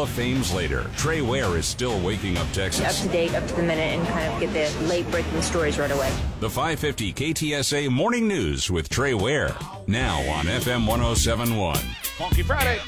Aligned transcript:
of 0.00 0.08
Fame's 0.10 0.52
later, 0.52 0.90
Trey 0.96 1.22
Ware 1.22 1.56
is 1.56 1.66
still 1.66 1.98
waking 2.00 2.36
up 2.36 2.50
Texas. 2.52 2.84
Up 2.84 3.06
to 3.06 3.12
date, 3.12 3.34
up 3.34 3.46
to 3.46 3.54
the 3.54 3.62
minute, 3.62 3.98
and 3.98 4.06
kind 4.08 4.32
of 4.32 4.40
get 4.40 4.52
the 4.52 4.86
late 4.86 5.10
breaking 5.10 5.42
stories 5.42 5.78
right 5.78 5.90
away. 5.90 6.12
The 6.40 6.50
550 6.50 7.12
KTSA 7.12 7.88
Morning 7.88 8.28
News 8.28 8.70
with 8.70 8.88
Trey 8.88 9.14
Ware. 9.14 9.56
Now 9.86 10.18
on 10.30 10.46
FM 10.46 10.86
1071. 10.86 11.76
Funky 11.76 12.42
Friday. 12.42 12.80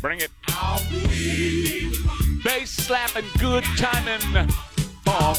Bring 0.00 0.20
it. 0.20 0.30
Bass 2.44 2.70
slapping, 2.70 3.24
good 3.38 3.64
timing. 3.76 4.48
Funk. 5.04 5.38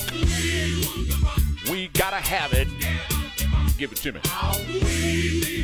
We 1.69 1.87
gotta 1.93 2.17
have 2.17 2.53
it. 2.53 2.67
Give 3.77 3.91
it 3.91 3.97
to 3.97 4.11
me. 4.11 5.60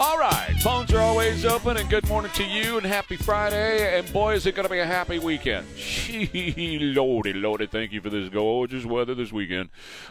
All 0.00 0.16
right, 0.16 0.54
phones 0.60 0.92
are 0.92 1.00
always 1.00 1.44
open, 1.44 1.76
and 1.76 1.90
good 1.90 2.06
morning 2.06 2.30
to 2.34 2.44
you, 2.44 2.76
and 2.76 2.86
happy 2.86 3.16
Friday. 3.16 3.98
And 3.98 4.12
boy, 4.12 4.34
is 4.34 4.46
it 4.46 4.54
going 4.54 4.68
to 4.68 4.72
be 4.72 4.78
a 4.78 4.86
happy 4.86 5.18
weekend. 5.18 5.66
Gee, 5.76 6.78
lordy, 6.78 7.32
lordy, 7.32 7.66
thank 7.66 7.90
you 7.90 8.00
for 8.00 8.08
this 8.08 8.28
gorgeous 8.28 8.84
weather 8.84 9.16
this 9.16 9.32
weekend. 9.32 9.70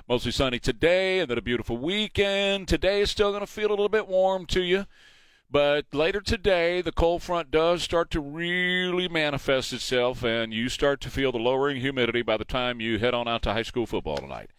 Mostly 0.10 0.32
sunny 0.32 0.60
today, 0.60 1.20
and 1.20 1.32
then 1.32 1.38
a 1.38 1.42
beautiful 1.42 1.78
weekend. 1.78 2.68
Today 2.68 3.00
is 3.00 3.10
still 3.10 3.30
going 3.30 3.46
to 3.46 3.48
feel 3.48 3.70
a 3.70 3.70
little 3.70 3.88
bit 3.88 4.10
warm 4.10 4.46
to 4.48 4.62
you. 4.62 4.88
But 5.50 5.86
later 5.94 6.20
today, 6.20 6.82
the 6.82 6.92
cold 6.92 7.24
front 7.24 7.50
does 7.50 7.82
start 7.82 8.12
to 8.12 8.20
really 8.20 9.08
manifest 9.08 9.72
itself, 9.72 10.22
and 10.22 10.54
you 10.54 10.68
start 10.68 11.00
to 11.00 11.10
feel 11.10 11.32
the 11.32 11.38
lowering 11.38 11.80
humidity 11.80 12.24
by 12.24 12.36
the 12.36 12.44
time 12.44 12.82
you 12.82 13.00
head 13.00 13.14
on 13.14 13.30
out 13.30 13.42
to 13.44 13.54
high 13.54 13.64
school 13.64 13.86
football 13.86 14.18
tonight. 14.18 14.50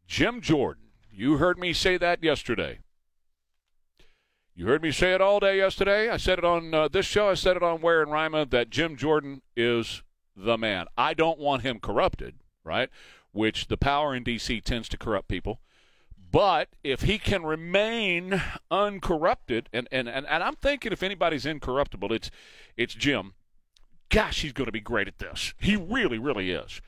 Jim 0.06 0.40
Jordan. 0.40 0.84
You 1.10 1.38
heard 1.38 1.58
me 1.58 1.72
say 1.72 1.98
that 1.98 2.22
yesterday. 2.22 2.78
You 4.54 4.66
heard 4.66 4.82
me 4.82 4.92
say 4.92 5.12
it 5.12 5.20
all 5.20 5.40
day 5.40 5.56
yesterday. 5.56 6.08
I 6.08 6.16
said 6.16 6.38
it 6.38 6.44
on 6.44 6.72
uh, 6.72 6.88
this 6.88 7.06
show. 7.06 7.28
I 7.28 7.34
said 7.34 7.56
it 7.56 7.62
on 7.62 7.80
Where 7.80 8.02
and 8.02 8.12
Rima 8.12 8.46
that 8.46 8.70
Jim 8.70 8.96
Jordan 8.96 9.42
is 9.56 10.02
the 10.36 10.56
man. 10.56 10.86
I 10.96 11.12
don't 11.14 11.38
want 11.38 11.62
him 11.62 11.80
corrupted, 11.80 12.36
right? 12.62 12.88
Which 13.32 13.66
the 13.66 13.76
power 13.76 14.14
in 14.14 14.22
D.C. 14.22 14.60
tends 14.60 14.88
to 14.90 14.98
corrupt 14.98 15.28
people. 15.28 15.60
But 16.30 16.68
if 16.82 17.02
he 17.02 17.18
can 17.18 17.44
remain 17.44 18.42
uncorrupted, 18.70 19.68
and, 19.72 19.88
and, 19.90 20.08
and, 20.08 20.26
and 20.26 20.42
I'm 20.42 20.56
thinking 20.56 20.92
if 20.92 21.02
anybody's 21.02 21.46
incorruptible, 21.46 22.12
it's 22.12 22.30
it's 22.76 22.94
Jim 22.94 23.34
gosh, 24.14 24.42
he's 24.42 24.52
going 24.52 24.66
to 24.66 24.72
be 24.72 24.80
great 24.80 25.08
at 25.08 25.18
this. 25.18 25.54
He 25.58 25.76
really, 25.76 26.18
really 26.18 26.50
is. 26.50 26.80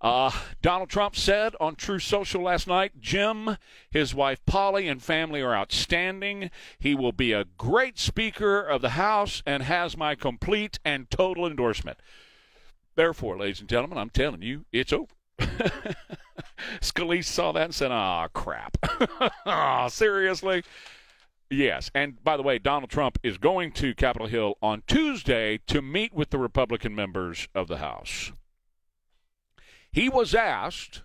Uh, 0.00 0.30
Donald 0.62 0.88
Trump 0.88 1.16
said 1.16 1.56
on 1.58 1.74
Truth 1.74 2.04
Social 2.04 2.42
last 2.42 2.68
night 2.68 3.00
Jim, 3.00 3.56
his 3.90 4.14
wife 4.14 4.44
Polly, 4.46 4.86
and 4.86 5.02
family 5.02 5.40
are 5.40 5.54
outstanding. 5.54 6.50
He 6.78 6.94
will 6.94 7.12
be 7.12 7.32
a 7.32 7.44
great 7.44 7.98
Speaker 7.98 8.60
of 8.60 8.80
the 8.80 8.90
House 8.90 9.42
and 9.44 9.64
has 9.64 9.96
my 9.96 10.14
complete 10.14 10.78
and 10.84 11.10
total 11.10 11.46
endorsement. 11.46 11.98
Therefore, 12.94 13.38
ladies 13.38 13.60
and 13.60 13.68
gentlemen, 13.68 13.98
I'm 13.98 14.10
telling 14.10 14.42
you, 14.42 14.64
it's 14.72 14.92
over. 14.92 15.12
Scalise 16.80 17.24
saw 17.24 17.52
that 17.52 17.64
and 17.64 17.74
said, 17.74 17.90
"Ah, 17.92 18.28
crap! 18.28 18.76
oh, 19.46 19.88
seriously." 19.90 20.62
Yes, 21.50 21.90
and 21.94 22.22
by 22.22 22.36
the 22.36 22.42
way, 22.42 22.58
Donald 22.58 22.90
Trump 22.90 23.18
is 23.22 23.38
going 23.38 23.72
to 23.72 23.94
Capitol 23.94 24.26
Hill 24.26 24.58
on 24.60 24.82
Tuesday 24.86 25.58
to 25.66 25.80
meet 25.80 26.12
with 26.12 26.30
the 26.30 26.38
Republican 26.38 26.94
members 26.94 27.48
of 27.54 27.68
the 27.68 27.78
House. 27.78 28.32
He 29.92 30.08
was 30.08 30.34
asked 30.34 31.02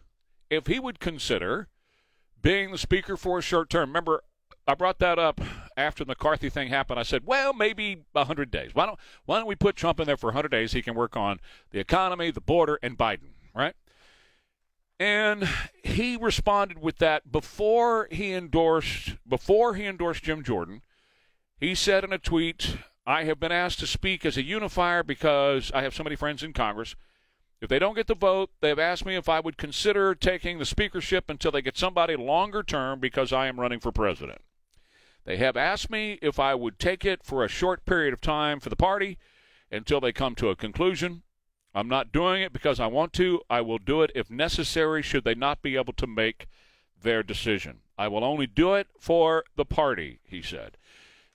if 0.50 0.68
he 0.68 0.80
would 0.80 1.00
consider 1.00 1.70
being 2.42 2.72
the 2.72 2.78
speaker 2.78 3.18
for 3.18 3.40
a 3.40 3.42
short 3.42 3.70
term. 3.70 3.90
Remember, 3.90 4.24
I 4.68 4.76
brought 4.76 5.00
that 5.00 5.20
up 5.20 5.42
after 5.76 6.04
the 6.04 6.10
McCarthy 6.10 6.50
thing 6.50 6.70
happened. 6.70 7.00
I 7.00 7.04
said, 7.04 7.26
well, 7.26 7.54
maybe 7.54 8.04
100 8.12 8.52
days. 8.52 8.72
Why 8.74 8.86
don't, 8.86 9.00
why 9.26 9.38
don't 9.38 9.48
we 9.48 9.56
put 9.56 9.76
Trump 9.76 10.00
in 10.00 10.06
there 10.06 10.18
for 10.18 10.28
100 10.28 10.50
days? 10.50 10.74
He 10.74 10.82
can 10.82 10.96
work 10.96 11.18
on 11.18 11.40
the 11.72 11.80
economy, 11.80 12.32
the 12.32 12.42
border, 12.42 12.80
and 12.82 12.98
Biden, 12.98 13.32
right? 13.56 13.76
And 15.00 15.50
he 15.84 16.16
responded 16.16 16.82
with 16.82 17.00
that 17.00 17.32
before 17.32 18.08
he 18.12 18.34
endorsed 18.34 19.16
before 19.28 19.74
he 19.74 19.86
endorsed 19.86 20.24
Jim 20.24 20.44
Jordan. 20.44 20.82
He 21.60 21.76
said 21.76 22.04
in 22.04 22.14
a 22.14 22.18
tweet, 22.18 22.78
"I 23.06 23.24
have 23.24 23.40
been 23.40 23.52
asked 23.52 23.80
to 23.80 23.88
speak 23.88 24.26
as 24.26 24.38
a 24.38 24.44
unifier 24.44 25.04
because 25.04 25.72
I 25.74 25.82
have 25.82 25.96
so 25.96 26.04
many 26.04 26.16
friends 26.16 26.44
in 26.44 26.54
Congress. 26.54 26.96
If 27.64 27.70
they 27.70 27.80
don't 27.80 27.96
get 27.96 28.08
the 28.08 28.14
vote, 28.14 28.50
they 28.60 28.68
have 28.68 28.78
asked 28.78 29.06
me 29.06 29.16
if 29.16 29.30
I 29.30 29.40
would 29.40 29.56
consider 29.56 30.14
taking 30.16 30.60
the 30.60 30.66
speakership 30.66 31.30
until 31.30 31.50
they 31.50 31.62
get 31.62 31.78
somebody 31.78 32.18
longer 32.18 32.62
term 32.62 33.00
because 33.00 33.32
I 33.32 33.48
am 33.48 33.58
running 33.58 33.80
for 33.80 33.90
president. 33.90 34.42
They 35.24 35.38
have 35.38 35.56
asked 35.56 35.90
me 35.90 36.20
if 36.22 36.42
I 36.42 36.56
would 36.56 36.78
take 36.78 37.06
it 37.06 37.24
for 37.24 37.42
a 37.42 37.48
short 37.48 37.86
period 37.86 38.14
of 38.14 38.20
time 38.20 38.60
for 38.60 38.68
the 38.68 38.76
party 38.76 39.18
until 39.72 40.02
they 40.02 40.12
come 40.12 40.36
to 40.36 40.50
a 40.50 40.58
conclusion. 40.58 41.22
I'm 41.74 41.88
not 41.88 42.12
doing 42.12 42.42
it 42.42 42.52
because 42.52 42.82
I 42.82 42.88
want 42.88 43.14
to. 43.14 43.40
I 43.50 43.62
will 43.62 43.78
do 43.78 44.02
it 44.02 44.12
if 44.14 44.30
necessary, 44.30 45.02
should 45.02 45.24
they 45.24 45.34
not 45.34 45.62
be 45.62 45.78
able 45.78 45.94
to 45.94 46.06
make 46.06 46.48
their 47.02 47.24
decision. 47.24 47.80
I 47.98 48.10
will 48.10 48.26
only 48.26 48.46
do 48.46 48.74
it 48.74 48.88
for 49.00 49.46
the 49.56 49.64
party, 49.64 50.20
he 50.26 50.42
said. 50.42 50.76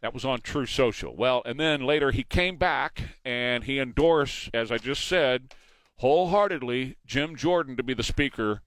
That 0.03 0.13
was 0.13 0.27
on 0.27 0.43
Truth 0.43 0.69
Social. 0.69 1.17
Well, 1.17 1.41
and 1.47 1.59
then 1.59 1.87
later 1.87 2.11
he 2.11 2.23
came 2.23 2.59
back 2.59 3.17
and 3.25 3.65
he 3.65 3.79
endorsed, 3.79 4.51
as 4.53 4.71
I 4.71 4.77
just 4.77 5.09
said, 5.09 5.55
wholeheartedly 5.99 6.97
Jim 7.07 7.37
Jordan 7.37 7.77
to 7.77 7.83
be 7.83 7.95
the 7.95 8.03
Speaker 8.03 8.63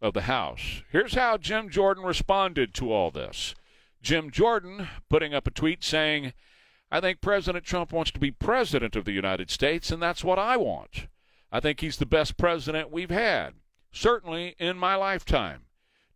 of 0.00 0.14
the 0.14 0.22
House. 0.22 0.82
Here's 0.90 1.14
how 1.14 1.36
Jim 1.36 1.70
Jordan 1.70 2.04
responded 2.04 2.74
to 2.74 2.92
all 2.92 3.10
this. 3.10 3.54
Jim 4.02 4.30
Jordan 4.30 4.88
putting 5.08 5.32
up 5.32 5.46
a 5.46 5.50
tweet 5.50 5.82
saying, 5.82 6.32
I 6.90 7.00
think 7.00 7.20
President 7.20 7.64
Trump 7.64 7.90
wants 7.92 8.10
to 8.12 8.20
be 8.20 8.30
President 8.30 8.96
of 8.96 9.04
the 9.04 9.12
United 9.12 9.50
States, 9.50 9.90
and 9.90 10.02
that's 10.02 10.22
what 10.22 10.38
I 10.38 10.56
want. 10.56 11.08
I 11.50 11.60
think 11.60 11.80
he's 11.80 11.96
the 11.96 12.06
best 12.06 12.36
president 12.36 12.90
we've 12.90 13.10
had. 13.10 13.54
certainly 13.94 14.56
in 14.58 14.76
my 14.76 14.94
lifetime. 14.96 15.62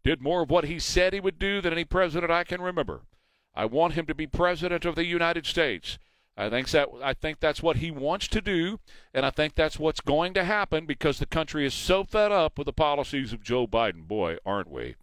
Did 0.05 0.21
more 0.21 0.43
of 0.43 0.51
what 0.51 0.65
he 0.65 0.79
said 0.79 1.13
he 1.13 1.21
would 1.21 1.39
do 1.39 1.61
than 1.61 1.73
any 1.73 1.85
president 1.85 2.31
I 2.31 2.45
can 2.45 2.61
remember. 2.61 3.03
I 3.55 3.65
want 3.65 3.95
him 3.95 4.07
to 4.07 4.15
be 4.15 4.27
president 4.27 4.85
of 4.85 4.95
the 4.95 5.05
United 5.05 5.47
States. 5.47 5.99
I 6.39 6.49
think 6.49 6.71
that 6.71 6.89
I 7.03 7.15
think 7.15 7.41
that's 7.41 7.65
what 7.65 7.79
he 7.79 7.91
wants 7.91 8.29
to 8.29 8.41
do, 8.41 8.79
and 9.13 9.27
I 9.27 9.31
think 9.31 9.57
that's 9.57 9.77
what's 9.77 10.01
going 10.01 10.35
to 10.35 10.45
happen 10.45 10.87
because 10.87 11.19
the 11.19 11.27
country 11.27 11.67
is 11.67 11.75
so 11.75 12.05
fed 12.05 12.31
up 12.31 12.57
with 12.57 12.67
the 12.67 12.73
policies 12.73 13.33
of 13.33 13.43
Joe 13.43 13.67
Biden. 13.67 14.07
Boy, 14.07 14.37
aren't 14.47 14.71
we? 14.71 14.95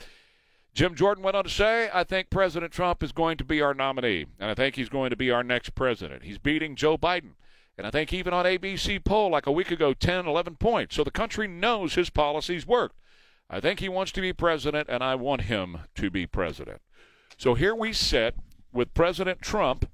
Jim 0.73 0.95
Jordan 0.95 1.25
went 1.25 1.35
on 1.35 1.43
to 1.43 1.49
say, 1.49 1.89
I 1.93 2.05
think 2.05 2.29
President 2.29 2.71
Trump 2.71 3.03
is 3.03 3.11
going 3.11 3.35
to 3.37 3.43
be 3.43 3.61
our 3.61 3.73
nominee, 3.73 4.27
and 4.39 4.49
I 4.49 4.53
think 4.53 4.77
he's 4.77 4.87
going 4.87 5.09
to 5.09 5.17
be 5.17 5.29
our 5.29 5.43
next 5.43 5.75
president. 5.75 6.23
He's 6.23 6.37
beating 6.37 6.75
Joe 6.75 6.97
Biden. 6.97 7.31
And 7.77 7.85
I 7.85 7.91
think 7.91 8.13
even 8.13 8.33
on 8.33 8.45
ABC 8.45 9.03
poll 9.03 9.29
like 9.29 9.45
a 9.45 9.51
week 9.51 9.71
ago, 9.71 9.93
10, 9.93 10.25
11 10.25 10.55
points. 10.55 10.95
So 10.95 11.03
the 11.03 11.11
country 11.11 11.47
knows 11.47 11.95
his 11.95 12.09
policies 12.09 12.65
worked. 12.65 12.95
I 13.49 13.59
think 13.59 13.81
he 13.81 13.89
wants 13.89 14.13
to 14.13 14.21
be 14.21 14.31
president, 14.31 14.87
and 14.89 15.03
I 15.03 15.15
want 15.15 15.41
him 15.41 15.79
to 15.95 16.09
be 16.09 16.25
president. 16.25 16.81
So 17.37 17.53
here 17.55 17.75
we 17.75 17.91
sit 17.91 18.35
with 18.71 18.93
President 18.93 19.41
Trump 19.41 19.89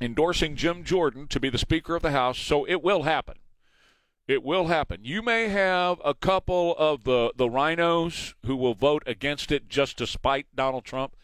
endorsing 0.00 0.56
Jim 0.56 0.84
Jordan 0.84 1.26
to 1.28 1.40
be 1.40 1.50
the 1.50 1.58
Speaker 1.58 1.94
of 1.94 2.02
the 2.02 2.10
House. 2.10 2.38
So 2.38 2.66
it 2.66 2.82
will 2.82 3.02
happen. 3.02 3.36
It 4.26 4.44
will 4.44 4.68
happen. 4.68 5.00
You 5.02 5.22
may 5.22 5.48
have 5.48 6.00
a 6.04 6.14
couple 6.14 6.76
of 6.78 7.04
the, 7.04 7.32
the 7.36 7.50
rhinos 7.50 8.34
who 8.46 8.54
will 8.54 8.74
vote 8.74 9.02
against 9.04 9.50
it 9.50 9.68
just 9.68 9.98
to 9.98 10.06
spite 10.06 10.46
Donald 10.54 10.84
Trump, 10.84 11.16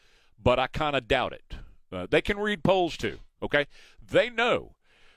but 0.42 0.58
I 0.58 0.66
kind 0.66 0.96
of 0.96 1.06
doubt 1.06 1.32
it. 1.32 1.54
Uh, 1.92 2.06
they 2.10 2.20
can 2.20 2.38
read 2.38 2.64
polls 2.64 2.96
too, 2.96 3.20
okay? 3.40 3.66
They 4.04 4.28
know 4.28 4.74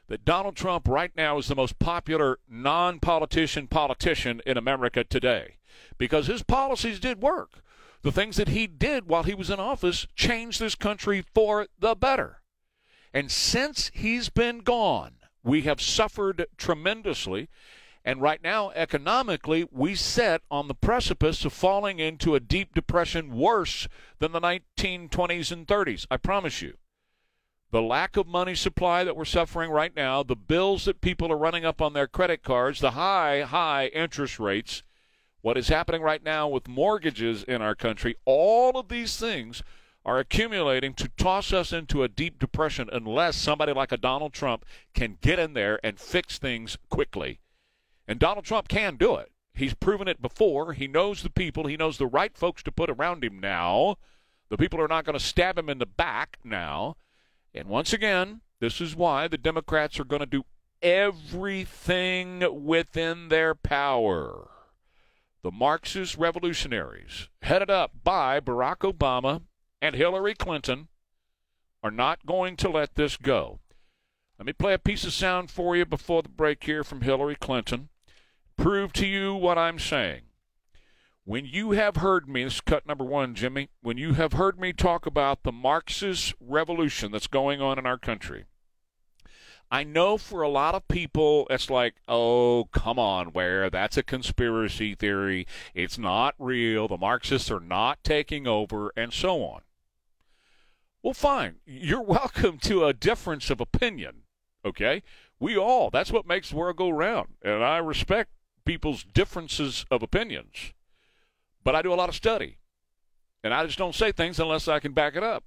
that 0.07 0.23
Donald 0.23 0.55
Trump 0.55 0.87
right 0.87 1.11
now 1.15 1.37
is 1.39 1.47
the 1.47 1.55
most 1.55 1.79
popular 1.79 2.37
non 2.47 2.99
politician 2.99 3.67
politician 3.67 4.41
in 4.45 4.57
America 4.57 5.03
today 5.03 5.57
because 5.97 6.27
his 6.27 6.43
policies 6.43 6.99
did 6.99 7.21
work. 7.21 7.63
The 8.01 8.11
things 8.11 8.37
that 8.37 8.49
he 8.49 8.67
did 8.67 9.07
while 9.07 9.23
he 9.23 9.33
was 9.33 9.49
in 9.49 9.59
office 9.59 10.07
changed 10.15 10.59
this 10.59 10.75
country 10.75 11.23
for 11.33 11.67
the 11.79 11.95
better. 11.95 12.38
And 13.13 13.31
since 13.31 13.91
he's 13.93 14.29
been 14.29 14.59
gone, 14.59 15.13
we 15.43 15.61
have 15.63 15.81
suffered 15.81 16.45
tremendously. 16.57 17.49
And 18.05 18.21
right 18.21 18.41
now, 18.41 18.71
economically, 18.71 19.67
we 19.71 19.95
sit 19.95 20.41
on 20.49 20.67
the 20.67 20.75
precipice 20.75 21.43
of 21.45 21.53
falling 21.53 21.99
into 21.99 22.35
a 22.35 22.39
deep 22.39 22.73
depression 22.73 23.35
worse 23.35 23.87
than 24.19 24.31
the 24.31 24.41
1920s 24.41 25.51
and 25.51 25.67
30s. 25.67 26.05
I 26.09 26.17
promise 26.17 26.61
you 26.61 26.75
the 27.71 27.81
lack 27.81 28.17
of 28.17 28.25
money 28.25 28.55
supply 28.55 29.03
that 29.03 29.15
we're 29.15 29.25
suffering 29.25 29.69
right 29.69 29.95
now, 29.95 30.23
the 30.23 30.35
bills 30.35 30.85
that 30.85 31.01
people 31.01 31.31
are 31.31 31.37
running 31.37 31.65
up 31.65 31.81
on 31.81 31.93
their 31.93 32.07
credit 32.07 32.41
cards, 32.41 32.79
the 32.79 32.91
high, 32.91 33.41
high 33.41 33.87
interest 33.87 34.39
rates, 34.39 34.81
what 35.41 35.57
is 35.57 35.67
happening 35.67 36.01
right 36.01 36.23
now 36.23 36.47
with 36.47 36.67
mortgages 36.67 37.43
in 37.43 37.61
our 37.61 37.75
country, 37.75 38.15
all 38.25 38.77
of 38.77 38.89
these 38.89 39.17
things 39.17 39.61
are 40.09 40.17
accumulating 40.17 40.95
to 40.95 41.07
toss 41.17 41.53
us 41.53 41.71
into 41.71 42.01
a 42.01 42.07
deep 42.07 42.39
depression 42.39 42.89
unless 42.91 43.35
somebody 43.35 43.71
like 43.71 43.91
a 43.91 43.97
Donald 43.97 44.33
Trump 44.33 44.65
can 44.95 45.19
get 45.21 45.37
in 45.37 45.53
there 45.53 45.79
and 45.83 45.99
fix 45.99 46.39
things 46.39 46.79
quickly. 46.89 47.39
And 48.07 48.19
Donald 48.19 48.43
Trump 48.43 48.67
can 48.67 48.95
do 48.95 49.17
it. 49.17 49.31
He's 49.53 49.75
proven 49.75 50.07
it 50.07 50.19
before. 50.19 50.73
He 50.73 50.87
knows 50.87 51.21
the 51.21 51.29
people, 51.29 51.67
he 51.67 51.77
knows 51.77 51.99
the 51.99 52.07
right 52.07 52.35
folks 52.35 52.63
to 52.63 52.71
put 52.71 52.89
around 52.89 53.23
him 53.23 53.37
now. 53.39 53.97
The 54.49 54.57
people 54.57 54.81
are 54.81 54.87
not 54.87 55.05
going 55.05 55.17
to 55.17 55.23
stab 55.23 55.59
him 55.59 55.69
in 55.69 55.77
the 55.77 55.85
back 55.85 56.39
now. 56.43 56.95
And 57.53 57.67
once 57.67 57.93
again, 57.93 58.41
this 58.59 58.81
is 58.81 58.95
why 58.95 59.27
the 59.27 59.37
Democrats 59.37 59.99
are 59.99 60.05
going 60.05 60.21
to 60.21 60.25
do 60.25 60.43
everything 60.81 62.65
within 62.65 63.29
their 63.29 63.53
power. 63.53 64.49
The 65.43 65.51
Marxist 65.51 66.17
revolutionaries, 66.17 67.29
headed 67.43 67.69
up 67.69 67.91
by 68.03 68.39
Barack 68.39 68.79
Obama 68.91 69.43
and 69.81 69.95
Hillary 69.95 70.35
Clinton, 70.35 70.87
are 71.81 71.91
not 71.91 72.25
going 72.25 72.55
to 72.57 72.69
let 72.69 72.95
this 72.95 73.17
go. 73.17 73.59
Let 74.37 74.45
me 74.45 74.53
play 74.53 74.73
a 74.73 74.79
piece 74.79 75.03
of 75.03 75.13
sound 75.13 75.51
for 75.51 75.75
you 75.75 75.85
before 75.85 76.21
the 76.23 76.29
break 76.29 76.63
here 76.63 76.83
from 76.83 77.01
Hillary 77.01 77.35
Clinton. 77.35 77.89
Prove 78.57 78.93
to 78.93 79.05
you 79.05 79.33
what 79.35 79.57
I'm 79.57 79.79
saying. 79.79 80.21
When 81.25 81.45
you 81.45 81.71
have 81.71 81.97
heard 81.97 82.27
me, 82.27 82.43
this 82.43 82.55
is 82.55 82.61
cut 82.61 82.87
number 82.87 83.03
one, 83.03 83.35
Jimmy, 83.35 83.69
when 83.81 83.97
you 83.97 84.13
have 84.13 84.33
heard 84.33 84.59
me 84.59 84.73
talk 84.73 85.05
about 85.05 85.43
the 85.43 85.51
Marxist 85.51 86.33
revolution 86.39 87.11
that's 87.11 87.27
going 87.27 87.61
on 87.61 87.77
in 87.77 87.85
our 87.85 87.97
country, 87.97 88.45
I 89.71 89.83
know 89.83 90.17
for 90.17 90.41
a 90.41 90.49
lot 90.49 90.73
of 90.73 90.87
people, 90.87 91.45
it's 91.49 91.69
like, 91.69 91.95
oh, 92.07 92.67
come 92.71 92.97
on, 92.97 93.27
where 93.27 93.69
that's 93.69 93.97
a 93.97 94.03
conspiracy 94.03 94.95
theory. 94.95 95.45
It's 95.75 95.99
not 95.99 96.33
real. 96.39 96.87
The 96.87 96.97
Marxists 96.97 97.51
are 97.51 97.59
not 97.59 98.03
taking 98.03 98.47
over, 98.47 98.91
and 98.97 99.13
so 99.13 99.43
on. 99.43 99.61
Well, 101.09 101.15
fine. 101.15 101.55
You're 101.65 102.03
welcome 102.03 102.59
to 102.59 102.85
a 102.85 102.93
difference 102.93 103.49
of 103.49 103.59
opinion, 103.59 104.25
okay? 104.63 105.01
We 105.39 105.57
all, 105.57 105.89
that's 105.89 106.11
what 106.11 106.27
makes 106.27 106.51
the 106.51 106.55
world 106.55 106.77
go 106.77 106.91
round. 106.91 107.29
And 107.41 107.63
I 107.63 107.79
respect 107.79 108.29
people's 108.63 109.05
differences 109.05 109.87
of 109.89 110.03
opinions. 110.03 110.73
But 111.63 111.75
I 111.75 111.81
do 111.81 111.91
a 111.91 111.95
lot 111.95 112.09
of 112.09 112.15
study. 112.15 112.59
And 113.43 113.55
I 113.55 113.65
just 113.65 113.79
don't 113.79 113.95
say 113.95 114.11
things 114.11 114.39
unless 114.39 114.67
I 114.67 114.79
can 114.79 114.91
back 114.91 115.15
it 115.15 115.23
up. 115.23 115.45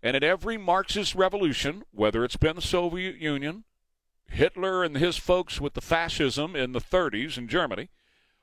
And 0.00 0.14
at 0.14 0.22
every 0.22 0.56
Marxist 0.56 1.16
revolution, 1.16 1.82
whether 1.90 2.24
it's 2.24 2.36
been 2.36 2.54
the 2.54 2.62
Soviet 2.62 3.16
Union, 3.16 3.64
Hitler 4.30 4.84
and 4.84 4.96
his 4.96 5.16
folks 5.16 5.60
with 5.60 5.74
the 5.74 5.80
fascism 5.80 6.54
in 6.54 6.70
the 6.70 6.80
30s 6.80 7.36
in 7.36 7.48
Germany, 7.48 7.88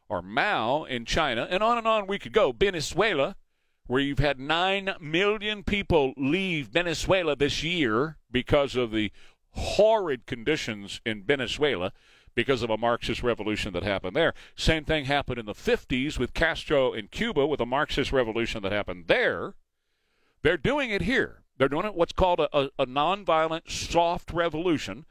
or 0.09 0.21
Mao 0.21 0.83
in 0.83 1.05
China, 1.05 1.47
and 1.49 1.63
on 1.63 1.77
and 1.77 1.87
on 1.87 2.07
we 2.07 2.19
could 2.19 2.33
go, 2.33 2.51
Venezuela, 2.51 3.37
where 3.87 4.01
you've 4.01 4.19
had 4.19 4.39
9 4.39 4.95
million 4.99 5.63
people 5.63 6.13
leave 6.15 6.67
Venezuela 6.67 7.35
this 7.35 7.63
year 7.63 8.17
because 8.31 8.75
of 8.75 8.91
the 8.91 9.11
horrid 9.51 10.25
conditions 10.25 11.01
in 11.05 11.23
Venezuela 11.23 11.91
because 12.35 12.63
of 12.63 12.69
a 12.69 12.77
Marxist 12.77 13.21
revolution 13.21 13.73
that 13.73 13.83
happened 13.83 14.15
there. 14.15 14.33
Same 14.55 14.83
thing 14.85 15.05
happened 15.05 15.37
in 15.37 15.45
the 15.45 15.53
50s 15.53 16.17
with 16.17 16.33
Castro 16.33 16.93
in 16.93 17.07
Cuba 17.07 17.45
with 17.45 17.59
a 17.59 17.65
Marxist 17.65 18.11
revolution 18.11 18.63
that 18.63 18.71
happened 18.71 19.05
there. 19.07 19.53
They're 20.41 20.57
doing 20.57 20.89
it 20.89 21.03
here. 21.03 21.43
They're 21.57 21.69
doing 21.69 21.85
it 21.85 21.93
what's 21.93 22.13
called 22.13 22.39
a, 22.39 22.57
a, 22.57 22.69
a 22.79 22.85
nonviolent 22.87 23.69
soft 23.69 24.31
revolution. 24.33 25.05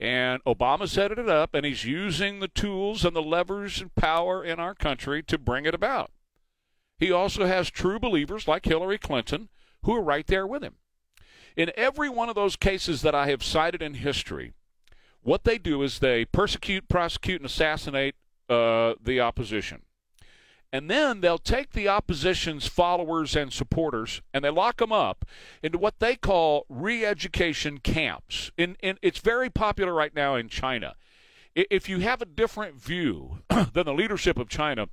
And 0.00 0.42
Obama 0.44 0.88
set 0.88 1.12
it 1.12 1.28
up, 1.28 1.54
and 1.54 1.64
he's 1.64 1.84
using 1.84 2.40
the 2.40 2.48
tools 2.48 3.04
and 3.04 3.14
the 3.14 3.22
levers 3.22 3.80
and 3.80 3.94
power 3.94 4.42
in 4.42 4.58
our 4.58 4.74
country 4.74 5.22
to 5.24 5.38
bring 5.38 5.64
it 5.64 5.74
about. 5.74 6.10
He 7.02 7.10
also 7.10 7.46
has 7.46 7.68
true 7.68 7.98
believers 7.98 8.46
like 8.46 8.64
Hillary 8.64 8.96
Clinton 8.96 9.48
who 9.82 9.92
are 9.92 10.00
right 10.00 10.24
there 10.24 10.46
with 10.46 10.62
him. 10.62 10.76
In 11.56 11.72
every 11.76 12.08
one 12.08 12.28
of 12.28 12.36
those 12.36 12.54
cases 12.54 13.02
that 13.02 13.12
I 13.12 13.26
have 13.26 13.42
cited 13.42 13.82
in 13.82 13.94
history, 13.94 14.52
what 15.20 15.42
they 15.42 15.58
do 15.58 15.82
is 15.82 15.98
they 15.98 16.24
persecute, 16.24 16.88
prosecute, 16.88 17.40
and 17.40 17.46
assassinate 17.46 18.14
uh, 18.48 18.94
the 19.02 19.18
opposition. 19.18 19.82
And 20.72 20.88
then 20.88 21.22
they'll 21.22 21.38
take 21.38 21.72
the 21.72 21.88
opposition's 21.88 22.68
followers 22.68 23.34
and 23.34 23.52
supporters 23.52 24.22
and 24.32 24.44
they 24.44 24.50
lock 24.50 24.76
them 24.76 24.92
up 24.92 25.24
into 25.60 25.78
what 25.78 25.98
they 25.98 26.14
call 26.14 26.66
re 26.68 27.04
education 27.04 27.78
camps. 27.78 28.52
In, 28.56 28.76
in, 28.80 28.96
it's 29.02 29.18
very 29.18 29.50
popular 29.50 29.92
right 29.92 30.14
now 30.14 30.36
in 30.36 30.48
China. 30.48 30.94
If 31.56 31.88
you 31.88 31.98
have 31.98 32.22
a 32.22 32.26
different 32.26 32.76
view 32.76 33.38
than 33.72 33.86
the 33.86 33.92
leadership 33.92 34.38
of 34.38 34.48
China, 34.48 34.86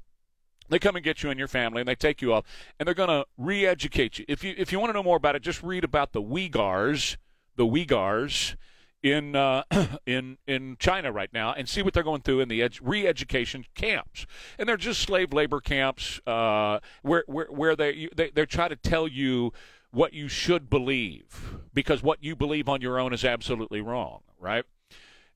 they 0.69 0.79
come 0.79 0.95
and 0.95 1.03
get 1.03 1.23
you 1.23 1.29
and 1.29 1.39
your 1.39 1.47
family 1.47 1.81
and 1.81 1.87
they 1.87 1.95
take 1.95 2.21
you 2.21 2.33
off 2.33 2.45
and 2.79 2.87
they're 2.87 2.93
going 2.93 3.09
to 3.09 3.25
re 3.37 3.65
educate 3.65 4.19
you. 4.19 4.25
If 4.27 4.43
you, 4.43 4.53
if 4.57 4.71
you 4.71 4.79
want 4.79 4.89
to 4.89 4.93
know 4.93 5.03
more 5.03 5.17
about 5.17 5.35
it, 5.35 5.41
just 5.41 5.61
read 5.63 5.83
about 5.83 6.13
the 6.13 6.21
Uyghurs, 6.21 7.17
the 7.55 7.65
Uyghurs 7.65 8.55
in 9.01 9.35
uh, 9.35 9.63
in 10.05 10.37
in 10.47 10.75
China 10.79 11.11
right 11.11 11.31
now 11.33 11.53
and 11.53 11.67
see 11.67 11.81
what 11.81 11.93
they're 11.93 12.03
going 12.03 12.21
through 12.21 12.41
in 12.41 12.49
the 12.49 12.61
ed- 12.61 12.77
re-education 12.81 13.65
camps, 13.75 14.25
and 14.57 14.67
they're 14.67 14.77
just 14.77 15.01
slave 15.01 15.33
labor 15.33 15.59
camps 15.59 16.19
uh, 16.27 16.79
where 17.01 17.23
where 17.27 17.47
where 17.47 17.75
they 17.75 18.09
they 18.15 18.29
they 18.29 18.45
try 18.45 18.67
to 18.67 18.75
tell 18.75 19.07
you 19.07 19.53
what 19.91 20.13
you 20.13 20.27
should 20.27 20.69
believe 20.69 21.57
because 21.73 22.03
what 22.03 22.23
you 22.23 22.35
believe 22.35 22.69
on 22.69 22.81
your 22.81 22.99
own 22.99 23.13
is 23.13 23.25
absolutely 23.25 23.81
wrong, 23.81 24.21
right? 24.39 24.65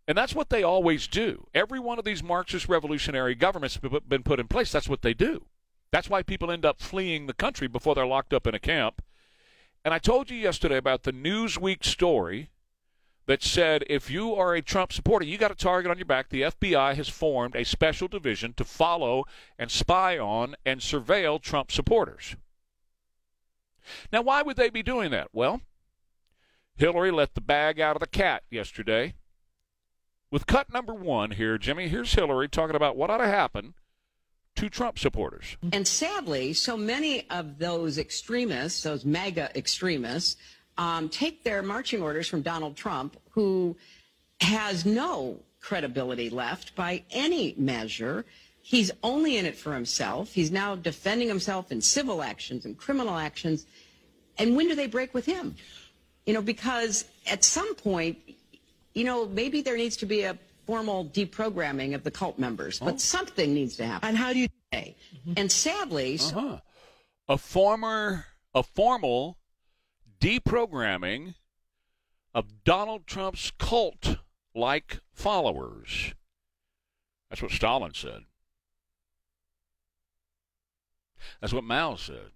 And 0.08 0.18
that's 0.18 0.36
what 0.36 0.50
they 0.50 0.64
always 0.64 1.08
do. 1.08 1.48
Every 1.54 1.80
one 1.80 1.98
of 1.98 2.06
these 2.06 2.22
Marxist 2.22 2.68
revolutionary 2.68 3.36
governments 3.36 3.80
have 3.82 4.10
been 4.10 4.24
put 4.24 4.40
in 4.40 4.48
place. 4.48 4.72
That's 4.72 4.90
what 4.90 5.02
they 5.02 5.14
do. 5.14 5.46
That's 5.92 6.10
why 6.10 6.24
people 6.24 6.52
end 6.52 6.66
up 6.66 6.82
fleeing 6.82 7.28
the 7.28 7.34
country 7.34 7.68
before 7.68 7.96
they're 7.96 8.06
locked 8.06 8.34
up 8.34 8.48
in 8.48 8.56
a 8.56 8.60
camp. 8.60 9.02
And 9.86 9.94
I 9.94 10.00
told 10.00 10.30
you 10.30 10.38
yesterday 10.38 10.78
about 10.78 11.04
the 11.04 11.14
Newsweek 11.14 11.86
story 11.86 12.50
that 13.26 13.44
said 13.44 13.84
if 13.90 14.10
you 14.10 14.34
are 14.36 14.56
a 14.56 14.62
Trump 14.62 14.92
supporter, 14.92 15.26
you 15.26 15.38
got 15.38 15.52
a 15.52 15.56
target 15.56 15.90
on 15.90 15.98
your 15.98 16.06
back. 16.06 16.30
The 16.30 16.42
FBI 16.42 16.96
has 16.96 17.08
formed 17.10 17.56
a 17.56 17.64
special 17.64 18.08
division 18.08 18.54
to 18.54 18.66
follow 18.66 19.24
and 19.58 19.72
spy 19.72 20.18
on 20.18 20.56
and 20.66 20.82
surveil 20.82 21.42
Trump 21.42 21.72
supporters. 21.72 22.36
Now, 24.12 24.22
why 24.22 24.42
would 24.42 24.58
they 24.58 24.70
be 24.70 24.84
doing 24.84 25.12
that? 25.12 25.28
Well, 25.34 25.62
Hillary 26.76 27.12
let 27.12 27.36
the 27.36 27.42
bag 27.42 27.80
out 27.80 27.96
of 27.96 28.00
the 28.00 28.08
cat 28.08 28.44
yesterday. 28.50 29.14
With 30.34 30.48
cut 30.48 30.74
number 30.74 30.96
one 30.96 31.30
here, 31.30 31.60
Jimmy, 31.60 31.88
here's 31.90 32.16
Hillary 32.16 32.50
talking 32.50 32.76
about 32.76 32.98
what 32.98 33.12
ought 33.12 33.20
to 33.20 33.28
happen 33.28 33.76
to 34.56 34.68
Trump 34.68 34.98
supporters. 34.98 35.58
And 35.72 35.88
sadly, 35.88 36.54
so 36.54 36.76
many 36.76 37.30
of 37.30 37.60
those 37.60 38.00
extremists, 38.00 38.82
those 38.82 39.06
MAGA 39.06 39.56
extremists, 39.56 40.38
um, 40.80 41.08
take 41.10 41.44
their 41.44 41.62
marching 41.62 42.02
orders 42.02 42.28
from 42.28 42.42
Donald 42.42 42.76
Trump, 42.76 43.16
who 43.30 43.78
has 44.42 44.88
no 44.88 45.38
credibility 45.62 46.32
left 46.32 46.76
by 46.76 47.04
any 47.12 47.54
measure. 47.56 48.26
He's 48.64 48.90
only 49.04 49.38
in 49.38 49.46
it 49.46 49.56
for 49.56 49.76
himself. 49.76 50.34
He's 50.34 50.50
now 50.50 50.76
defending 50.76 51.28
himself 51.28 51.72
in 51.72 51.80
civil 51.80 52.24
actions 52.24 52.66
and 52.66 52.76
criminal 52.76 53.18
actions. 53.18 53.68
And 54.40 54.56
when 54.56 54.68
do 54.68 54.74
they 54.74 54.88
break 54.88 55.14
with 55.14 55.28
him? 55.28 55.54
You 56.26 56.34
know, 56.34 56.42
because 56.42 57.06
at 57.30 57.44
some 57.44 57.76
point, 57.76 58.18
you 58.94 59.04
know, 59.04 59.26
maybe 59.28 59.62
there 59.62 59.78
needs 59.78 59.98
to 59.98 60.06
be 60.06 60.24
a 60.24 60.38
formal 60.66 61.06
deprogramming 61.06 61.94
of 61.94 62.04
the 62.04 62.12
cult 62.12 62.40
members, 62.40 62.80
but 62.80 63.02
something 63.02 63.54
needs 63.54 63.76
to 63.78 63.86
happen. 63.86 64.10
And 64.10 64.18
how 64.18 64.34
do 64.34 64.40
you? 64.40 64.48
Say? 64.74 64.96
And 65.38 65.52
sadly, 65.52 66.20
Uh-huh. 66.20 66.60
A 67.30 67.38
former, 67.38 68.26
a 68.54 68.64
formal 68.64 69.38
deprogramming 70.20 71.36
of 72.34 72.64
Donald 72.64 73.08
Trump's 73.08 73.52
cult-like 73.58 75.00
followers. 75.14 76.14
That's 77.30 77.42
what 77.42 77.52
Stalin 77.52 77.94
said. 77.94 78.24
That's 81.40 81.54
what 81.54 81.64
Mao 81.64 81.96
said. 81.96 82.32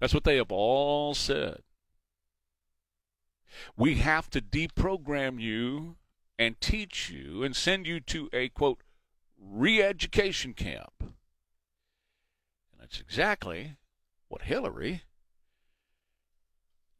That's 0.00 0.14
what 0.14 0.24
they 0.24 0.36
have 0.36 0.50
all 0.50 1.14
said. 1.14 1.62
We 3.76 3.96
have 3.96 4.30
to 4.30 4.40
deprogram 4.40 5.40
you 5.40 5.96
and 6.38 6.60
teach 6.60 7.10
you 7.10 7.42
and 7.42 7.54
send 7.54 7.86
you 7.86 8.00
to 8.00 8.28
a 8.32 8.48
quote 8.48 8.82
re-education 9.38 10.54
camp. 10.54 10.92
And 11.00 11.10
that's 12.80 13.00
exactly 13.00 13.76
what 14.28 14.42
Hillary 14.42 15.02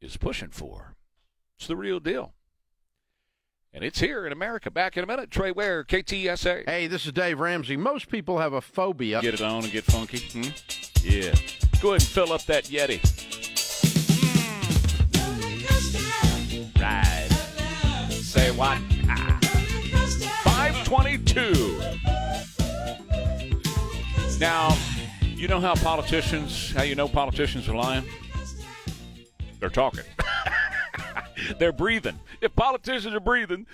is 0.01 0.17
pushing 0.17 0.49
for. 0.49 0.95
It's 1.57 1.67
the 1.67 1.75
real 1.75 1.99
deal. 1.99 2.33
And 3.73 3.83
it's 3.83 3.99
here 3.99 4.27
in 4.27 4.31
America. 4.31 4.69
Back 4.69 4.97
in 4.97 5.03
a 5.03 5.07
minute. 5.07 5.31
Trey 5.31 5.51
Ware, 5.51 5.83
KTSA. 5.83 6.69
Hey, 6.69 6.85
this 6.85 7.07
is 7.07 7.11
Dave 7.11 7.39
Ramsey. 7.39 7.75
Most 7.75 8.07
people 8.07 8.37
have 8.37 8.53
a 8.53 8.61
phobia. 8.61 9.19
Get 9.21 9.33
it 9.33 9.41
on 9.41 9.63
and 9.63 9.71
get 9.71 9.83
funky. 9.83 10.19
Hmm? 10.19 10.49
Yeah. 11.03 11.33
Go 11.81 11.89
ahead 11.89 12.01
and 12.01 12.03
fill 12.03 12.31
up 12.31 12.45
that 12.45 12.65
Yeti. 12.65 13.32
Say? 18.63 18.69
Ah. 19.09 19.39
522. 20.45 21.81
Now, 24.39 24.77
you 25.21 25.49
know 25.49 25.59
how 25.59 25.75
politicians, 25.75 26.71
how 26.71 26.83
you 26.83 26.95
know 26.95 27.09
politicians 27.09 27.67
are 27.67 27.75
lying? 27.75 28.05
They're 29.59 29.67
talking. 29.67 30.05
they're 31.59 31.73
breathing. 31.73 32.17
If 32.39 32.55
politicians 32.55 33.13
are 33.13 33.19
breathing, 33.19 33.67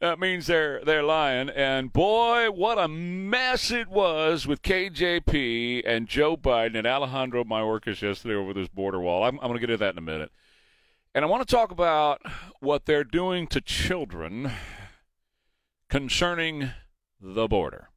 that 0.00 0.18
means 0.18 0.46
they're 0.46 0.84
they're 0.84 1.02
lying. 1.02 1.48
And 1.48 1.90
boy, 1.90 2.50
what 2.50 2.78
a 2.78 2.86
mess 2.86 3.70
it 3.70 3.88
was 3.88 4.46
with 4.46 4.60
KJP 4.60 5.84
and 5.86 6.06
Joe 6.06 6.36
Biden 6.36 6.76
and 6.76 6.86
Alejandro 6.86 7.44
Mayorkas 7.44 8.02
yesterday 8.02 8.34
over 8.34 8.52
this 8.52 8.68
border 8.68 9.00
wall. 9.00 9.24
I'm, 9.24 9.36
I'm 9.40 9.48
going 9.48 9.54
to 9.54 9.60
get 9.60 9.70
into 9.70 9.78
that 9.78 9.94
in 9.94 9.98
a 9.98 10.02
minute. 10.02 10.30
And 11.14 11.24
I 11.24 11.28
want 11.28 11.46
to 11.46 11.54
talk 11.54 11.70
about 11.70 12.20
what 12.60 12.84
they're 12.84 13.04
doing 13.04 13.46
to 13.48 13.60
children 13.60 14.52
concerning 15.88 16.70
the 17.20 17.48
border. 17.48 17.88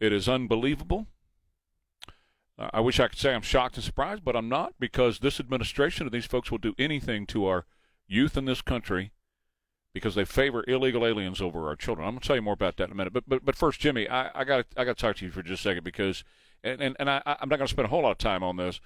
It 0.00 0.12
is 0.12 0.28
unbelievable. 0.28 1.06
Uh, 2.58 2.70
I 2.72 2.80
wish 2.80 2.98
I 2.98 3.08
could 3.08 3.18
say 3.18 3.34
I'm 3.34 3.42
shocked 3.42 3.76
and 3.76 3.84
surprised, 3.84 4.24
but 4.24 4.36
I'm 4.36 4.48
not 4.48 4.74
because 4.78 5.18
this 5.18 5.38
administration 5.38 6.06
and 6.06 6.12
these 6.12 6.26
folks 6.26 6.50
will 6.50 6.58
do 6.58 6.74
anything 6.78 7.26
to 7.26 7.46
our 7.46 7.66
youth 8.08 8.36
in 8.36 8.46
this 8.46 8.62
country 8.62 9.12
because 9.92 10.14
they 10.14 10.24
favor 10.24 10.64
illegal 10.68 11.06
aliens 11.06 11.40
over 11.40 11.68
our 11.68 11.76
children. 11.76 12.06
I'm 12.06 12.14
going 12.14 12.20
to 12.20 12.26
tell 12.26 12.36
you 12.36 12.42
more 12.42 12.54
about 12.54 12.76
that 12.76 12.84
in 12.84 12.92
a 12.92 12.94
minute. 12.94 13.12
But 13.12 13.24
but, 13.26 13.44
but 13.44 13.56
first, 13.56 13.80
Jimmy, 13.80 14.08
I, 14.08 14.30
I 14.34 14.44
got 14.44 14.66
I 14.76 14.84
got 14.84 14.96
to 14.96 15.02
talk 15.02 15.16
to 15.16 15.24
you 15.24 15.30
for 15.30 15.42
just 15.42 15.60
a 15.60 15.62
second 15.62 15.84
because 15.84 16.24
and 16.62 16.80
and, 16.80 16.96
and 16.98 17.10
I, 17.10 17.22
I'm 17.24 17.48
not 17.48 17.56
going 17.56 17.66
to 17.66 17.72
spend 17.72 17.86
a 17.86 17.90
whole 17.90 18.02
lot 18.02 18.12
of 18.12 18.18
time 18.18 18.42
on 18.42 18.56
this, 18.56 18.80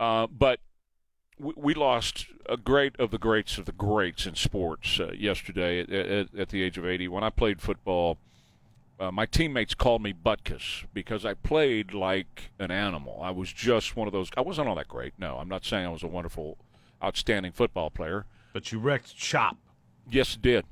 uh, 0.00 0.26
but 0.26 0.60
we, 1.38 1.52
we 1.56 1.74
lost 1.74 2.26
a 2.46 2.56
great 2.56 2.98
of 2.98 3.10
the 3.10 3.18
greats 3.18 3.58
of 3.58 3.64
the 3.66 3.72
greats 3.72 4.26
in 4.26 4.34
sports 4.34 4.98
uh, 5.00 5.12
yesterday 5.12 5.80
at, 5.80 5.90
at, 5.90 6.34
at 6.34 6.48
the 6.50 6.62
age 6.62 6.78
of 6.78 6.86
80. 6.86 7.08
When 7.08 7.22
I 7.24 7.30
played 7.30 7.60
football, 7.60 8.18
uh, 9.00 9.10
my 9.12 9.26
teammates 9.26 9.74
called 9.74 10.02
me 10.02 10.12
Butkus 10.12 10.84
because 10.92 11.24
I 11.24 11.34
played 11.34 11.92
like 11.94 12.50
an 12.58 12.70
animal. 12.70 13.20
I 13.22 13.30
was 13.30 13.52
just 13.52 13.96
one 13.96 14.06
of 14.08 14.12
those. 14.12 14.30
I 14.36 14.40
wasn't 14.40 14.68
all 14.68 14.74
that 14.76 14.88
great. 14.88 15.12
No, 15.18 15.36
I'm 15.38 15.48
not 15.48 15.64
saying 15.64 15.86
I 15.86 15.90
was 15.90 16.02
a 16.02 16.08
wonderful, 16.08 16.56
outstanding 17.02 17.52
football 17.52 17.90
player. 17.90 18.24
But 18.52 18.72
you 18.72 18.78
wrecked 18.78 19.16
chop. 19.16 19.56
Yes, 20.10 20.34
it 20.34 20.42
did. 20.42 20.64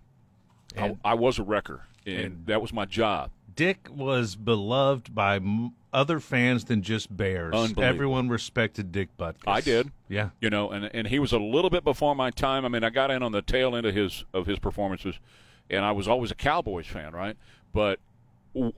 I, 0.76 0.96
I 1.04 1.14
was 1.14 1.38
a 1.38 1.42
wrecker, 1.42 1.82
and, 2.04 2.18
and- 2.18 2.46
that 2.46 2.60
was 2.60 2.72
my 2.72 2.84
job. 2.84 3.30
Dick 3.54 3.88
was 3.90 4.36
beloved 4.36 5.14
by 5.14 5.36
m- 5.36 5.72
other 5.96 6.20
fans 6.20 6.66
than 6.66 6.82
just 6.82 7.16
Bears. 7.16 7.54
Everyone 7.78 8.28
respected 8.28 8.92
Dick 8.92 9.16
Butkus. 9.16 9.42
I 9.46 9.62
did. 9.62 9.90
Yeah. 10.08 10.30
you 10.40 10.50
know, 10.50 10.70
and 10.70 10.90
and 10.94 11.08
he 11.08 11.18
was 11.18 11.32
a 11.32 11.38
little 11.38 11.70
bit 11.70 11.82
before 11.82 12.14
my 12.14 12.30
time. 12.30 12.64
I 12.64 12.68
mean, 12.68 12.84
I 12.84 12.90
got 12.90 13.10
in 13.10 13.22
on 13.22 13.32
the 13.32 13.42
tail 13.42 13.74
end 13.74 13.86
of 13.86 13.94
his 13.94 14.24
of 14.34 14.46
his 14.46 14.58
performances, 14.58 15.18
and 15.70 15.84
I 15.84 15.92
was 15.92 16.06
always 16.06 16.30
a 16.30 16.34
Cowboys 16.34 16.86
fan, 16.86 17.14
right? 17.14 17.36
But 17.72 17.98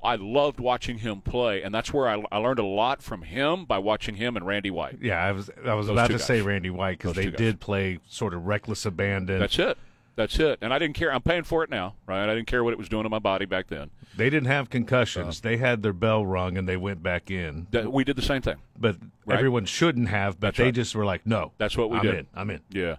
I 0.03 0.17
loved 0.17 0.61
watching 0.61 0.99
him 0.99 1.21
play, 1.21 1.63
and 1.63 1.75
that's 1.75 1.93
where 1.93 2.09
I, 2.09 2.23
I 2.33 2.39
learned 2.39 2.59
a 2.61 2.65
lot 2.65 3.03
from 3.03 3.23
him 3.23 3.65
by 3.65 3.79
watching 3.79 4.15
him 4.15 4.37
and 4.37 4.47
Randy 4.47 4.71
White. 4.71 4.99
Yeah, 5.01 5.23
I 5.23 5.33
was 5.33 5.51
I 5.65 5.75
was 5.75 5.89
Those 5.89 5.95
about 5.95 6.11
to 6.11 6.19
say. 6.19 6.41
Randy 6.41 6.71
White 6.71 6.99
because 6.99 7.15
they 7.15 7.31
did 7.31 7.61
play 7.61 7.99
sort 8.07 8.33
of 8.33 8.47
reckless 8.47 8.87
abandon. 8.87 9.41
That's 9.41 9.59
it. 9.59 9.77
That's 10.19 10.37
it. 10.41 10.59
And 10.63 10.75
I 10.75 10.81
didn't 10.81 10.97
care. 10.97 11.13
I'm 11.13 11.23
paying 11.23 11.45
for 11.45 11.63
it 11.63 11.71
now, 11.71 11.95
right? 12.05 12.29
I 12.29 12.35
didn't 12.35 12.49
care 12.49 12.65
what 12.65 12.73
it 12.73 12.79
was 12.79 12.89
doing 12.89 13.05
to 13.05 13.09
my 13.09 13.21
body 13.21 13.45
back 13.45 13.69
then. 13.69 13.91
They 14.17 14.29
didn't 14.29 14.49
have 14.49 14.69
concussions. 14.69 15.39
Uh. 15.39 15.41
they 15.45 15.59
had 15.59 15.85
their 15.85 15.93
bell 15.93 16.27
rung 16.27 16.59
and 16.59 16.69
they 16.69 16.77
went 16.77 17.05
back 17.05 17.31
in. 17.31 17.69
That, 17.71 17.93
we 17.93 18.03
did 18.03 18.17
the 18.17 18.23
same 18.23 18.43
thing. 18.43 18.57
But 18.77 18.97
Right. 19.25 19.39
everyone 19.39 19.65
shouldn't 19.65 20.09
have. 20.09 20.41
But 20.41 20.49
That's 20.49 20.57
they 20.59 20.65
right. 20.65 20.75
just 20.75 20.97
were 20.97 21.05
like, 21.05 21.25
no. 21.25 21.53
That's 21.59 21.77
what 21.77 21.91
we 21.91 21.99
I'm 21.99 22.03
did. 22.03 22.15
In. 22.17 22.27
I'm 22.35 22.51
in. 22.51 22.61
Yeah. 22.71 22.97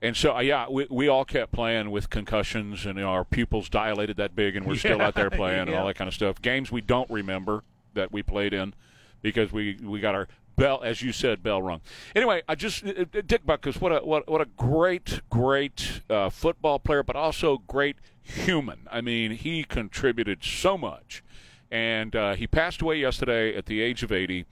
And 0.00 0.16
so, 0.16 0.38
yeah, 0.38 0.66
we, 0.70 0.86
we 0.88 1.08
all 1.08 1.26
kept 1.26 1.52
playing 1.52 1.90
with 1.90 2.08
concussions, 2.08 2.86
and 2.86 2.96
you 2.96 3.04
know, 3.04 3.10
our 3.10 3.24
pupils 3.24 3.68
dilated 3.68 4.16
that 4.16 4.34
big, 4.34 4.56
and 4.56 4.66
we're 4.66 4.76
still 4.76 5.02
out 5.02 5.14
there 5.14 5.28
playing 5.30 5.68
and 5.68 5.74
all 5.74 5.86
that 5.86 5.94
kind 5.96 6.08
of 6.08 6.14
stuff. 6.14 6.40
Games 6.40 6.72
we 6.72 6.80
don't 6.80 7.08
remember 7.10 7.64
that 7.92 8.10
we 8.10 8.22
played 8.22 8.54
in 8.54 8.72
because 9.20 9.52
we, 9.52 9.76
we 9.82 10.00
got 10.00 10.14
our 10.14 10.26
bell, 10.56 10.80
as 10.82 11.02
you 11.02 11.12
said, 11.12 11.42
bell 11.42 11.62
rung. 11.62 11.80
Anyway, 12.14 12.42
I 12.48 12.54
just 12.54 12.84
uh, 12.84 12.90
uh, 13.00 13.22
Dick 13.26 13.44
Butkus, 13.46 13.80
what 13.80 13.92
a 13.92 14.04
what 14.04 14.28
what 14.28 14.40
a 14.40 14.46
great 14.56 15.20
great 15.30 16.02
uh, 16.08 16.30
football 16.30 16.78
player, 16.78 17.02
but 17.02 17.16
also 17.16 17.58
great 17.66 17.96
human. 18.22 18.86
I 18.90 19.00
mean, 19.00 19.32
he 19.32 19.64
contributed 19.64 20.44
so 20.44 20.78
much, 20.78 21.22
and 21.70 22.14
uh, 22.14 22.34
he 22.34 22.46
passed 22.46 22.82
away 22.82 22.96
yesterday 22.96 23.56
at 23.56 23.66
the 23.66 23.80
age 23.80 24.02
of 24.02 24.12
eighty. 24.12 24.46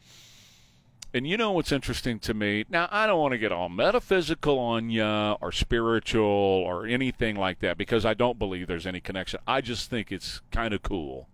And 1.12 1.26
you 1.26 1.36
know 1.36 1.50
what's 1.50 1.72
interesting 1.72 2.20
to 2.20 2.34
me? 2.34 2.64
Now, 2.68 2.88
I 2.92 3.08
don't 3.08 3.18
want 3.18 3.32
to 3.32 3.38
get 3.38 3.50
all 3.50 3.68
metaphysical 3.68 4.60
on 4.60 4.90
you 4.90 5.02
or 5.04 5.50
spiritual 5.50 6.22
or 6.24 6.86
anything 6.86 7.34
like 7.34 7.58
that 7.60 7.76
because 7.76 8.06
I 8.06 8.14
don't 8.14 8.38
believe 8.38 8.68
there's 8.68 8.86
any 8.86 9.00
connection. 9.00 9.40
I 9.44 9.60
just 9.60 9.90
think 9.90 10.12
it's 10.12 10.40
kind 10.52 10.72
of 10.72 10.82
cool 10.82 11.28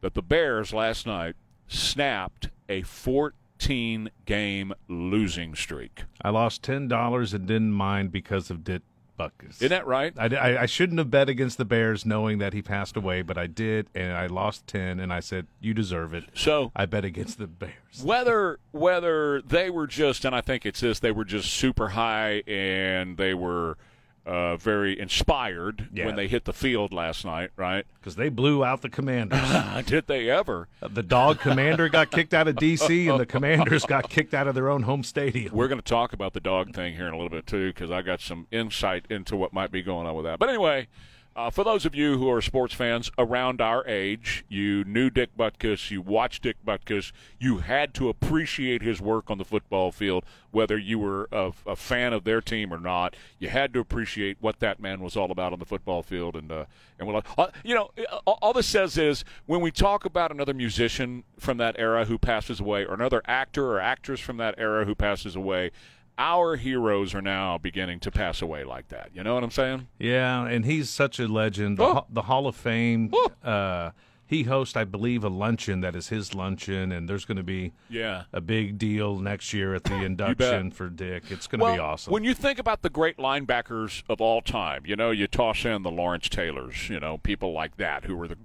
that 0.00 0.14
the 0.14 0.22
Bears 0.22 0.72
last 0.72 1.06
night 1.06 1.36
snapped 1.68 2.48
a 2.68 2.80
14 2.80 3.32
game 3.58 4.72
losing 4.88 5.54
streak. 5.54 6.04
I 6.22 6.30
lost 6.30 6.62
ten 6.62 6.88
dollars 6.88 7.32
and 7.34 7.46
didn't 7.46 7.72
mind 7.72 8.12
because 8.12 8.50
of 8.50 8.64
Dick 8.64 8.82
Butkus. 9.18 9.56
Isn't 9.56 9.70
that 9.70 9.86
right? 9.86 10.12
I, 10.18 10.26
I, 10.26 10.62
I 10.62 10.66
shouldn't 10.66 10.98
have 10.98 11.10
bet 11.10 11.28
against 11.28 11.56
the 11.56 11.64
Bears 11.64 12.04
knowing 12.04 12.38
that 12.38 12.52
he 12.52 12.62
passed 12.62 12.96
away, 12.96 13.22
but 13.22 13.38
I 13.38 13.46
did, 13.46 13.86
and 13.94 14.12
I 14.12 14.26
lost 14.26 14.66
ten, 14.66 14.98
and 14.98 15.12
I 15.12 15.20
said, 15.20 15.46
"You 15.60 15.72
deserve 15.72 16.14
it." 16.14 16.24
So, 16.34 16.72
I 16.74 16.86
bet 16.86 17.04
against 17.04 17.38
the 17.38 17.46
Bears. 17.46 18.02
whether 18.02 18.58
whether 18.72 19.40
they 19.42 19.70
were 19.70 19.86
just 19.86 20.24
and 20.24 20.34
I 20.34 20.40
think 20.40 20.66
it's 20.66 20.80
this 20.80 20.98
they 20.98 21.12
were 21.12 21.24
just 21.24 21.50
super 21.52 21.90
high 21.90 22.42
and 22.46 23.16
they 23.16 23.34
were 23.34 23.76
uh, 24.26 24.56
very 24.56 24.98
inspired 24.98 25.88
Yeah. 25.92 26.06
when 26.06 26.16
they 26.16 26.28
hit 26.28 26.44
the 26.44 26.52
field 26.52 26.92
last 26.92 27.24
night, 27.24 27.50
right? 27.56 27.84
because 28.00 28.16
they 28.16 28.28
blew 28.28 28.62
out 28.64 28.82
the 28.82 28.88
Commanders. 28.90 29.40
Did 29.86 30.06
they 30.06 30.28
ever? 30.28 30.68
the 30.80 31.02
dog 31.02 31.40
commander 31.40 31.88
got 31.88 32.10
kicked 32.10 32.34
out 32.34 32.46
of 32.48 32.56
D.C. 32.56 33.08
and 33.08 33.18
the 33.18 33.24
Commanders 33.36 33.86
got 33.86 34.10
kicked 34.10 34.34
out 34.34 34.46
of 34.46 34.54
their 34.54 34.68
own 34.68 34.82
home 34.82 35.02
stadium. 35.02 35.54
We're 35.54 35.68
going 35.68 35.80
to 35.80 35.84
talk 35.84 36.12
about 36.12 36.34
the 36.34 36.40
dog 36.40 36.74
thing 36.74 36.94
here 36.96 37.06
in 37.08 37.14
a 37.14 37.16
little 37.16 37.30
bit 37.30 37.46
too, 37.46 37.68
because 37.68 37.90
I 37.90 38.02
got 38.02 38.20
some 38.20 38.46
insight 38.50 39.06
into 39.08 39.36
what 39.36 39.52
might 39.54 39.70
be 39.70 39.82
going 39.82 40.06
on 40.06 40.14
with 40.14 40.24
that. 40.26 40.38
But 40.38 40.50
anyway, 40.50 40.88
Uh, 41.36 41.50
for 41.50 41.64
those 41.64 41.84
of 41.84 41.96
you 41.96 42.16
who 42.16 42.30
are 42.30 42.40
sports 42.40 42.72
fans 42.72 43.10
around 43.18 43.60
our 43.60 43.84
age, 43.88 44.44
you 44.48 44.84
knew 44.84 45.10
Dick 45.10 45.36
Butkus, 45.36 45.90
you 45.90 46.00
watched 46.00 46.44
Dick 46.44 46.56
Butkus, 46.64 47.10
you 47.40 47.58
had 47.58 47.92
to 47.94 48.08
appreciate 48.08 48.82
his 48.82 49.00
work 49.00 49.28
on 49.28 49.38
the 49.38 49.44
football 49.44 49.90
field, 49.90 50.24
whether 50.52 50.78
you 50.78 50.96
were 51.00 51.28
a, 51.32 51.50
a 51.66 51.74
fan 51.74 52.12
of 52.12 52.22
their 52.22 52.40
team 52.40 52.72
or 52.72 52.78
not. 52.78 53.16
You 53.40 53.48
had 53.48 53.74
to 53.74 53.80
appreciate 53.80 54.36
what 54.40 54.60
that 54.60 54.78
man 54.78 55.00
was 55.00 55.16
all 55.16 55.32
about 55.32 55.52
on 55.52 55.58
the 55.58 55.64
football 55.64 56.04
field. 56.04 56.36
And 56.36 56.52
uh, 56.52 56.66
and 57.00 57.08
like, 57.08 57.26
uh, 57.36 57.48
you 57.64 57.74
know, 57.74 57.90
all 58.26 58.52
this 58.52 58.68
says 58.68 58.96
is 58.96 59.24
when 59.46 59.60
we 59.60 59.72
talk 59.72 60.04
about 60.04 60.30
another 60.30 60.54
musician 60.54 61.24
from 61.40 61.56
that 61.56 61.74
era 61.76 62.04
who 62.04 62.16
passes 62.16 62.60
away, 62.60 62.84
or 62.84 62.94
another 62.94 63.22
actor 63.26 63.72
or 63.72 63.80
actress 63.80 64.20
from 64.20 64.36
that 64.36 64.54
era 64.56 64.84
who 64.84 64.94
passes 64.94 65.34
away, 65.34 65.72
our 66.18 66.56
heroes 66.56 67.14
are 67.14 67.22
now 67.22 67.58
beginning 67.58 68.00
to 68.00 68.10
pass 68.10 68.40
away 68.42 68.64
like 68.64 68.88
that. 68.88 69.10
You 69.14 69.22
know 69.24 69.34
what 69.34 69.42
I'm 69.44 69.50
saying? 69.50 69.88
Yeah, 69.98 70.46
and 70.46 70.64
he's 70.64 70.88
such 70.90 71.18
a 71.18 71.26
legend. 71.26 71.78
The, 71.78 71.82
Oh. 71.84 71.94
Ho- 71.94 72.06
the 72.08 72.22
Hall 72.22 72.46
of 72.46 72.54
Fame. 72.56 73.10
Oh. 73.12 73.30
Uh, 73.42 73.90
he 74.26 74.44
hosts, 74.44 74.74
I 74.74 74.84
believe, 74.84 75.22
a 75.22 75.28
luncheon 75.28 75.80
that 75.82 75.94
is 75.94 76.08
his 76.08 76.34
luncheon, 76.34 76.90
and 76.92 77.06
there's 77.08 77.26
going 77.26 77.36
to 77.36 77.42
be 77.42 77.72
Yeah. 77.90 78.22
a 78.32 78.40
big 78.40 78.78
deal 78.78 79.16
next 79.18 79.52
year 79.52 79.74
at 79.74 79.84
the 79.84 79.96
induction 80.04 80.70
for 80.70 80.88
Dick. 80.88 81.24
It's 81.30 81.46
going 81.46 81.58
to 81.58 81.64
well, 81.64 81.74
be 81.74 81.78
awesome. 81.78 82.12
When 82.12 82.24
you 82.24 82.32
think 82.32 82.58
about 82.58 82.80
the 82.82 82.88
great 82.90 83.18
linebackers 83.18 84.02
of 84.08 84.20
all 84.22 84.40
time, 84.40 84.84
you 84.86 84.96
know, 84.96 85.10
you 85.10 85.26
toss 85.26 85.64
in 85.66 85.82
the 85.82 85.90
Lawrence 85.90 86.28
Taylors, 86.30 86.88
you 86.88 86.98
know, 87.00 87.18
people 87.18 87.52
like 87.52 87.76
that 87.76 88.04
who 88.06 88.16
were 88.16 88.26
the 88.26 88.38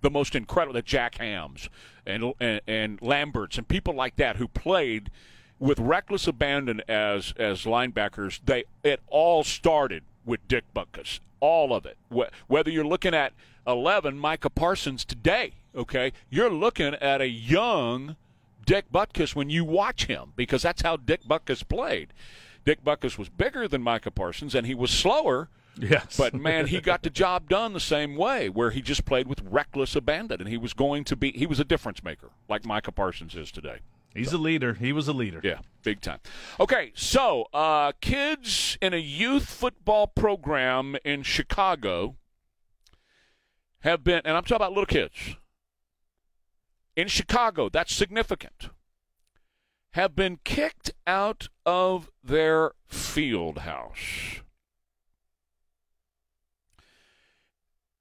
the 0.00 0.10
most 0.10 0.34
incredible, 0.34 0.72
the 0.72 0.82
Jack 0.82 1.16
Hams 1.16 1.68
and 2.06 2.32
and, 2.40 2.60
and 2.66 3.02
Lamberts 3.02 3.58
and 3.58 3.68
people 3.68 3.94
like 3.94 4.16
that 4.16 4.36
who 4.36 4.48
played 4.48 5.10
with 5.58 5.78
reckless 5.78 6.26
abandon 6.26 6.82
as 6.88 7.32
as 7.36 7.64
linebackers. 7.64 8.40
They 8.44 8.64
it 8.82 9.00
all 9.08 9.44
started 9.44 10.02
with 10.24 10.46
Dick 10.48 10.64
Butkus, 10.74 11.20
all 11.40 11.74
of 11.74 11.86
it. 11.86 11.96
Whether 12.46 12.70
you're 12.70 12.86
looking 12.86 13.14
at 13.14 13.32
11 13.66 14.18
Micah 14.18 14.50
Parsons 14.50 15.04
today, 15.04 15.52
okay, 15.74 16.12
you're 16.30 16.50
looking 16.50 16.94
at 16.94 17.20
a 17.20 17.28
young 17.28 18.16
Dick 18.64 18.86
Butkus 18.92 19.34
when 19.34 19.50
you 19.50 19.64
watch 19.64 20.06
him 20.06 20.32
because 20.36 20.62
that's 20.62 20.82
how 20.82 20.96
Dick 20.96 21.24
Butkus 21.24 21.66
played. 21.66 22.12
Dick 22.64 22.82
Butkus 22.82 23.18
was 23.18 23.28
bigger 23.28 23.68
than 23.68 23.82
Micah 23.82 24.10
Parsons 24.10 24.54
and 24.54 24.66
he 24.66 24.74
was 24.74 24.90
slower, 24.90 25.48
yes, 25.78 26.16
but 26.16 26.32
man, 26.32 26.66
he 26.66 26.80
got 26.80 27.02
the 27.02 27.10
job 27.24 27.48
done 27.48 27.74
the 27.74 27.80
same 27.80 28.16
way 28.16 28.48
where 28.48 28.70
he 28.70 28.80
just 28.80 29.04
played 29.04 29.28
with 29.28 29.42
reckless 29.42 29.94
abandon 29.94 30.40
and 30.40 30.48
he 30.48 30.56
was 30.56 30.72
going 30.72 31.04
to 31.04 31.16
be 31.16 31.32
he 31.32 31.46
was 31.46 31.60
a 31.60 31.64
difference 31.64 32.02
maker 32.02 32.30
like 32.48 32.64
Micah 32.64 32.92
Parsons 32.92 33.34
is 33.34 33.50
today. 33.50 33.78
He's 34.14 34.32
a 34.32 34.38
leader. 34.38 34.74
He 34.74 34.92
was 34.92 35.08
a 35.08 35.12
leader. 35.12 35.40
Yeah, 35.42 35.58
big 35.82 36.00
time. 36.00 36.20
Okay, 36.58 36.92
so 36.94 37.46
uh, 37.52 37.92
kids 38.00 38.78
in 38.80 38.94
a 38.94 38.98
youth 38.98 39.46
football 39.46 40.06
program 40.06 40.96
in 41.04 41.22
Chicago 41.22 42.16
have 43.80 44.02
been, 44.04 44.22
and 44.24 44.36
I'm 44.36 44.44
talking 44.44 44.56
about 44.56 44.70
little 44.70 44.86
kids 44.86 45.36
in 46.96 47.08
Chicago, 47.08 47.68
that's 47.68 47.94
significant, 47.94 48.70
have 49.92 50.14
been 50.14 50.38
kicked 50.44 50.92
out 51.06 51.48
of 51.66 52.10
their 52.22 52.72
field 52.86 53.58
house. 53.58 54.40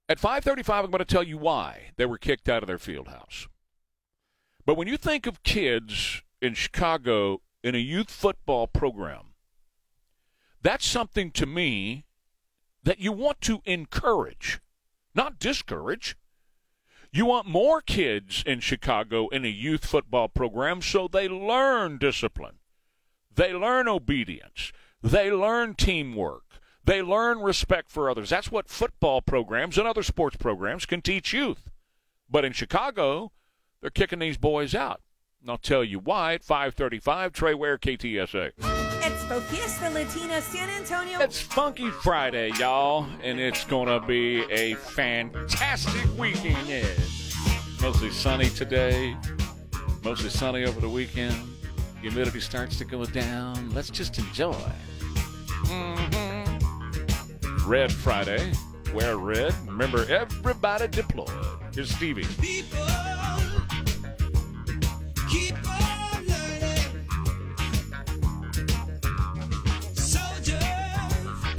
At 0.10 0.20
5:35 0.20 0.84
I'm 0.86 0.91
going 0.91 1.00
to 1.00 1.05
tell 1.05 1.24
you 1.24 1.38
why 1.38 1.91
they 1.96 2.05
were 2.05 2.17
kicked 2.17 2.50
out 2.50 2.62
of 2.62 2.67
their 2.67 2.77
field 2.77 3.08
house. 3.08 3.48
But 4.65 4.75
when 4.75 4.88
you 4.88 4.98
think 4.98 5.25
of 5.25 5.43
kids 5.43 6.22
in 6.41 6.53
Chicago 6.53 7.41
in 7.63 7.75
a 7.75 7.79
youth 7.79 8.10
football 8.10 8.67
program, 8.67 9.34
that's 10.62 10.86
something 10.86 11.32
to 11.32 11.46
me 11.46 12.05
that 12.84 13.00
you 13.00 13.12
want 13.12 13.41
to 13.41 13.62
encourage, 13.65 14.60
not 15.13 15.39
discourage. 15.39 16.15
You 17.12 17.25
want 17.25 17.48
more 17.48 17.82
kids 17.82 18.43
in 18.46 18.60
Chicago 18.60 19.27
in 19.29 19.46
a 19.46 19.50
youth 19.50 19.86
football 19.86 20.29
program 20.29 20.82
so 20.82 21.08
they 21.08 21.27
learn 21.27 21.98
discipline, 21.98 22.55
they 23.34 23.53
learn 23.53 23.88
obedience, 23.88 24.72
they 25.01 25.32
learn 25.32 25.75
teamwork, 25.75 26.43
they 26.84 27.01
learn 27.01 27.39
respect 27.39 27.91
for 27.91 28.10
others. 28.10 28.29
That's 28.29 28.51
what 28.51 28.70
football 28.70 29.22
programs 29.22 29.77
and 29.77 29.88
other 29.88 30.03
sports 30.03 30.38
programs 30.38 30.86
can 30.86 31.01
teach 31.01 31.34
youth. 31.34 31.70
But 32.29 32.46
in 32.46 32.53
Chicago, 32.53 33.32
they're 33.84 33.92
kicking 33.92 34.20
these 34.20 34.38
boys 34.38 34.74
out. 34.74 35.02
And 35.42 35.52
I'll 35.52 35.58
tell 35.58 35.84
you 35.84 36.00
why 36.00 36.36
at 36.36 36.44
535 36.46 37.34
Trey 37.34 37.54
Ware, 37.54 37.78
KTSA. 37.78 38.54
Expo 38.56 39.41
Fiesta 39.41 39.89
Latina 39.89 40.41
San 40.41 40.69
Antonio. 40.69 41.19
It's 41.19 41.41
Funky 41.41 41.89
Friday, 41.89 42.50
y'all, 42.58 43.06
and 43.22 43.41
it's 43.41 43.65
going 43.65 43.88
to 43.88 44.00
be 44.08 44.43
a 44.50 44.76
fantastic 44.76 46.17
weekend. 46.17 46.65
Yeah. 46.65 46.88
Mostly 47.82 48.10
sunny 48.10 48.50
today, 48.52 49.17
mostly 50.02 50.30
sunny 50.30 50.63
over 50.63 50.80
the 50.80 50.88
weekend. 50.88 51.36
Humidity 52.00 52.39
starts 52.39 52.78
to 52.78 52.86
go 52.86 53.04
down. 53.04 53.69
Let's 53.74 53.89
just 53.89 54.17
enjoy. 54.17 54.56
Mhm. 55.65 56.62
Red 57.67 57.91
Friday. 57.91 58.54
Wear 58.93 59.17
red. 59.17 59.54
Remember, 59.67 60.06
everybody 60.06 60.88
deployed. 60.88 61.30
Here's 61.74 61.89
Stevie. 61.93 62.26
People 62.39 62.80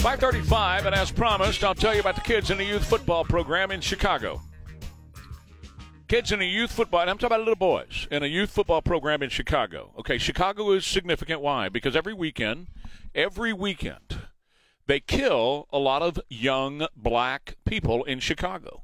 535, 0.05 0.87
and 0.87 0.95
as 0.95 1.11
promised, 1.11 1.65
I'll 1.65 1.75
tell 1.75 1.93
you 1.93 2.01
about 2.01 2.15
the 2.15 2.21
kids 2.21 2.51
in 2.51 2.59
the 2.59 2.65
youth 2.65 2.85
football 2.85 3.25
program 3.25 3.71
in 3.71 3.81
Chicago. 3.81 4.41
Kids 6.07 6.31
in 6.31 6.41
a 6.41 6.45
youth 6.45 6.71
football, 6.71 7.01
and 7.01 7.11
I'm 7.11 7.19
talking 7.19 7.35
about 7.35 7.41
little 7.41 7.57
boys, 7.57 8.07
in 8.11 8.23
a 8.23 8.27
youth 8.27 8.51
football 8.51 8.81
program 8.81 9.23
in 9.23 9.31
Chicago. 9.31 9.93
Okay, 9.99 10.19
Chicago 10.19 10.71
is 10.73 10.87
significant. 10.87 11.41
Why? 11.41 11.69
Because 11.69 11.97
every 11.97 12.13
weekend, 12.13 12.69
every 13.15 13.53
weekend, 13.53 14.19
they 14.87 15.01
kill 15.01 15.67
a 15.73 15.79
lot 15.79 16.03
of 16.03 16.21
young 16.29 16.87
black 16.95 17.57
people 17.65 18.05
in 18.05 18.21
Chicago. 18.21 18.84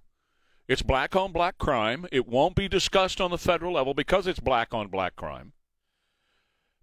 It's 0.70 0.82
black 0.82 1.16
on 1.16 1.32
black 1.32 1.58
crime. 1.58 2.06
It 2.12 2.28
won't 2.28 2.54
be 2.54 2.68
discussed 2.68 3.20
on 3.20 3.32
the 3.32 3.38
federal 3.38 3.72
level 3.72 3.92
because 3.92 4.28
it's 4.28 4.38
black 4.38 4.72
on 4.72 4.86
black 4.86 5.16
crime. 5.16 5.52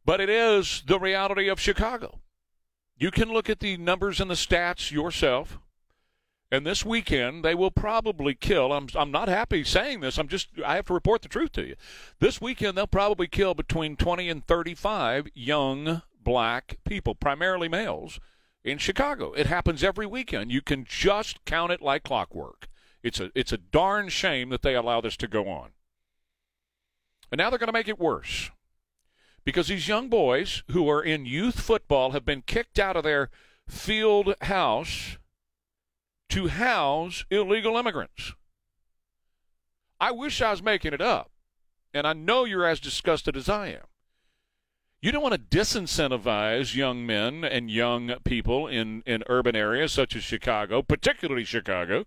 But 0.04 0.20
it 0.20 0.30
is 0.30 0.84
the 0.86 1.00
reality 1.00 1.48
of 1.48 1.58
Chicago. 1.58 2.20
You 2.98 3.12
can 3.12 3.32
look 3.32 3.50
at 3.50 3.62
the 3.62 3.78
numbers 3.78 4.20
and 4.20 4.30
the 4.30 4.36
stats 4.36 4.92
yourself. 4.92 5.60
And 6.52 6.68
this 6.68 6.84
weekend, 6.84 7.46
they 7.46 7.56
will 7.56 7.72
probably 7.72 8.36
kill. 8.36 8.74
I'm, 8.74 8.90
I'm 8.94 9.10
not 9.10 9.30
happy 9.30 9.64
saying 9.64 10.02
this. 10.02 10.18
I'm 10.18 10.28
just, 10.28 10.50
I 10.66 10.76
have 10.76 10.88
to 10.88 10.94
report 10.94 11.22
the 11.22 11.30
truth 11.30 11.54
to 11.54 11.66
you. 11.66 11.76
This 12.20 12.42
weekend, 12.42 12.78
they'll 12.78 12.88
probably 12.88 13.28
kill 13.28 13.54
between 13.54 13.96
20 13.96 14.28
and 14.28 14.46
35 14.46 15.30
young 15.34 16.02
black 16.22 16.80
people, 16.84 17.16
primarily 17.16 17.70
males, 17.70 18.20
in 18.66 18.80
Chicago. 18.80 19.32
It 19.32 19.48
happens 19.48 19.82
every 19.82 20.06
weekend. 20.06 20.52
You 20.52 20.62
can 20.62 20.84
just 20.84 21.46
count 21.46 21.72
it 21.72 21.82
like 21.82 22.04
clockwork. 22.04 22.68
It's 23.04 23.20
a, 23.20 23.32
it's 23.36 23.52
a 23.52 23.58
darn 23.58 24.10
shame 24.10 24.50
that 24.50 24.62
they 24.62 24.76
allow 24.76 25.02
this 25.02 25.18
to 25.18 25.28
go 25.28 25.48
on. 25.48 25.70
And 27.32 27.40
now 27.40 27.50
they're 27.50 27.60
going 27.60 27.68
to 27.68 27.74
make 27.74 27.88
it 27.88 28.00
worse 28.00 28.52
because 29.44 29.68
these 29.68 29.88
young 29.88 30.10
boys 30.10 30.64
who 30.72 30.90
are 30.90 31.02
in 31.02 31.26
youth 31.26 31.60
football 31.60 32.12
have 32.12 32.26
been 32.26 32.42
kicked 32.42 32.80
out 32.80 32.98
of 32.98 33.04
their 33.04 33.30
field 33.68 34.36
house 34.42 35.18
to 36.30 36.48
house 36.48 37.26
illegal 37.30 37.78
immigrants. 37.78 38.34
I 40.00 40.12
wish 40.12 40.42
I 40.42 40.52
was 40.52 40.62
making 40.62 40.94
it 40.94 41.02
up, 41.02 41.32
and 41.94 42.06
I 42.06 42.14
know 42.14 42.44
you're 42.44 42.66
as 42.66 42.80
disgusted 42.80 43.38
as 43.38 43.50
I 43.50 43.68
am. 43.68 43.86
You 45.02 45.12
don't 45.12 45.24
want 45.24 45.36
to 45.36 45.58
disincentivize 45.58 46.76
young 46.76 47.06
men 47.06 47.44
and 47.44 47.72
young 47.72 48.16
people 48.24 48.68
in, 48.68 49.04
in 49.06 49.24
urban 49.28 49.56
areas 49.56 49.94
such 49.94 50.16
as 50.16 50.24
Chicago, 50.24 50.82
particularly 50.82 51.44
Chicago, 51.44 52.06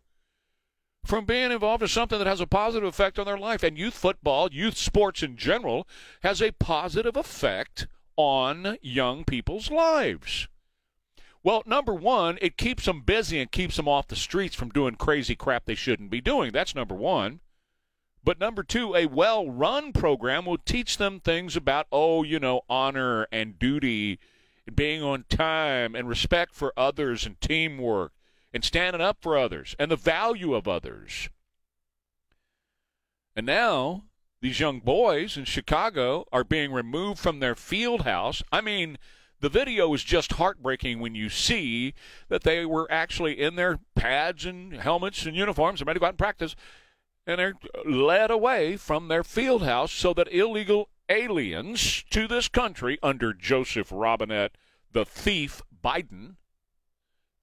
from 1.04 1.24
being 1.24 1.50
involved 1.50 1.82
in 1.82 1.88
something 1.88 2.18
that 2.18 2.26
has 2.26 2.40
a 2.40 2.46
positive 2.46 2.88
effect 2.88 3.18
on 3.18 3.26
their 3.26 3.38
life. 3.38 3.62
And 3.62 3.78
youth 3.78 3.94
football, 3.94 4.48
youth 4.52 4.76
sports 4.76 5.22
in 5.22 5.36
general, 5.36 5.86
has 6.22 6.40
a 6.40 6.52
positive 6.52 7.16
effect 7.16 7.86
on 8.16 8.76
young 8.82 9.24
people's 9.24 9.70
lives. 9.70 10.48
Well, 11.42 11.62
number 11.64 11.94
one, 11.94 12.38
it 12.42 12.58
keeps 12.58 12.84
them 12.84 13.00
busy 13.00 13.40
and 13.40 13.50
keeps 13.50 13.76
them 13.76 13.88
off 13.88 14.08
the 14.08 14.16
streets 14.16 14.54
from 14.54 14.68
doing 14.68 14.96
crazy 14.96 15.34
crap 15.34 15.64
they 15.64 15.74
shouldn't 15.74 16.10
be 16.10 16.20
doing. 16.20 16.52
That's 16.52 16.74
number 16.74 16.94
one. 16.94 17.40
But 18.22 18.38
number 18.38 18.62
two, 18.62 18.94
a 18.94 19.06
well 19.06 19.48
run 19.48 19.94
program 19.94 20.44
will 20.44 20.58
teach 20.58 20.98
them 20.98 21.20
things 21.20 21.56
about, 21.56 21.86
oh, 21.90 22.22
you 22.22 22.38
know, 22.38 22.60
honor 22.68 23.26
and 23.32 23.58
duty, 23.58 24.18
being 24.74 25.02
on 25.02 25.24
time 25.30 25.94
and 25.94 26.06
respect 26.06 26.54
for 26.54 26.74
others 26.76 27.24
and 27.24 27.40
teamwork 27.40 28.12
and 28.52 28.64
standing 28.64 29.00
up 29.00 29.18
for 29.20 29.38
others 29.38 29.76
and 29.78 29.90
the 29.90 29.96
value 29.96 30.54
of 30.54 30.66
others. 30.66 31.28
And 33.36 33.46
now 33.46 34.04
these 34.40 34.60
young 34.60 34.80
boys 34.80 35.36
in 35.36 35.44
Chicago 35.44 36.26
are 36.32 36.44
being 36.44 36.72
removed 36.72 37.20
from 37.20 37.40
their 37.40 37.54
field 37.54 38.02
house. 38.02 38.42
I 38.50 38.60
mean, 38.60 38.98
The 39.40 39.48
video 39.48 39.92
is 39.94 40.04
just 40.04 40.34
heartbreaking 40.34 41.00
when 41.00 41.14
you 41.14 41.30
see 41.30 41.94
that 42.28 42.42
they 42.42 42.66
were 42.66 42.90
actually 42.92 43.40
in 43.40 43.56
their 43.56 43.78
pads 43.94 44.44
and 44.44 44.74
helmets 44.74 45.24
and 45.24 45.34
uniforms, 45.34 45.80
and 45.80 45.88
ready 45.88 45.96
to 45.96 46.00
go 46.00 46.06
out 46.06 46.10
and 46.10 46.18
practice, 46.18 46.54
and 47.26 47.38
they're 47.38 47.54
led 47.86 48.30
away 48.30 48.76
from 48.76 49.08
their 49.08 49.24
field 49.24 49.62
house 49.62 49.92
so 49.92 50.12
that 50.12 50.32
illegal 50.32 50.90
aliens 51.08 52.04
to 52.10 52.28
this 52.28 52.48
country 52.48 52.98
under 53.02 53.32
Joseph 53.32 53.90
Robinette, 53.90 54.56
the 54.92 55.06
thief 55.06 55.62
Biden, 55.82 56.36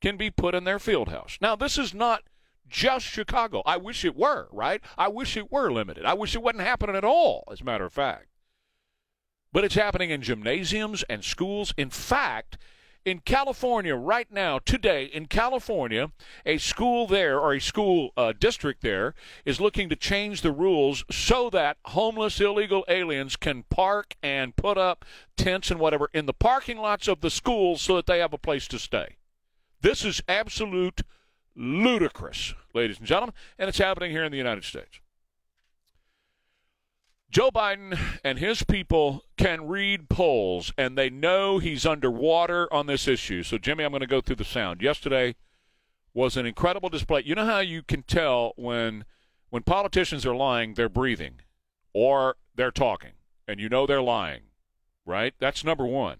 can 0.02 0.18
be 0.18 0.30
put 0.30 0.56
in 0.56 0.64
their 0.64 0.80
field 0.80 1.10
house. 1.10 1.38
Now, 1.42 1.56
this 1.56 1.78
is 1.78 1.94
not 1.94 2.24
just 2.68 3.06
Chicago. 3.06 3.62
I 3.66 3.78
wish 3.78 4.04
it 4.04 4.16
were, 4.16 4.48
right? 4.52 4.82
I 4.98 5.08
wish 5.08 5.38
it 5.38 5.52
were 5.52 5.72
limited. 5.72 6.06
I 6.06 6.14
wish 6.14 6.36
it 6.36 6.44
wasn't 6.44 6.64
happening 6.64 6.96
at 6.96 7.06
all, 7.06 7.44
as 7.52 7.62
a 7.62 7.66
matter 7.66 7.86
of 7.86 7.94
fact. 7.94 8.28
But 9.52 9.64
it's 9.64 9.76
happening 9.76 10.10
in 10.10 10.22
gymnasiums 10.22 11.04
and 11.04 11.24
schools. 11.24 11.74
In 11.78 11.90
fact, 11.90 12.58
in 13.06 13.22
California 13.22 13.96
right 13.96 14.30
now, 14.30 14.60
today 14.60 15.06
in 15.06 15.28
California, 15.28 16.12
a 16.46 16.58
school 16.58 17.08
there 17.08 17.40
or 17.40 17.54
a 17.54 17.62
school 17.62 18.12
uh, 18.18 18.34
district 18.38 18.82
there 18.82 19.16
is 19.46 19.62
looking 19.62 19.88
to 19.88 19.96
change 19.96 20.42
the 20.42 20.52
rules 20.52 21.06
so 21.10 21.50
that 21.50 21.78
homeless 21.86 22.42
illegal 22.42 22.84
aliens 22.90 23.38
can 23.38 23.64
park 23.70 24.18
and 24.22 24.58
put 24.58 24.78
up 24.78 25.06
tents 25.38 25.72
and 25.72 25.80
whatever 25.80 26.10
in 26.14 26.26
the 26.26 26.34
parking 26.34 26.78
lots 26.78 27.08
of 27.08 27.22
the 27.22 27.30
schools 27.30 27.82
so 27.82 27.96
that 27.96 28.08
they 28.08 28.20
have 28.20 28.34
a 28.34 28.38
place 28.38 28.68
to 28.68 28.78
stay. 28.78 29.16
This 29.82 30.04
is 30.04 30.22
absolute 30.28 31.02
ludicrous, 31.56 32.54
ladies 32.74 32.98
and 32.98 33.08
gentlemen, 33.08 33.34
and 33.58 33.70
it's 33.70 33.78
happening 33.78 34.12
here 34.12 34.24
in 34.24 34.32
the 34.32 34.38
United 34.38 34.64
States. 34.64 35.00
Joe 37.30 37.52
Biden 37.52 38.00
and 38.24 38.40
his 38.40 38.64
people 38.64 39.24
can 39.38 39.68
read 39.68 40.10
polls, 40.10 40.72
and 40.78 40.98
they 40.98 41.10
know 41.10 41.60
he's 41.60 41.86
underwater 41.86 42.72
on 42.74 42.88
this 42.88 43.08
issue. 43.08 43.44
So, 43.44 43.58
Jimmy, 43.58 43.84
I'm 43.84 43.92
going 43.92 44.00
to 44.00 44.08
go 44.08 44.22
through 44.22 44.38
the 44.38 44.46
sound. 44.46 44.82
Yesterday 44.82 45.36
was 46.14 46.38
an 46.38 46.46
incredible 46.46 46.90
display. 46.90 47.24
You 47.26 47.36
know 47.36 47.46
how 47.46 47.60
you 47.60 47.84
can 47.84 48.04
tell 48.04 48.54
when 48.56 49.04
when 49.50 49.64
politicians 49.64 50.26
are 50.26 50.36
lying, 50.36 50.74
they're 50.74 50.90
breathing, 50.90 51.42
or 51.94 52.36
they're 52.56 52.72
talking, 52.72 53.14
and 53.48 53.60
you 53.60 53.70
know 53.70 53.86
they're 53.86 54.02
lying, 54.02 54.44
right? 55.06 55.34
That's 55.40 55.64
number 55.64 55.86
one. 55.86 56.18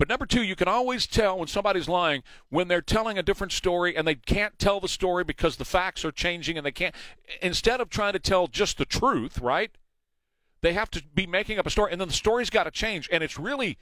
But 0.00 0.08
number 0.08 0.24
two, 0.24 0.42
you 0.42 0.56
can 0.56 0.66
always 0.66 1.06
tell 1.06 1.38
when 1.38 1.46
somebody's 1.46 1.86
lying 1.86 2.22
when 2.48 2.68
they're 2.68 2.80
telling 2.80 3.18
a 3.18 3.22
different 3.22 3.52
story 3.52 3.94
and 3.94 4.08
they 4.08 4.14
can't 4.14 4.58
tell 4.58 4.80
the 4.80 4.88
story 4.88 5.24
because 5.24 5.58
the 5.58 5.64
facts 5.66 6.06
are 6.06 6.10
changing 6.10 6.56
and 6.56 6.64
they 6.64 6.72
can't. 6.72 6.94
Instead 7.42 7.82
of 7.82 7.90
trying 7.90 8.14
to 8.14 8.18
tell 8.18 8.46
just 8.46 8.78
the 8.78 8.86
truth, 8.86 9.38
right? 9.40 9.70
They 10.62 10.72
have 10.72 10.90
to 10.92 11.02
be 11.14 11.26
making 11.26 11.58
up 11.58 11.66
a 11.66 11.70
story, 11.70 11.92
and 11.92 12.00
then 12.00 12.08
the 12.08 12.14
story's 12.14 12.48
got 12.48 12.64
to 12.64 12.70
change. 12.70 13.10
And 13.12 13.22
it's 13.22 13.38
really, 13.38 13.76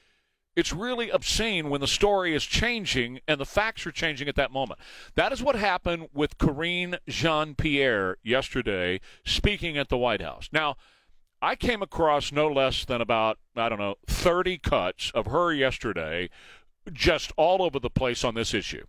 it's 0.57 0.73
really 0.73 1.09
obscene 1.09 1.71
when 1.71 1.81
the 1.81 1.87
story 1.87 2.35
is 2.35 2.43
changing 2.43 3.21
and 3.29 3.41
the 3.41 3.47
facts 3.47 3.87
are 3.87 3.93
changing 3.93 4.27
at 4.27 4.35
that 4.35 4.51
moment. 4.51 4.81
That 5.15 5.31
is 5.31 5.41
what 5.41 5.55
happened 5.55 6.09
with 6.13 6.37
Karine 6.37 6.99
Jean 7.07 7.55
Pierre 7.55 8.17
yesterday, 8.25 9.01
speaking 9.25 9.79
at 9.79 9.89
the 9.89 9.97
White 9.97 10.21
House. 10.21 10.49
Now. 10.53 10.75
I 11.40 11.55
came 11.55 11.83
across 11.83 12.33
no 12.33 12.48
less 12.48 12.85
than 12.85 13.01
about, 13.01 13.38
I 13.57 13.68
don't 13.68 13.79
know, 13.79 13.96
30 14.07 14.59
cuts 14.59 15.12
of 15.14 15.27
her 15.27 15.53
yesterday, 15.53 16.31
just 16.92 17.33
all 17.37 17.62
over 17.62 17.79
the 17.79 17.90
place 17.90 18.24
on 18.24 18.35
this 18.35 18.53
issue. 18.53 18.85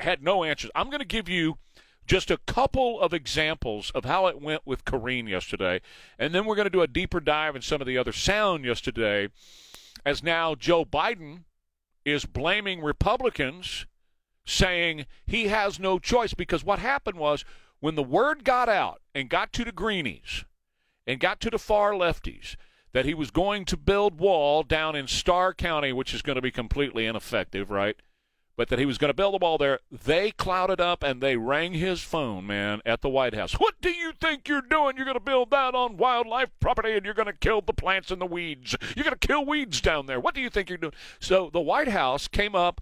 Had 0.00 0.22
no 0.22 0.42
answers. 0.42 0.70
I'm 0.74 0.88
going 0.88 1.00
to 1.00 1.06
give 1.06 1.28
you 1.28 1.58
just 2.06 2.30
a 2.30 2.38
couple 2.38 3.00
of 3.00 3.14
examples 3.14 3.90
of 3.94 4.04
how 4.04 4.26
it 4.26 4.40
went 4.40 4.62
with 4.64 4.84
Karine 4.84 5.28
yesterday, 5.28 5.80
and 6.18 6.34
then 6.34 6.44
we're 6.44 6.56
going 6.56 6.66
to 6.66 6.70
do 6.70 6.82
a 6.82 6.88
deeper 6.88 7.20
dive 7.20 7.56
in 7.56 7.62
some 7.62 7.80
of 7.80 7.86
the 7.86 7.98
other 7.98 8.12
sound 8.12 8.64
yesterday, 8.64 9.28
as 10.04 10.22
now 10.22 10.54
Joe 10.54 10.84
Biden 10.84 11.44
is 12.04 12.26
blaming 12.26 12.82
Republicans, 12.82 13.86
saying 14.44 15.06
he 15.24 15.48
has 15.48 15.78
no 15.78 15.98
choice 15.98 16.34
because 16.34 16.64
what 16.64 16.78
happened 16.78 17.16
was 17.16 17.44
when 17.80 17.94
the 17.94 18.02
word 18.02 18.44
got 18.44 18.68
out 18.68 19.00
and 19.14 19.30
got 19.30 19.52
to 19.54 19.64
the 19.64 19.72
greenies 19.72 20.44
and 21.06 21.20
got 21.20 21.40
to 21.40 21.50
the 21.50 21.58
far 21.58 21.92
lefties 21.92 22.56
that 22.92 23.04
he 23.04 23.12
was 23.12 23.30
going 23.30 23.64
to 23.66 23.76
build 23.76 24.18
wall 24.18 24.62
down 24.62 24.94
in 24.94 25.08
Starr 25.08 25.52
County, 25.52 25.92
which 25.92 26.14
is 26.14 26.22
going 26.22 26.36
to 26.36 26.42
be 26.42 26.52
completely 26.52 27.06
ineffective, 27.06 27.70
right? 27.70 27.96
But 28.56 28.68
that 28.68 28.78
he 28.78 28.86
was 28.86 28.98
going 28.98 29.08
to 29.08 29.14
build 29.14 29.34
a 29.34 29.38
wall 29.38 29.58
there. 29.58 29.80
They 29.90 30.30
clouded 30.30 30.80
up 30.80 31.02
and 31.02 31.20
they 31.20 31.36
rang 31.36 31.74
his 31.74 32.02
phone, 32.02 32.46
man, 32.46 32.82
at 32.86 33.02
the 33.02 33.08
White 33.08 33.34
House. 33.34 33.54
What 33.54 33.74
do 33.80 33.90
you 33.90 34.12
think 34.20 34.48
you're 34.48 34.62
doing? 34.62 34.96
You're 34.96 35.06
going 35.06 35.16
to 35.16 35.20
build 35.20 35.50
that 35.50 35.74
on 35.74 35.96
wildlife 35.96 36.50
property 36.60 36.92
and 36.92 37.04
you're 37.04 37.14
going 37.14 37.26
to 37.26 37.32
kill 37.32 37.62
the 37.62 37.72
plants 37.72 38.12
and 38.12 38.20
the 38.20 38.26
weeds. 38.26 38.76
You're 38.94 39.02
going 39.02 39.16
to 39.18 39.26
kill 39.26 39.44
weeds 39.44 39.80
down 39.80 40.06
there. 40.06 40.20
What 40.20 40.36
do 40.36 40.40
you 40.40 40.50
think 40.50 40.68
you're 40.68 40.78
doing? 40.78 40.94
So 41.18 41.50
the 41.52 41.60
White 41.60 41.88
House 41.88 42.28
came 42.28 42.54
up 42.54 42.80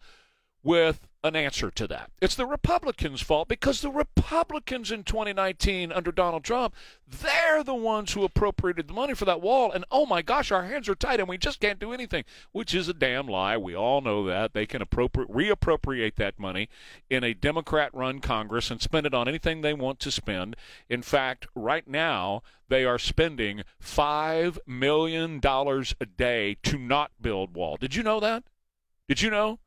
with 0.62 1.08
an 1.24 1.36
answer 1.36 1.70
to 1.70 1.86
that. 1.86 2.10
It's 2.20 2.34
the 2.34 2.46
Republicans' 2.46 3.20
fault 3.20 3.46
because 3.46 3.80
the 3.80 3.90
Republicans 3.90 4.90
in 4.90 5.04
2019 5.04 5.92
under 5.92 6.10
Donald 6.10 6.42
Trump, 6.42 6.74
they're 7.06 7.62
the 7.62 7.74
ones 7.74 8.12
who 8.12 8.24
appropriated 8.24 8.88
the 8.88 8.94
money 8.94 9.14
for 9.14 9.24
that 9.24 9.40
wall. 9.40 9.70
And 9.70 9.84
oh 9.90 10.04
my 10.04 10.22
gosh, 10.22 10.50
our 10.50 10.64
hands 10.64 10.88
are 10.88 10.94
tied 10.96 11.20
and 11.20 11.28
we 11.28 11.38
just 11.38 11.60
can't 11.60 11.78
do 11.78 11.92
anything, 11.92 12.24
which 12.50 12.74
is 12.74 12.88
a 12.88 12.94
damn 12.94 13.28
lie. 13.28 13.56
We 13.56 13.74
all 13.74 14.00
know 14.00 14.26
that. 14.26 14.52
They 14.52 14.66
can 14.66 14.82
appropri- 14.82 15.30
reappropriate 15.30 16.16
that 16.16 16.38
money 16.38 16.68
in 17.08 17.22
a 17.22 17.34
Democrat 17.34 17.94
run 17.94 18.18
Congress 18.20 18.70
and 18.70 18.80
spend 18.80 19.06
it 19.06 19.14
on 19.14 19.28
anything 19.28 19.60
they 19.60 19.74
want 19.74 20.00
to 20.00 20.10
spend. 20.10 20.56
In 20.88 21.02
fact, 21.02 21.46
right 21.54 21.86
now, 21.86 22.42
they 22.68 22.84
are 22.84 22.98
spending 22.98 23.62
$5 23.80 24.58
million 24.66 25.40
a 25.44 26.06
day 26.06 26.56
to 26.64 26.78
not 26.78 27.12
build 27.20 27.54
wall. 27.54 27.76
Did 27.76 27.94
you 27.94 28.02
know 28.02 28.18
that? 28.18 28.42
Did 29.08 29.20
you 29.20 29.30
know? 29.30 29.58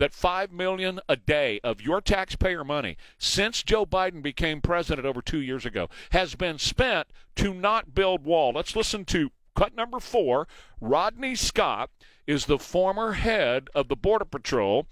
That 0.00 0.14
5 0.14 0.50
million 0.50 0.98
a 1.08 1.14
day 1.14 1.60
of 1.62 1.80
your 1.80 2.00
taxpayer 2.00 2.64
money 2.64 2.96
since 3.18 3.62
Joe 3.62 3.84
Biden 3.86 4.22
became 4.22 4.60
president 4.60 5.06
over 5.06 5.22
2 5.22 5.38
years 5.38 5.64
ago 5.64 5.88
has 6.10 6.34
been 6.34 6.58
spent 6.58 7.08
to 7.36 7.54
not 7.54 7.94
build 7.94 8.24
wall. 8.24 8.52
Let's 8.54 8.74
listen 8.74 9.04
to 9.04 9.30
cut 9.54 9.76
number 9.76 10.00
4. 10.00 10.48
Rodney 10.80 11.34
Scott 11.34 11.90
is 12.26 12.46
the 12.46 12.58
former 12.58 13.12
head 13.12 13.68
of 13.74 13.88
the 13.88 13.96
Border 13.96 14.24
Patrol, 14.24 14.86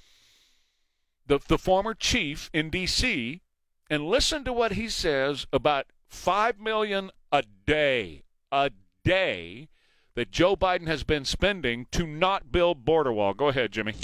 the 1.27 1.41
the 1.49 1.59
former 1.59 1.95
chief 1.95 2.51
in 2.53 2.71
DC, 2.71 3.41
and 3.89 4.07
listen 4.07 4.45
to 4.45 4.53
what 4.53 4.73
he 4.73 4.89
says 4.89 5.47
about 5.53 5.87
5 6.09 6.61
million 6.61 7.11
a 7.33 7.43
day. 7.67 8.25
A 8.53 8.71
day 9.05 9.69
that 10.15 10.31
Joe 10.31 10.57
Biden 10.57 10.87
has 10.87 11.05
been 11.05 11.25
spending 11.25 11.87
to 11.93 12.07
not 12.07 12.51
build 12.51 12.85
border 12.85 13.13
wall. 13.13 13.35
Go 13.35 13.49
ahead, 13.49 13.73
Jimmy. 13.73 13.95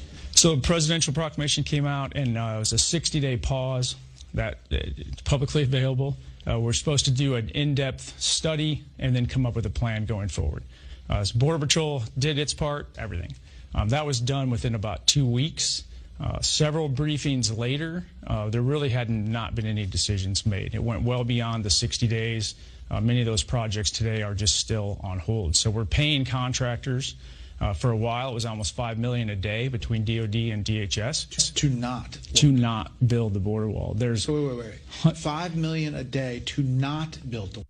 So 0.45 0.59
presidential 0.59 1.15
proclamation 1.15 1.65
came 1.65 1.87
out, 1.87 2.17
and 2.17 2.37
uh, 2.37 2.53
it 2.57 2.59
was 2.59 2.75
a 2.75 2.77
60-day 2.77 3.39
pause 3.39 3.97
that 4.35 4.57
uh, 4.71 4.77
it's 4.95 5.23
publicly 5.23 5.63
available. 5.63 6.19
Uh, 6.47 6.61
we're 6.61 6.75
supposed 6.75 7.07
to 7.07 7.11
do 7.11 7.37
an 7.37 7.49
in-depth 7.49 8.21
study 8.21 8.85
and 8.99 9.17
then 9.17 9.25
come 9.25 9.47
up 9.47 9.57
with 9.57 9.65
a 9.65 9.71
plan 9.71 10.05
going 10.05 10.29
forward. 10.29 10.63
Uh, 11.09 11.25
so 11.25 11.39
Border 11.39 11.61
Patrol 11.61 12.03
did 12.19 12.39
its 12.39 12.53
part, 12.53 12.89
everything. 12.99 13.33
Um, 13.75 13.89
that 13.89 14.05
was 14.05 14.21
done 14.21 14.51
within 14.51 14.75
about 14.75 15.07
two 15.07 15.25
weeks. 15.25 15.83
Uh, 16.21 16.43
several 16.43 16.91
briefings 16.91 17.57
later, 17.57 18.05
uh, 18.27 18.51
there 18.51 18.61
really 18.61 18.91
had 18.91 19.09
not 19.09 19.55
been 19.55 19.65
any 19.65 19.87
decisions 19.87 20.45
made. 20.45 20.75
It 20.75 20.85
went 20.85 21.05
well 21.05 21.25
beyond 21.25 21.65
the 21.65 21.71
60 21.71 22.07
days. 22.07 22.55
Uh, 22.91 23.01
many 23.01 23.21
of 23.21 23.27
those 23.27 23.43
projects 23.43 23.91
today 23.91 24.21
are 24.21 24.35
just 24.35 24.57
still 24.57 25.01
on 25.03 25.21
hold. 25.21 25.57
So 25.57 25.71
we're 25.71 25.87
paying 25.87 26.27
contractors. 26.27 27.15
Uh, 27.61 27.73
for 27.73 27.91
a 27.91 27.97
while, 27.97 28.31
it 28.31 28.35
was 28.35 28.45
almost 28.45 28.75
five 28.75 28.99
million 28.99 29.31
a 29.31 29.37
day 29.37 29.69
between 29.69 30.05
DoD 30.05 30.35
and 30.35 30.65
DHS 30.65 31.55
to 31.55 31.69
not 31.69 32.13
to 32.35 32.51
not 32.51 32.93
build 33.07 33.35
the 33.35 33.41
border 33.41 33.69
wall. 33.69 33.95
There's 33.97 34.29
wait, 34.29 34.47
wait, 34.47 34.57
wait, 34.57 34.75
wait. 35.05 35.17
Five 35.17 35.57
million 35.57 35.95
a 35.95 36.05
day 36.05 36.43
to 36.47 36.63
not 36.63 37.19
build 37.29 37.55
the. 37.55 37.65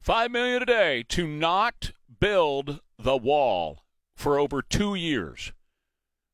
Five 0.00 0.30
million 0.30 0.62
a 0.62 0.66
day 0.66 1.04
to 1.08 1.26
not 1.26 1.92
build 2.20 2.80
the 2.98 3.16
wall 3.16 3.84
for 4.14 4.38
over 4.38 4.62
two 4.62 4.94
years. 4.94 5.52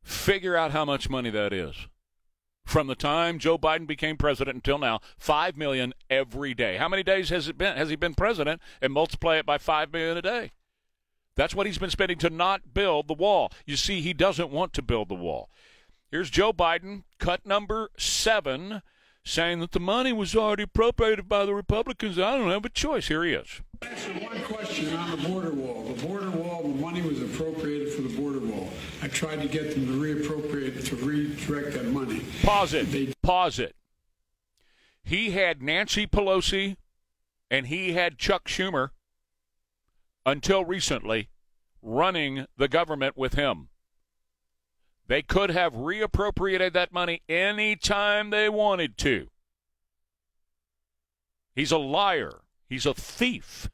Figure 0.03 0.57
out 0.57 0.73
how 0.73 0.85
much 0.85 1.09
money 1.11 1.31
that 1.31 1.53
is. 1.53 1.75
From 2.65 2.87
the 2.87 2.95
time 2.95 3.39
Joe 3.39 3.59
Biden 3.59 3.87
became 3.87 4.17
president 4.17 4.55
until 4.55 4.79
now, 4.79 5.01
five 5.19 5.57
million 5.57 5.93
every 6.09 6.55
day. 6.55 6.77
How 6.77 6.89
many 6.89 7.03
days 7.03 7.29
has 7.29 7.49
it 7.49 7.59
been? 7.59 7.77
Has 7.77 7.91
he 7.91 7.97
been 7.97 8.15
president? 8.15 8.63
And 8.81 8.93
multiply 8.93 9.37
it 9.37 9.47
by 9.47 9.59
five 9.59 9.93
million 9.93 10.17
a 10.17 10.23
day. 10.23 10.53
That's 11.35 11.55
what 11.55 11.67
he's 11.67 11.79
been 11.79 11.91
spending 11.91 12.19
to 12.19 12.31
not 12.31 12.75
build 12.75 13.09
the 13.09 13.15
wall. 13.15 13.51
You 13.65 13.77
see, 13.77 14.01
he 14.01 14.13
doesn't 14.13 14.51
want 14.51 14.73
to 14.75 14.83
build 14.83 15.09
the 15.09 15.15
wall. 15.15 15.49
Here's 16.11 16.29
Joe 16.29 16.53
Biden, 16.53 17.05
cut 17.19 17.47
number 17.47 17.91
seven, 17.97 18.83
saying 19.25 19.61
that 19.61 19.73
the 19.73 19.81
money 19.81 20.13
was 20.13 20.37
already 20.37 20.65
appropriated 20.65 21.29
by 21.29 21.47
the 21.47 21.55
Republicans. 21.55 22.19
I 22.19 22.37
don't 22.37 22.51
have 22.51 22.67
a 22.67 22.69
choice. 22.69 23.09
Here 23.09 23.25
he 23.25 23.33
is. 23.33 23.63
Answer 23.81 24.13
one 24.13 24.41
question 24.43 24.95
on 24.95 25.11
the 25.11 25.29
border 25.29 25.53
wall. 25.53 25.85
The 25.85 26.07
border 26.07 26.31
wall, 26.31 26.63
the 26.63 26.69
money 26.69 27.01
was 27.01 27.23
appropriated 27.23 27.95
for 27.95 28.03
the 28.03 28.15
border 28.15 28.41
wall. 28.41 28.69
I 29.01 29.09
tried 29.09 29.41
to 29.41 29.49
get 29.49 29.75
them 29.75 29.87
to 29.87 29.93
reappropriate 29.93 30.85
to 30.87 30.97
redirect 30.97 31.73
that 31.75 31.87
money. 31.87 32.23
Pause 32.43 32.75
it. 32.75 33.23
Pause 33.23 33.59
it. 33.61 33.77
He 35.03 35.31
had 35.31 35.63
Nancy 35.63 36.07
Pelosi 36.07 36.77
and 37.51 37.67
he 37.67 37.93
had 37.93 38.19
Chuck 38.19 38.49
Schumer 38.49 38.91
until 40.25 40.65
recently 40.65 41.29
running 41.83 42.47
the 42.57 42.69
government 42.69 43.17
with 43.17 43.35
him. 43.35 43.69
They 45.09 45.23
could 45.23 45.51
have 45.51 45.75
reappropriated 45.75 46.73
that 46.73 46.93
money 46.93 47.23
any 47.29 47.77
time 47.77 48.31
they 48.31 48.49
wanted 48.49 48.97
to. 48.99 49.29
He's 51.55 51.73
a 51.73 51.79
liar. 51.79 52.43
He's 52.69 52.87
a 52.87 52.95
thief. 52.95 53.69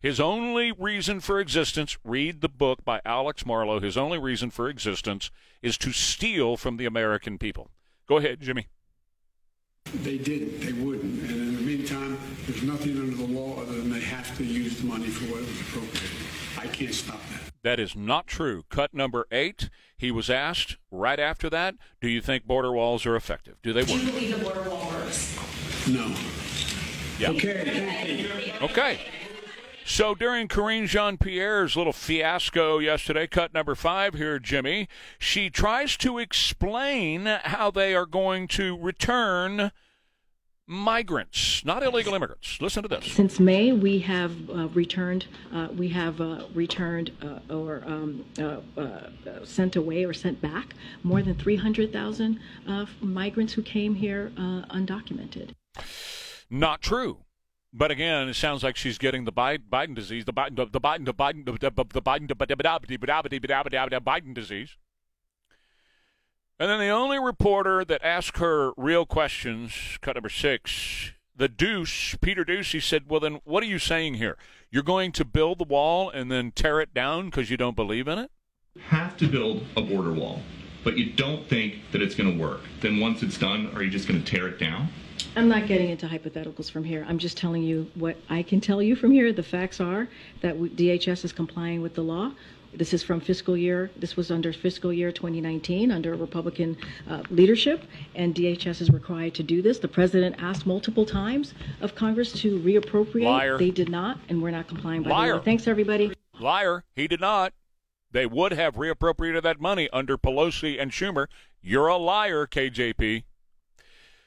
His 0.00 0.20
only 0.20 0.70
reason 0.72 1.20
for 1.20 1.40
existence, 1.40 1.98
read 2.04 2.40
the 2.40 2.48
book 2.48 2.84
by 2.84 3.00
Alex 3.04 3.44
Marlow, 3.44 3.80
his 3.80 3.96
only 3.96 4.18
reason 4.18 4.50
for 4.50 4.68
existence 4.68 5.30
is 5.60 5.76
to 5.78 5.92
steal 5.92 6.56
from 6.56 6.76
the 6.76 6.86
American 6.86 7.38
people. 7.38 7.70
Go 8.06 8.18
ahead, 8.18 8.40
Jimmy. 8.40 8.68
They 9.92 10.18
didn't, 10.18 10.60
they 10.60 10.72
wouldn't. 10.72 11.30
And 11.30 11.47
in 11.90 12.00
the 12.00 12.06
meantime, 12.06 12.18
there's 12.46 12.62
nothing 12.62 12.98
under 12.98 13.16
the 13.16 13.26
law 13.26 13.60
other 13.60 13.72
than 13.72 13.90
they 13.90 14.00
have 14.00 14.36
to 14.36 14.44
use 14.44 14.80
the 14.80 14.86
money 14.86 15.06
for 15.06 15.32
what 15.32 15.40
was 15.40 15.60
appropriated. 15.60 16.10
I 16.58 16.66
can't 16.66 16.94
stop 16.94 17.20
that. 17.30 17.52
That 17.62 17.80
is 17.80 17.96
not 17.96 18.26
true. 18.26 18.64
Cut 18.68 18.94
number 18.94 19.26
eight, 19.30 19.68
he 19.96 20.10
was 20.10 20.30
asked 20.30 20.76
right 20.90 21.18
after 21.18 21.50
that, 21.50 21.74
do 22.00 22.08
you 22.08 22.20
think 22.20 22.44
border 22.44 22.72
walls 22.72 23.04
are 23.06 23.16
effective? 23.16 23.56
Do 23.62 23.72
they 23.72 23.84
Do 23.84 23.96
you 23.96 24.04
work? 24.04 24.12
believe 24.14 24.38
the 24.38 24.44
border 24.44 24.70
wall 24.70 24.90
works? 24.90 25.36
No. 25.88 26.14
Yeah. 27.18 27.30
Okay. 27.30 28.26
Okay. 28.62 29.00
So 29.84 30.14
during 30.14 30.48
Karine 30.48 30.86
Jean 30.86 31.16
Pierre's 31.16 31.74
little 31.74 31.94
fiasco 31.94 32.78
yesterday, 32.78 33.26
cut 33.26 33.54
number 33.54 33.74
five 33.74 34.14
here, 34.14 34.38
Jimmy, 34.38 34.86
she 35.18 35.48
tries 35.48 35.96
to 35.96 36.18
explain 36.18 37.24
how 37.24 37.70
they 37.70 37.94
are 37.94 38.06
going 38.06 38.48
to 38.48 38.78
return 38.78 39.72
migrants, 40.68 41.64
not 41.64 41.82
illegal 41.82 42.14
immigrants. 42.14 42.60
Listen 42.60 42.82
to 42.82 42.88
this. 42.88 43.10
Since 43.10 43.40
May, 43.40 43.72
we 43.72 43.98
have 44.00 44.32
uh, 44.50 44.68
returned, 44.68 45.26
uh, 45.52 45.68
we 45.74 45.88
have 45.88 46.20
uh, 46.20 46.44
returned 46.54 47.10
uh, 47.22 47.52
or 47.52 47.82
um, 47.86 48.24
uh, 48.38 48.58
uh, 48.78 49.44
sent 49.44 49.76
away 49.76 50.04
or 50.04 50.12
sent 50.12 50.40
back 50.42 50.74
more 51.02 51.22
than 51.22 51.34
300,000 51.34 52.38
uh, 52.68 52.86
migrants 53.00 53.54
who 53.54 53.62
came 53.62 53.94
here 53.94 54.30
uh, 54.36 54.62
undocumented. 54.70 55.54
Not 56.50 56.82
true. 56.82 57.18
But 57.72 57.90
again, 57.90 58.28
it 58.28 58.34
sounds 58.34 58.62
like 58.62 58.76
she's 58.76 58.98
getting 58.98 59.24
the 59.24 59.32
Biden, 59.32 59.68
Biden 59.70 59.94
disease, 59.94 60.24
the 60.24 60.32
Biden, 60.32 60.56
the 60.56 60.80
Biden, 60.80 61.04
the 61.04 61.14
Biden, 61.14 61.44
the 61.44 61.52
Biden, 61.52 61.92
the 61.92 62.00
Biden, 62.00 62.28
the 63.90 64.00
Biden 64.00 64.34
disease. 64.34 64.76
And 66.60 66.68
then 66.68 66.80
the 66.80 66.88
only 66.88 67.20
reporter 67.20 67.84
that 67.84 68.02
asked 68.02 68.38
her 68.38 68.72
real 68.76 69.06
questions, 69.06 69.96
cut 70.00 70.16
number 70.16 70.28
six, 70.28 71.12
the 71.36 71.48
Deuce, 71.48 72.16
Peter 72.20 72.44
Doocy, 72.44 72.72
he 72.72 72.80
said, 72.80 73.04
Well, 73.08 73.20
then 73.20 73.40
what 73.44 73.62
are 73.62 73.66
you 73.66 73.78
saying 73.78 74.14
here? 74.14 74.36
You're 74.70 74.82
going 74.82 75.12
to 75.12 75.24
build 75.24 75.58
the 75.58 75.64
wall 75.64 76.10
and 76.10 76.32
then 76.32 76.50
tear 76.50 76.80
it 76.80 76.92
down 76.92 77.26
because 77.26 77.48
you 77.48 77.56
don't 77.56 77.76
believe 77.76 78.08
in 78.08 78.18
it? 78.18 78.30
have 78.86 79.16
to 79.16 79.26
build 79.26 79.64
a 79.76 79.82
border 79.82 80.12
wall, 80.12 80.40
but 80.84 80.96
you 80.96 81.12
don't 81.12 81.48
think 81.48 81.76
that 81.92 82.00
it's 82.00 82.14
going 82.14 82.32
to 82.36 82.42
work. 82.42 82.60
Then 82.80 83.00
once 83.00 83.22
it's 83.22 83.36
done, 83.38 83.70
are 83.74 83.82
you 83.82 83.90
just 83.90 84.06
going 84.06 84.22
to 84.22 84.30
tear 84.30 84.48
it 84.48 84.58
down? 84.58 84.88
I'm 85.36 85.48
not 85.48 85.66
getting 85.66 85.90
into 85.90 86.06
hypotheticals 86.06 86.70
from 86.70 86.84
here. 86.84 87.04
I'm 87.08 87.18
just 87.18 87.36
telling 87.36 87.62
you 87.62 87.90
what 87.94 88.16
I 88.28 88.42
can 88.42 88.60
tell 88.60 88.82
you 88.82 88.96
from 88.96 89.10
here. 89.10 89.32
The 89.32 89.42
facts 89.42 89.80
are 89.80 90.08
that 90.40 90.56
DHS 90.56 91.24
is 91.24 91.32
complying 91.32 91.82
with 91.82 91.94
the 91.94 92.02
law. 92.02 92.32
This 92.74 92.92
is 92.92 93.02
from 93.02 93.20
fiscal 93.20 93.56
year, 93.56 93.90
this 93.96 94.16
was 94.16 94.30
under 94.30 94.52
fiscal 94.52 94.92
year 94.92 95.10
2019 95.10 95.90
under 95.90 96.14
Republican 96.14 96.76
uh, 97.08 97.22
leadership, 97.30 97.84
and 98.14 98.34
DHS 98.34 98.80
is 98.82 98.90
required 98.90 99.34
to 99.34 99.42
do 99.42 99.62
this. 99.62 99.78
The 99.78 99.88
president 99.88 100.36
asked 100.38 100.66
multiple 100.66 101.06
times 101.06 101.54
of 101.80 101.94
Congress 101.94 102.32
to 102.40 102.58
reappropriate. 102.60 103.24
Liar. 103.24 103.58
They 103.58 103.70
did 103.70 103.88
not, 103.88 104.18
and 104.28 104.42
we're 104.42 104.50
not 104.50 104.68
complying 104.68 105.02
by 105.02 105.08
the 105.08 105.14
Liar. 105.14 105.40
Thanks, 105.40 105.66
everybody. 105.66 106.12
Liar. 106.38 106.84
He 106.94 107.08
did 107.08 107.20
not. 107.20 107.54
They 108.10 108.26
would 108.26 108.52
have 108.52 108.76
reappropriated 108.76 109.42
that 109.42 109.60
money 109.60 109.88
under 109.92 110.16
Pelosi 110.16 110.80
and 110.80 110.90
Schumer. 110.90 111.26
You're 111.60 111.88
a 111.88 111.96
liar, 111.96 112.46
KJP. 112.46 113.24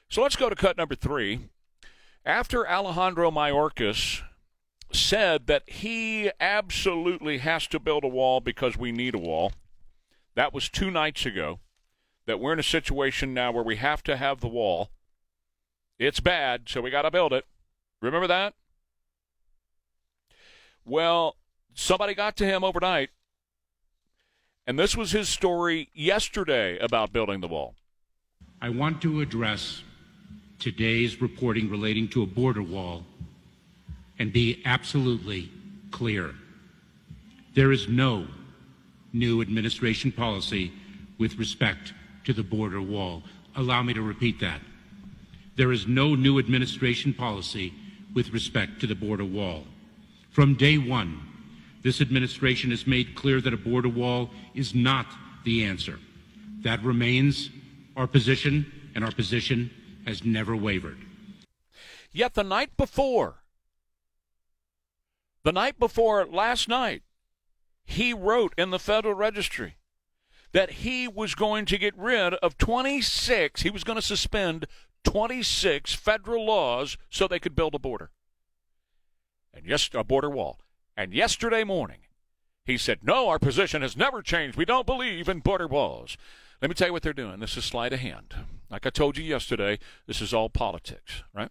So 0.10 0.22
let's 0.22 0.36
go 0.36 0.50
to 0.50 0.56
cut 0.56 0.78
number 0.78 0.96
three. 0.96 1.50
After 2.26 2.68
Alejandro 2.68 3.32
Mayorkas 3.32 4.22
said 4.96 5.48
that 5.48 5.70
he 5.70 6.32
absolutely 6.40 7.40
has 7.40 7.68
to 7.68 7.80
build 7.80 8.04
a 8.04 8.10
wall 8.10 8.40
because 8.40 8.78
we 8.78 8.92
need 8.92 9.16
a 9.16 9.20
wall, 9.20 9.54
that 10.36 10.54
was 10.54 10.70
two 10.70 10.92
nights 10.92 11.26
ago, 11.26 11.60
that 12.26 12.40
we're 12.40 12.54
in 12.54 12.60
a 12.60 12.64
situation 12.64 13.34
now 13.34 13.52
where 13.52 13.64
we 13.64 13.76
have 13.78 14.04
to 14.04 14.18
have 14.18 14.40
the 14.40 14.48
wall. 14.48 14.90
It's 16.00 16.20
bad, 16.20 16.64
so 16.68 16.82
we 16.82 16.90
got 16.90 17.04
to 17.04 17.12
build 17.12 17.34
it. 17.34 17.46
Remember 18.02 18.28
that? 18.28 18.54
Well, 20.84 21.36
somebody 21.74 22.14
got 22.14 22.36
to 22.38 22.46
him 22.46 22.64
overnight, 22.64 23.10
and 24.66 24.80
this 24.80 24.96
was 24.96 25.12
his 25.12 25.30
story 25.30 25.90
yesterday 25.94 26.78
about 26.80 27.14
building 27.14 27.42
the 27.42 27.48
wall. 27.48 27.76
I 28.62 28.70
want 28.70 29.02
to 29.04 29.22
address 29.22 29.84
today's 30.60 31.22
reporting 31.22 31.70
relating 31.70 32.08
to 32.10 32.24
a 32.24 32.28
border 32.28 32.62
wall 32.62 33.06
and 34.22 34.32
be 34.32 34.62
absolutely 34.66 35.50
clear. 35.90 36.36
There 37.56 37.72
is 37.72 37.88
no 37.88 38.28
new 39.14 39.42
administration 39.42 40.12
policy 40.12 40.72
with 41.18 41.40
respect 41.40 41.92
to 42.26 42.32
the 42.32 42.44
border 42.44 42.84
wall. 42.84 43.24
Allow 43.56 43.82
me 43.82 43.96
to 43.96 44.02
repeat 44.04 44.40
that. 44.42 44.62
There 45.56 45.72
is 45.72 45.88
no 45.88 46.14
new 46.14 46.38
administration 46.38 47.16
policy 47.16 47.74
with 48.14 48.30
respect 48.30 48.80
to 48.82 48.86
the 48.86 48.94
border 48.94 49.26
wall. 49.26 49.66
From 50.30 50.54
day 50.54 50.78
one, 50.78 51.20
this 51.82 52.00
administration 52.00 52.70
has 52.70 52.86
made 52.86 53.16
clear 53.16 53.42
that 53.42 53.56
a 53.56 53.58
border 53.58 53.90
wall 53.90 54.30
is 54.54 54.76
not 54.76 55.08
the 55.46 55.64
answer. 55.64 55.98
That 56.62 56.84
remains 56.84 57.50
our 57.98 58.06
position, 58.06 58.72
and 58.94 59.04
our 59.04 59.12
position 59.12 59.72
has 60.06 60.24
never 60.24 60.56
wavered. 60.56 61.00
Yet 62.12 62.36
the 62.36 62.44
night 62.44 62.78
before, 62.78 63.41
the 65.44 65.52
night 65.52 65.80
before 65.80 66.26
last 66.26 66.68
night, 66.68 67.04
he 67.84 68.14
wrote 68.14 68.54
in 68.58 68.70
the 68.70 68.80
Federal 68.80 69.16
Registry 69.16 69.78
that 70.54 70.72
he 70.72 71.08
was 71.08 71.36
going 71.36 71.66
to 71.66 71.78
get 71.78 71.98
rid 71.98 72.34
of 72.36 72.58
26, 72.58 73.62
he 73.62 73.70
was 73.70 73.84
going 73.84 73.96
to 73.96 74.02
suspend 74.02 74.68
26 75.04 75.94
federal 75.94 76.46
laws 76.46 76.98
so 77.10 77.28
they 77.28 77.40
could 77.40 77.56
build 77.56 77.74
a 77.74 77.80
border. 77.80 78.12
And 79.54 79.66
yes, 79.66 79.90
a 79.94 80.04
border 80.04 80.30
wall. 80.30 80.60
And 80.96 81.14
yesterday 81.14 81.64
morning, 81.64 82.02
he 82.66 82.78
said, 82.78 83.00
No, 83.04 83.30
our 83.30 83.40
position 83.40 83.82
has 83.82 83.98
never 83.98 84.22
changed. 84.22 84.58
We 84.58 84.66
don't 84.66 84.86
believe 84.86 85.28
in 85.28 85.40
border 85.40 85.68
walls. 85.68 86.18
Let 86.62 86.70
me 86.70 86.76
tell 86.76 86.88
you 86.88 86.94
what 86.94 87.02
they're 87.02 87.14
doing. 87.14 87.40
This 87.40 87.58
is 87.58 87.66
sleight 87.66 87.94
of 87.94 88.00
hand. 88.00 88.36
Like 88.70 88.86
I 88.86 88.92
told 88.92 89.18
you 89.18 89.24
yesterday, 89.24 89.80
this 90.06 90.22
is 90.22 90.34
all 90.34 90.50
politics, 90.50 91.24
right? 91.34 91.50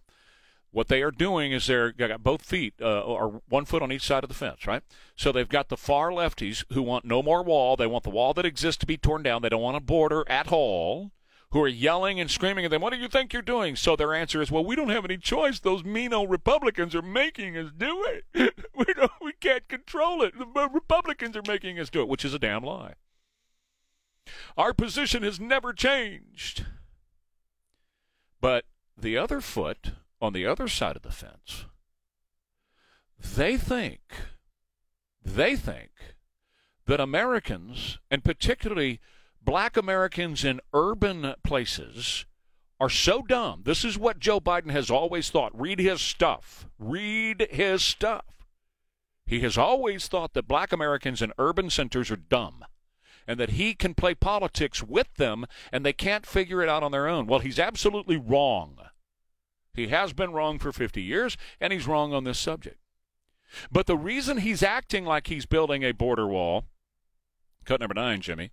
What 0.73 0.87
they 0.87 1.01
are 1.01 1.11
doing 1.11 1.51
is 1.51 1.67
they're 1.67 1.91
they 1.91 2.07
got 2.07 2.23
both 2.23 2.43
feet 2.43 2.75
uh, 2.81 3.01
or 3.01 3.41
one 3.49 3.65
foot 3.65 3.81
on 3.81 3.91
each 3.91 4.05
side 4.05 4.23
of 4.23 4.29
the 4.29 4.35
fence, 4.35 4.65
right? 4.65 4.83
So 5.17 5.31
they've 5.31 5.47
got 5.47 5.67
the 5.67 5.75
far 5.75 6.11
lefties 6.11 6.63
who 6.71 6.81
want 6.81 7.03
no 7.03 7.21
more 7.21 7.43
wall. 7.43 7.75
They 7.75 7.87
want 7.87 8.05
the 8.05 8.09
wall 8.09 8.33
that 8.35 8.45
exists 8.45 8.79
to 8.79 8.85
be 8.85 8.95
torn 8.97 9.21
down. 9.21 9.41
They 9.41 9.49
don't 9.49 9.61
want 9.61 9.75
a 9.75 9.81
border 9.81 10.23
at 10.29 10.51
all. 10.51 11.11
Who 11.51 11.61
are 11.61 11.67
yelling 11.67 12.21
and 12.21 12.31
screaming 12.31 12.63
at 12.63 12.71
them? 12.71 12.81
What 12.81 12.93
do 12.93 12.99
you 12.99 13.09
think 13.09 13.33
you're 13.33 13.41
doing? 13.41 13.75
So 13.75 13.97
their 13.97 14.13
answer 14.13 14.41
is, 14.41 14.49
"Well, 14.49 14.63
we 14.63 14.77
don't 14.77 14.87
have 14.87 15.03
any 15.03 15.17
choice. 15.17 15.59
Those 15.59 15.83
mean 15.83 16.13
old 16.13 16.29
Republicans 16.29 16.95
are 16.95 17.01
making 17.01 17.57
us 17.57 17.71
do 17.77 18.05
it. 18.05 18.53
we 18.73 18.85
don't, 18.93 19.11
we 19.21 19.33
can't 19.33 19.67
control 19.67 20.21
it. 20.21 20.33
The 20.39 20.69
Republicans 20.69 21.35
are 21.35 21.43
making 21.45 21.77
us 21.77 21.89
do 21.89 22.01
it," 22.01 22.07
which 22.07 22.23
is 22.23 22.33
a 22.33 22.39
damn 22.39 22.63
lie. 22.63 22.93
Our 24.55 24.73
position 24.73 25.23
has 25.23 25.37
never 25.37 25.73
changed. 25.73 26.65
But 28.39 28.63
the 28.97 29.17
other 29.17 29.41
foot 29.41 29.91
on 30.21 30.33
the 30.33 30.45
other 30.45 30.67
side 30.67 30.95
of 30.95 31.01
the 31.01 31.11
fence, 31.11 31.65
they 33.17 33.57
think, 33.57 34.01
they 35.23 35.55
think 35.55 35.91
that 36.85 36.99
Americans, 36.99 37.99
and 38.09 38.23
particularly 38.23 38.99
black 39.41 39.77
Americans 39.77 40.43
in 40.43 40.59
urban 40.73 41.33
places, 41.43 42.25
are 42.79 42.89
so 42.89 43.21
dumb. 43.21 43.61
This 43.63 43.85
is 43.85 43.97
what 43.97 44.19
Joe 44.19 44.39
Biden 44.39 44.71
has 44.71 44.89
always 44.89 45.29
thought. 45.29 45.59
Read 45.59 45.79
his 45.79 46.01
stuff. 46.01 46.67
Read 46.79 47.47
his 47.51 47.83
stuff. 47.83 48.25
He 49.25 49.41
has 49.41 49.57
always 49.57 50.07
thought 50.07 50.33
that 50.33 50.47
black 50.47 50.73
Americans 50.73 51.21
in 51.21 51.31
urban 51.37 51.69
centers 51.69 52.09
are 52.09 52.15
dumb 52.17 52.65
and 53.27 53.39
that 53.39 53.51
he 53.51 53.75
can 53.75 53.93
play 53.93 54.15
politics 54.15 54.81
with 54.83 55.13
them 55.15 55.45
and 55.71 55.85
they 55.85 55.93
can't 55.93 56.25
figure 56.25 56.61
it 56.63 56.69
out 56.69 56.83
on 56.83 56.91
their 56.91 57.07
own. 57.07 57.27
Well, 57.27 57.39
he's 57.39 57.59
absolutely 57.59 58.17
wrong. 58.17 58.77
He 59.73 59.87
has 59.87 60.13
been 60.13 60.31
wrong 60.31 60.59
for 60.59 60.71
50 60.71 61.01
years, 61.01 61.37
and 61.59 61.71
he's 61.71 61.87
wrong 61.87 62.13
on 62.13 62.23
this 62.23 62.39
subject. 62.39 62.77
But 63.71 63.85
the 63.85 63.97
reason 63.97 64.37
he's 64.37 64.63
acting 64.63 65.05
like 65.05 65.27
he's 65.27 65.45
building 65.45 65.83
a 65.83 65.91
border 65.91 66.27
wall, 66.27 66.65
cut 67.65 67.79
number 67.79 67.95
nine, 67.95 68.21
Jimmy, 68.21 68.51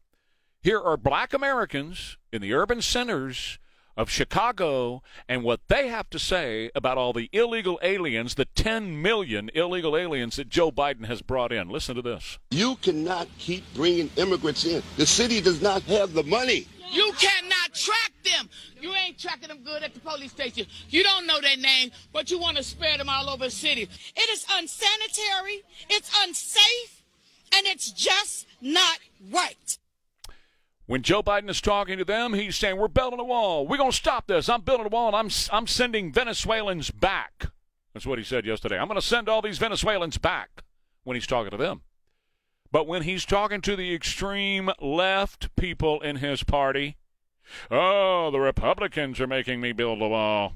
here 0.61 0.81
are 0.81 0.97
black 0.97 1.33
Americans 1.33 2.19
in 2.33 2.43
the 2.43 2.53
urban 2.53 2.83
centers 2.83 3.59
of 3.97 4.09
Chicago 4.09 5.03
and 5.29 5.43
what 5.43 5.61
they 5.69 5.89
have 5.89 6.09
to 6.11 6.21
say 6.21 6.71
about 6.75 6.97
all 6.97 7.13
the 7.13 7.29
illegal 7.33 7.81
aliens, 7.83 8.37
the 8.37 8.45
10 8.45 9.03
million 9.03 9.51
illegal 9.55 9.97
aliens 9.97 10.37
that 10.37 10.49
Joe 10.49 10.71
Biden 10.71 11.07
has 11.07 11.21
brought 11.21 11.53
in. 11.53 11.69
Listen 11.69 11.97
to 11.97 12.03
this. 12.03 12.39
You 12.51 12.77
cannot 12.77 13.27
keep 13.39 13.65
bringing 13.75 14.09
immigrants 14.17 14.65
in. 14.65 14.83
The 14.97 15.07
city 15.07 15.41
does 15.41 15.61
not 15.61 15.83
have 15.83 16.13
the 16.13 16.23
money. 16.23 16.69
You 16.91 17.13
cannot 17.19 17.75
track 17.75 18.13
them. 18.25 18.49
You 18.81 18.95
ain't 18.95 19.19
tracking 19.19 19.49
them 19.49 19.63
good 19.65 19.83
at 19.83 19.95
the 19.95 20.01
police 20.01 20.33
station. 20.33 20.67
You 20.89 21.03
don't 21.03 21.27
know 21.27 21.41
their 21.41 21.57
name, 21.57 21.91
but 22.13 22.31
you 22.31 22.39
want 22.39 22.57
to 22.57 22.63
spread 22.63 23.01
them 23.01 23.09
all 23.09 23.29
over 23.29 23.45
the 23.45 23.51
city. 23.51 23.83
It 23.83 24.31
is 24.31 24.47
unsanitary, 24.51 25.63
it's 25.91 26.11
unsafe, 26.25 27.03
and 27.55 27.67
it's 27.67 27.91
just 27.91 28.47
not 28.61 28.99
right. 29.31 29.79
When 30.87 31.03
Joe 31.03 31.23
Biden 31.23 31.51
is 31.51 31.61
talking 31.61 31.99
to 31.99 32.05
them, 32.05 32.33
he's 32.33 32.57
saying, 32.57 32.79
We're 32.79 32.89
building 32.89 33.21
a 33.21 33.25
wall. 33.25 33.67
We're 33.67 33.77
going 33.77 33.91
to 33.91 33.97
stop 33.97 34.27
this. 34.27 34.49
I'm 34.49 34.63
building 34.63 34.87
a 34.87 34.89
wall, 34.89 35.09
and 35.09 35.17
I'm, 35.17 35.31
I'm 35.53 35.67
sending 35.67 36.13
Venezuelans 36.13 36.91
back. 36.91 37.47
That's 37.93 38.07
what 38.07 38.19
he 38.19 38.25
said 38.25 38.47
yesterday. 38.47 38.79
I'm 38.79 38.89
going 38.89 39.01
to 39.01 39.07
send 39.07 39.29
all 39.29 39.43
these 39.43 39.59
Venezuelans 39.59 40.17
back 40.17 40.63
when 41.05 41.15
he's 41.15 41.27
talking 41.27 41.51
to 41.51 41.59
them. 41.59 41.83
But 42.71 42.87
when 42.87 43.03
he's 43.03 43.25
talking 43.25 43.61
to 43.63 43.77
the 43.77 43.95
extreme 43.95 44.71
left 44.81 45.55
people 45.57 46.01
in 46.01 46.17
his 46.17 46.43
party, 46.43 46.97
oh, 47.71 48.31
the 48.31 48.41
Republicans 48.41 49.21
are 49.21 49.27
making 49.27 49.61
me 49.61 49.73
build 49.73 50.03
a 50.03 50.09
wall. 50.09 50.55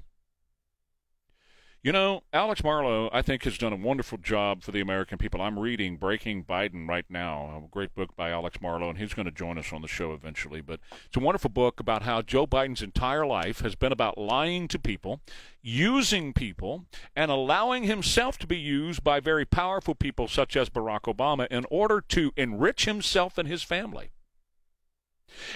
You 1.85 1.90
know, 1.90 2.23
Alex 2.33 2.62
Marlow, 2.62 3.11
I 3.12 3.23
think, 3.23 3.42
has 3.42 3.59
done 3.59 3.73
a 3.73 3.77
wonderful 3.77 4.16
job 4.16 4.62
for 4.62 4.71
the 4.71 4.81
American 4.81 5.18
people. 5.18 5.42
I'm 5.42 5.59
reading 5.59 5.97
Breaking 5.97 6.45
Biden 6.45 6.88
right 6.88 7.05
now, 7.09 7.64
a 7.64 7.68
great 7.68 7.92
book 7.97 8.14
by 8.14 8.31
Alex 8.31 8.61
Marlow, 8.62 8.88
and 8.88 8.99
he's 8.99 9.14
going 9.14 9.27
to 9.27 9.33
join 9.33 9.59
us 9.59 9.73
on 9.73 9.83
the 9.83 9.88
show 9.88 10.12
eventually. 10.12 10.61
But 10.61 10.79
it's 11.07 11.16
a 11.16 11.21
wonderful 11.21 11.51
book 11.51 11.81
about 11.81 12.05
how 12.05 12.23
Joe 12.23 12.47
Biden's 12.47 12.83
entire 12.83 13.27
life 13.27 13.62
has 13.62 13.75
been 13.75 13.90
about 13.90 14.16
lying 14.16 14.68
to 14.68 14.79
people, 14.79 15.23
using 15.61 16.33
people, 16.33 16.85
and 17.16 17.33
allowing 17.33 17.83
himself 17.83 18.38
to 18.38 18.47
be 18.47 18.59
used 18.59 19.03
by 19.03 19.18
very 19.18 19.45
powerful 19.45 19.97
people 19.97 20.29
such 20.29 20.57
as 20.57 20.71
Barack 20.71 21.12
Obama 21.12 21.49
in 21.49 21.66
order 21.68 22.01
to 22.01 22.31
enrich 22.37 22.85
himself 22.85 23.38
and 23.38 23.49
his 23.49 23.64
family. 23.64 24.12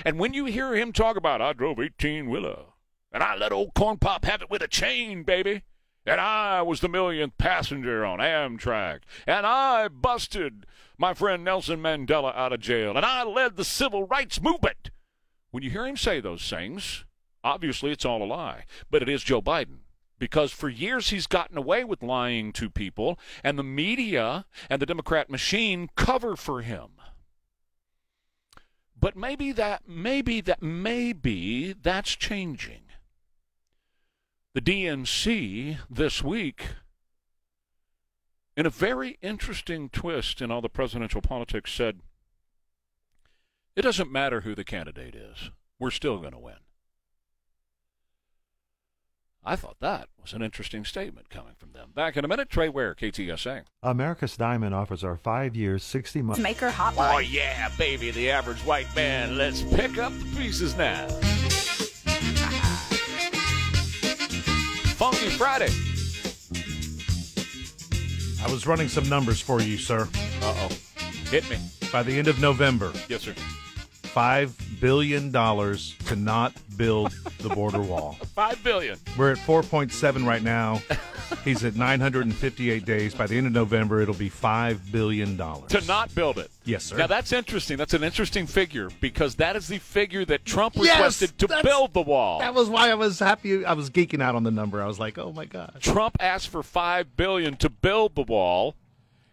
And 0.05 0.19
when 0.19 0.35
you 0.35 0.47
hear 0.47 0.75
him 0.75 0.93
talk 0.93 1.17
about, 1.17 1.41
I 1.41 1.53
drove 1.53 1.79
18 1.79 2.29
wheeler, 2.29 2.65
and 3.13 3.23
I 3.23 3.37
let 3.37 3.53
old 3.53 3.75
Corn 3.75 3.99
Pop 3.99 4.25
have 4.25 4.43
it 4.43 4.51
with 4.51 4.63
a 4.63 4.67
chain, 4.67 5.23
baby. 5.23 5.63
And 6.07 6.21
I 6.21 6.63
was 6.63 6.81
the 6.81 6.89
millionth 6.89 7.37
passenger 7.37 8.05
on 8.05 8.21
Amtrak. 8.21 9.01
And 9.27 9.45
I 9.45 9.89
busted 9.89 10.65
my 10.97 11.15
friend 11.15 11.43
Nelson 11.45 11.81
Mandela 11.81 12.35
out 12.35 12.53
of 12.53 12.61
jail. 12.61 12.97
And 12.97 13.05
I 13.05 13.25
led 13.25 13.57
the 13.57 13.65
civil 13.65 14.07
rights 14.07 14.41
movement. 14.41 14.91
When 15.51 15.63
you 15.63 15.71
hear 15.71 15.87
him 15.87 15.97
say 15.97 16.21
those 16.21 16.49
things, 16.49 17.05
obviously 17.43 17.91
it's 17.91 18.05
all 18.05 18.23
a 18.23 18.25
lie. 18.25 18.65
But 18.91 19.03
it 19.03 19.09
is 19.09 19.25
Joe 19.25 19.43
Biden. 19.43 19.79
Because 20.19 20.53
for 20.53 20.69
years 20.69 21.11
he's 21.11 21.27
gotten 21.27 21.59
away 21.59 21.85
with 21.85 22.03
lying 22.03 22.53
to 22.55 22.71
people, 22.71 23.19
and 23.45 23.59
the 23.59 23.63
media 23.63 24.47
and 24.71 24.81
the 24.81 24.87
Democrat 24.87 25.29
machine 25.29 25.91
cover 25.95 26.37
for 26.37 26.63
him. 26.63 26.93
But 28.99 29.15
maybe 29.15 29.53
that, 29.53 29.83
maybe 29.87 30.41
that, 30.41 30.63
maybe 30.63 31.75
that's 31.75 32.17
changing. 32.17 32.86
The 34.57 34.63
DNC 34.63 35.81
this 35.91 36.25
week, 36.25 36.69
in 38.57 38.65
a 38.65 38.71
very 38.71 39.19
interesting 39.21 39.91
twist 39.91 40.41
in 40.41 40.51
all 40.51 40.63
the 40.63 40.71
presidential 40.71 41.21
politics, 41.21 41.71
said 41.71 42.01
it 43.77 43.83
doesn't 43.83 44.11
matter 44.11 44.41
who 44.41 44.55
the 44.55 44.65
candidate 44.65 45.15
is, 45.15 45.51
we're 45.79 45.91
still 45.91 46.17
going 46.21 46.33
to 46.33 46.39
win. 46.39 46.55
I 49.45 49.57
thought 49.57 49.77
that 49.81 50.09
was 50.23 50.33
an 50.33 50.41
interesting 50.41 50.87
statement 50.87 51.29
coming 51.29 51.53
from 51.59 51.73
them. 51.73 51.91
Back 51.95 52.17
in 52.17 52.25
a 52.25 52.29
minute, 52.29 52.49
Trey 52.49 52.71
Ware, 52.71 52.95
KTSA. 52.95 53.65
America's 53.83 54.39
Diamond 54.39 54.75
offers 54.75 55.05
our 55.05 55.19
five 55.19 55.55
years, 55.55 55.85
60 55.85 56.23
months. 56.23 56.41
Maker 56.41 56.71
hotline. 56.71 57.15
Oh, 57.15 57.19
yeah, 57.19 57.69
baby, 57.77 58.11
the 58.11 58.31
average 58.31 58.65
white 58.65 58.89
man. 58.97 59.37
Let's 59.37 59.61
pick 59.61 59.99
up 59.99 60.19
the 60.19 60.35
pieces 60.35 60.75
now. 60.79 61.07
Funky 65.07 65.29
Friday. 65.29 65.69
I 68.45 68.51
was 68.51 68.67
running 68.67 68.89
some 68.89 69.09
numbers 69.09 69.41
for 69.41 69.61
you, 69.63 69.79
sir. 69.79 70.09
Uh 70.43 70.69
oh. 70.69 70.69
Hit 71.31 71.49
me. 71.49 71.59
By 71.93 72.03
the 72.03 72.19
end 72.19 72.27
of 72.27 72.41
November, 72.41 72.93
Yes, 73.09 73.23
sir. 73.23 73.35
Five 74.17 74.57
billion 74.81 75.31
dollars 75.31 75.95
to 76.07 76.17
not 76.17 76.55
build 76.79 77.13
the 77.41 77.51
border 77.51 77.83
wall. 77.83 78.17
Five 78.35 78.65
billion. 78.65 78.99
We're 79.19 79.33
at 79.33 79.37
4.7 79.37 80.27
right 80.27 80.43
now. 80.43 80.81
He's 81.45 81.65
at 81.65 81.77
958 81.77 82.87
days. 82.87 83.13
By 83.13 83.27
the 83.27 83.37
end 83.37 83.47
of 83.47 83.53
November, 83.53 84.01
it'll 84.01 84.15
be 84.15 84.31
five 84.31 84.91
billion 84.91 85.37
dollars 85.37 85.71
To 85.73 85.87
not 85.87 86.15
build 86.15 86.39
it. 86.39 86.51
Yes, 86.65 86.85
sir. 86.85 86.97
Now 86.97 87.07
that's 87.07 87.31
interesting. 87.31 87.77
That's 87.77 87.93
an 87.93 88.03
interesting 88.03 88.47
figure 88.47 88.89
because 89.03 89.35
that 89.35 89.55
is 89.55 89.69
the 89.69 89.79
figure 89.79 90.25
that 90.25 90.47
Trump 90.47 90.77
Yes, 90.77 90.97
requested 90.97 91.39
to 91.41 91.61
build 91.63 91.93
the 91.93 92.01
wall. 92.01 92.39
That 92.39 92.55
was 92.55 92.71
why 92.71 92.91
I 92.91 92.95
was 92.95 93.19
happy. 93.19 93.67
I 93.67 93.75
was 93.75 93.91
geeking 93.91 94.23
out 94.23 94.35
on 94.35 94.45
the 94.45 94.51
number. 94.51 94.83
I 94.83 94.87
was 94.87 94.99
like, 94.99 95.19
"Oh 95.19 95.33
my 95.33 95.45
god!" 95.45 95.77
Trump 95.81 96.17
asked 96.21 96.49
for 96.49 96.63
five 96.63 97.19
billion 97.19 97.57
to 97.57 97.69
build 97.69 98.15
the 98.15 98.23
wall. 98.23 98.77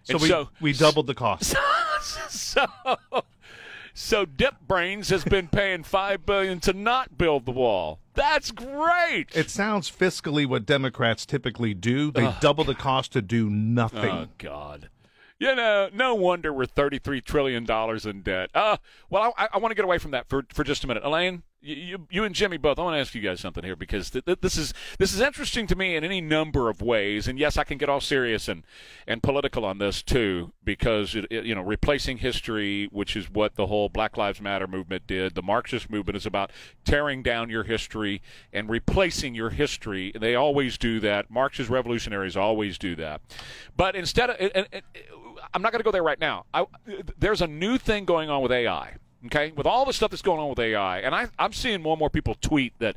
So 0.04 0.16
And 0.16 0.22
we 0.22 0.28
so 0.28 0.50
we 0.60 0.74
doubled 0.74 1.08
the 1.08 1.16
cost. 1.16 1.56
so 2.30 2.66
so 3.94 4.26
Dip 4.26 4.56
Brains 4.68 5.10
has 5.10 5.24
been 5.24 5.48
paying 5.48 5.84
five 5.84 6.26
billion 6.26 6.60
to 6.62 6.74
not 6.74 7.18
build 7.18 7.46
the 7.46 7.52
wall. 7.52 8.00
That's 8.14 8.52
great. 8.52 9.36
It 9.36 9.50
sounds 9.50 9.90
fiscally 9.90 10.46
what 10.46 10.66
Democrats 10.66 11.26
typically 11.26 11.74
do. 11.74 12.12
They 12.12 12.34
double 12.42 12.64
the 12.64 12.76
cost 12.76 13.12
to 13.14 13.22
do 13.22 13.50
nothing. 13.50 14.10
Oh 14.10 14.28
God. 14.38 14.90
You 15.40 15.56
know, 15.56 15.90
no 15.92 16.16
wonder 16.16 16.54
we're 16.54 16.66
thirty-three 16.66 17.22
trillion 17.22 17.66
dollars 17.66 18.06
in 18.06 18.22
debt. 18.22 18.50
Uh, 18.54 18.78
well, 19.10 19.34
I, 19.38 19.50
I 19.54 19.58
want 19.58 19.72
to 19.72 19.76
get 19.76 19.84
away 19.84 19.98
from 19.98 20.12
that 20.12 20.30
for 20.30 20.44
for 20.54 20.64
just 20.64 20.84
a 20.84 20.88
minute, 20.88 21.04
Elaine. 21.04 21.44
You, 21.66 22.08
you, 22.12 22.26
and 22.26 22.36
Jimmy 22.36 22.58
both. 22.58 22.78
I 22.78 22.84
want 22.84 22.96
to 22.96 23.00
ask 23.00 23.16
you 23.16 23.22
guys 23.22 23.40
something 23.40 23.64
here 23.64 23.78
because 23.78 24.10
th- 24.10 24.26
th- 24.26 24.42
this 24.42 24.58
is 24.58 24.74
this 25.00 25.14
is 25.14 25.22
interesting 25.22 25.66
to 25.68 25.78
me 25.78 25.96
in 25.96 26.04
any 26.04 26.20
number 26.20 26.70
of 26.70 26.82
ways. 26.82 27.26
And 27.26 27.40
yes, 27.40 27.58
I 27.58 27.64
can 27.64 27.78
get 27.78 27.88
all 27.88 28.02
serious 28.02 28.50
and 28.50 28.64
and 29.08 29.24
political 29.24 29.64
on 29.64 29.78
this 29.78 30.04
too 30.04 30.52
because 30.62 31.16
it, 31.16 31.26
it, 31.30 31.46
you 31.46 31.56
know 31.56 31.62
replacing 31.62 32.18
history, 32.18 32.90
which 32.92 33.16
is 33.16 33.30
what 33.30 33.56
the 33.56 33.68
whole 33.68 33.88
Black 33.88 34.18
Lives 34.18 34.42
Matter 34.42 34.68
movement 34.68 35.08
did. 35.08 35.36
The 35.36 35.42
Marxist 35.42 35.90
movement 35.90 36.18
is 36.18 36.26
about 36.26 36.52
tearing 36.84 37.24
down 37.24 37.50
your 37.50 37.64
history 37.64 38.22
and 38.52 38.70
replacing 38.70 39.34
your 39.34 39.52
history. 39.52 40.12
They 40.20 40.36
always 40.36 40.78
do 40.78 41.00
that. 41.00 41.32
Marxist 41.32 41.70
revolutionaries 41.70 42.36
always 42.36 42.78
do 42.78 42.94
that. 42.98 43.22
But 43.78 43.96
instead 43.96 44.30
of, 44.30 44.36
and, 44.40 44.68
and, 44.74 44.84
I'm 45.54 45.62
not 45.62 45.72
going 45.72 45.80
to 45.80 45.86
go 45.86 45.92
there 45.92 46.04
right 46.04 46.20
now. 46.20 46.46
I, 46.54 46.66
there's 47.18 47.42
a 47.42 47.48
new 47.48 47.78
thing 47.78 48.06
going 48.06 48.30
on 48.30 48.42
with 48.42 48.52
AI. 48.52 48.96
Okay, 49.26 49.54
with 49.56 49.66
all 49.66 49.86
the 49.86 49.94
stuff 49.94 50.12
that's 50.12 50.22
going 50.22 50.40
on 50.40 50.50
with 50.50 50.60
AI, 50.60 51.00
and 51.00 51.16
I, 51.16 51.28
I'm 51.40 51.54
seeing 51.54 51.82
more 51.82 51.94
and 51.94 52.00
more 52.00 52.10
people 52.10 52.36
tweet 52.36 52.74
that 52.80 52.96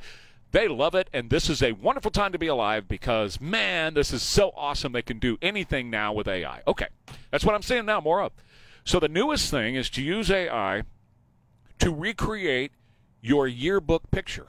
they 0.52 0.68
love 0.68 0.94
it, 0.94 1.08
and 1.12 1.30
this 1.30 1.48
is 1.48 1.62
a 1.62 1.72
wonderful 1.72 2.10
time 2.10 2.32
to 2.32 2.38
be 2.38 2.46
alive 2.46 2.88
because 2.88 3.40
man, 3.40 3.94
this 3.94 4.12
is 4.12 4.22
so 4.22 4.52
awesome. 4.56 4.92
They 4.92 5.02
can 5.02 5.18
do 5.18 5.38
anything 5.40 5.90
now 5.90 6.12
with 6.12 6.26
AI. 6.26 6.62
Okay, 6.66 6.88
that's 7.30 7.44
what 7.44 7.54
I'm 7.54 7.62
seeing 7.62 7.86
now. 7.86 8.00
More 8.00 8.22
of. 8.22 8.32
So 8.84 8.98
the 9.00 9.08
newest 9.08 9.50
thing 9.50 9.74
is 9.74 9.90
to 9.90 10.02
use 10.02 10.30
AI 10.30 10.82
to 11.78 11.90
recreate 11.92 12.72
your 13.20 13.46
yearbook 13.46 14.10
picture. 14.10 14.48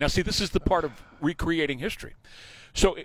Now, 0.00 0.08
see, 0.08 0.22
this 0.22 0.40
is 0.40 0.50
the 0.50 0.60
part 0.60 0.84
of 0.84 1.02
recreating 1.20 1.78
history. 1.78 2.14
So, 2.74 2.96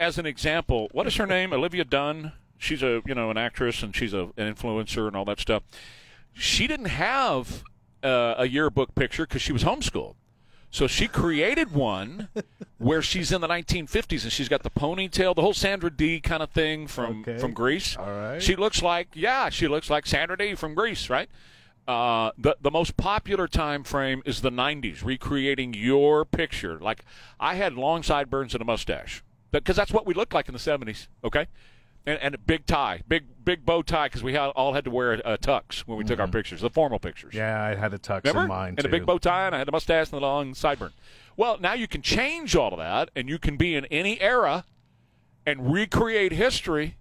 as 0.00 0.18
an 0.18 0.26
example, 0.26 0.88
what 0.92 1.06
is 1.06 1.16
her 1.16 1.26
name? 1.26 1.52
Olivia 1.52 1.84
Dunne. 1.84 2.32
She's 2.58 2.82
a 2.82 3.02
you 3.06 3.14
know 3.14 3.30
an 3.30 3.36
actress 3.36 3.82
and 3.82 3.94
she's 3.94 4.14
a, 4.14 4.30
an 4.36 4.54
influencer 4.54 5.06
and 5.06 5.16
all 5.16 5.24
that 5.26 5.38
stuff. 5.38 5.62
She 6.34 6.66
didn't 6.66 6.86
have 6.86 7.62
uh, 8.02 8.34
a 8.38 8.46
yearbook 8.46 8.94
picture 8.94 9.24
because 9.26 9.40
she 9.42 9.52
was 9.52 9.64
homeschooled. 9.64 10.14
So 10.70 10.88
she 10.88 11.06
created 11.06 11.72
one 11.72 12.28
where 12.78 13.00
she's 13.00 13.30
in 13.30 13.40
the 13.40 13.46
1950s 13.46 14.24
and 14.24 14.32
she's 14.32 14.48
got 14.48 14.64
the 14.64 14.70
ponytail, 14.70 15.34
the 15.36 15.42
whole 15.42 15.54
Sandra 15.54 15.88
Dee 15.90 16.20
kind 16.20 16.42
of 16.42 16.50
thing 16.50 16.88
from 16.88 17.20
Okay. 17.20 17.38
from 17.38 17.52
Grease. 17.52 17.96
All 17.96 18.06
right. 18.06 18.42
She 18.42 18.56
looks 18.56 18.82
like 18.82 19.08
yeah, 19.14 19.48
she 19.50 19.68
looks 19.68 19.88
like 19.88 20.04
Sandra 20.06 20.36
Dee 20.36 20.56
from 20.56 20.74
Grease, 20.74 21.08
right? 21.08 21.28
Uh, 21.86 22.32
the 22.36 22.56
the 22.60 22.70
most 22.72 22.96
popular 22.96 23.46
time 23.46 23.84
frame 23.84 24.20
is 24.26 24.40
the 24.40 24.50
90s, 24.50 25.04
recreating 25.04 25.74
your 25.74 26.24
picture. 26.24 26.80
Like 26.80 27.04
I 27.38 27.54
had 27.54 27.74
long 27.74 28.02
sideburns 28.02 28.52
and 28.54 28.60
a 28.62 28.64
mustache 28.64 29.22
because 29.52 29.76
that's 29.76 29.92
what 29.92 30.04
we 30.06 30.12
looked 30.14 30.34
like 30.34 30.48
in 30.48 30.54
the 30.54 30.58
70s. 30.58 31.06
Okay, 31.22 31.46
and, 32.06 32.18
and 32.20 32.34
a 32.34 32.38
big 32.38 32.66
tie, 32.66 33.02
big 33.08 33.44
big 33.44 33.64
bow 33.64 33.82
tie 33.82 34.06
because 34.06 34.22
we 34.22 34.36
all 34.36 34.72
had 34.72 34.84
to 34.84 34.90
wear 34.90 35.12
a, 35.12 35.38
tux 35.38 35.80
when 35.80 35.98
we 35.98 36.04
took 36.04 36.18
our 36.18 36.28
pictures, 36.28 36.60
the 36.60 36.70
formal 36.70 36.98
pictures. 36.98 37.34
Yeah, 37.34 37.62
I 37.62 37.74
had 37.74 37.92
a 37.92 37.98
tux 37.98 38.24
Remember? 38.24 38.42
in 38.42 38.48
mine 38.48 38.68
and 38.70 38.80
too. 38.80 38.86
a 38.86 38.90
big 38.90 39.06
bow 39.06 39.18
tie, 39.18 39.46
and 39.46 39.54
I 39.54 39.58
had 39.58 39.68
a 39.68 39.72
mustache 39.72 40.12
and 40.12 40.22
a 40.22 40.26
long 40.26 40.54
sideburn. 40.54 40.92
Well, 41.36 41.58
now 41.58 41.74
you 41.74 41.88
can 41.88 42.02
change 42.02 42.54
all 42.54 42.72
of 42.72 42.78
that, 42.78 43.10
and 43.16 43.28
you 43.28 43.38
can 43.38 43.56
be 43.56 43.74
in 43.74 43.86
any 43.86 44.20
era 44.20 44.64
and 45.46 45.72
recreate 45.72 46.32
history 46.32 46.96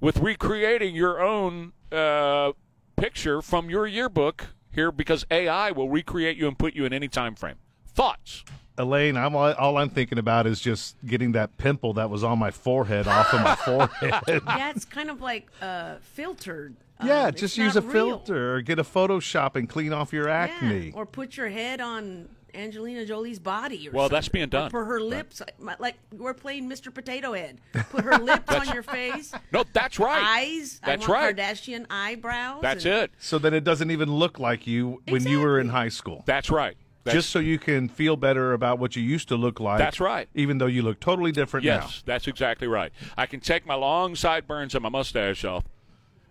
with 0.00 0.18
recreating 0.18 0.94
your 0.94 1.20
own 1.22 1.72
uh, 1.90 2.52
picture 2.96 3.40
from 3.40 3.70
your 3.70 3.86
yearbook 3.86 4.48
here 4.70 4.92
because 4.92 5.24
AI 5.30 5.70
will 5.70 5.88
recreate 5.88 6.36
you 6.36 6.46
and 6.46 6.58
put 6.58 6.74
you 6.74 6.84
in 6.84 6.92
any 6.92 7.08
time 7.08 7.34
frame. 7.34 7.56
Thoughts? 7.94 8.44
Elaine, 8.76 9.16
I'm 9.16 9.36
all, 9.36 9.52
all 9.52 9.76
I'm 9.78 9.88
thinking 9.88 10.18
about 10.18 10.48
is 10.48 10.60
just 10.60 10.96
getting 11.06 11.32
that 11.32 11.56
pimple 11.58 11.92
that 11.94 12.10
was 12.10 12.24
on 12.24 12.40
my 12.40 12.50
forehead 12.50 13.06
off 13.06 13.32
of 13.32 13.40
my 13.40 13.54
forehead. 13.64 14.42
yeah, 14.46 14.70
it's 14.70 14.84
kind 14.84 15.10
of 15.10 15.20
like 15.20 15.48
uh, 15.62 15.96
filtered. 16.02 16.74
yeah, 17.04 17.26
Um, 17.26 17.34
just 17.34 17.56
use 17.56 17.76
a 17.76 17.80
real. 17.80 17.92
filter 17.92 18.56
or 18.56 18.62
get 18.62 18.80
a 18.80 18.82
Photoshop 18.84 19.54
and 19.54 19.68
clean 19.68 19.92
off 19.92 20.12
your 20.12 20.28
acne. 20.28 20.86
Yeah, 20.88 20.92
or 20.96 21.06
put 21.06 21.36
your 21.36 21.48
head 21.50 21.80
on 21.80 22.28
Angelina 22.52 23.06
Jolie's 23.06 23.38
body. 23.38 23.88
Or 23.88 23.92
Well, 23.92 24.08
that's 24.08 24.28
being 24.28 24.48
done. 24.48 24.66
Or 24.72 24.82
put 24.82 24.88
her 24.88 25.00
lips 25.00 25.40
like- 25.60 25.78
like 25.78 25.94
we're 26.12 26.34
playing 26.34 26.68
Mr. 26.68 26.92
Potato 26.92 27.32
Head. 27.32 27.60
Put 27.90 28.02
her 28.04 28.18
lips 28.18 28.52
on 28.52 28.68
your 28.74 28.82
face. 28.82 29.32
No, 29.52 29.62
that's 29.72 30.00
right. 30.00 30.20
Eyes. 30.20 30.80
That's 30.84 31.06
I 31.06 31.08
want 31.10 31.22
right. 31.22 31.36
Kardashian 31.36 31.86
eyebrows. 31.90 32.60
That's 32.62 32.84
and- 32.86 32.94
it. 33.04 33.10
So 33.20 33.38
that 33.38 33.52
it 33.54 33.62
doesn't 33.62 33.92
even 33.92 34.12
look 34.12 34.40
like 34.40 34.66
you 34.66 35.00
when 35.08 35.24
you 35.24 35.40
were 35.40 35.60
in 35.60 35.68
high 35.68 35.90
school. 35.90 36.24
That's 36.26 36.50
right. 36.50 36.76
That's- 37.04 37.22
just 37.22 37.30
so 37.30 37.38
you 37.38 37.58
can 37.58 37.88
feel 37.88 38.16
better 38.16 38.52
about 38.54 38.78
what 38.78 38.96
you 38.96 39.02
used 39.02 39.28
to 39.28 39.36
look 39.36 39.60
like. 39.60 39.78
That's 39.78 40.00
right. 40.00 40.28
Even 40.34 40.58
though 40.58 40.66
you 40.66 40.82
look 40.82 41.00
totally 41.00 41.32
different 41.32 41.64
now. 41.66 41.80
Yes, 41.82 42.02
that's 42.06 42.26
exactly 42.26 42.66
right. 42.66 42.92
I 43.16 43.26
can 43.26 43.40
take 43.40 43.66
my 43.66 43.74
long 43.74 44.16
sideburns 44.16 44.74
and 44.74 44.82
my 44.82 44.88
mustache 44.88 45.44
off, 45.44 45.64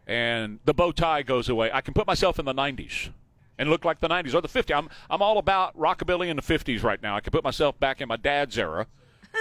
and 0.08 0.60
the 0.66 0.74
bow 0.74 0.92
tie 0.92 1.22
goes 1.22 1.50
away. 1.50 1.70
I 1.74 1.82
can 1.82 1.94
put 1.94 2.08
myself 2.08 2.40
in 2.40 2.46
the 2.46 2.54
90s 2.54 3.10
and 3.58 3.70
look 3.70 3.86
like 3.86 4.00
the 4.00 4.10
90s 4.10 4.34
or 4.34 4.42
the 4.42 4.48
50s. 4.48 4.76
I'm, 4.76 4.90
I'm 5.10 5.22
all 5.22 5.38
about 5.38 5.78
rockabilly 5.78 6.28
in 6.28 6.36
the 6.36 6.42
50s 6.42 6.84
right 6.84 7.02
now. 7.02 7.16
I 7.16 7.22
can 7.22 7.32
put 7.32 7.44
myself 7.44 7.80
back 7.80 8.02
in 8.02 8.08
my 8.08 8.18
dad's 8.18 8.58
era 8.58 8.88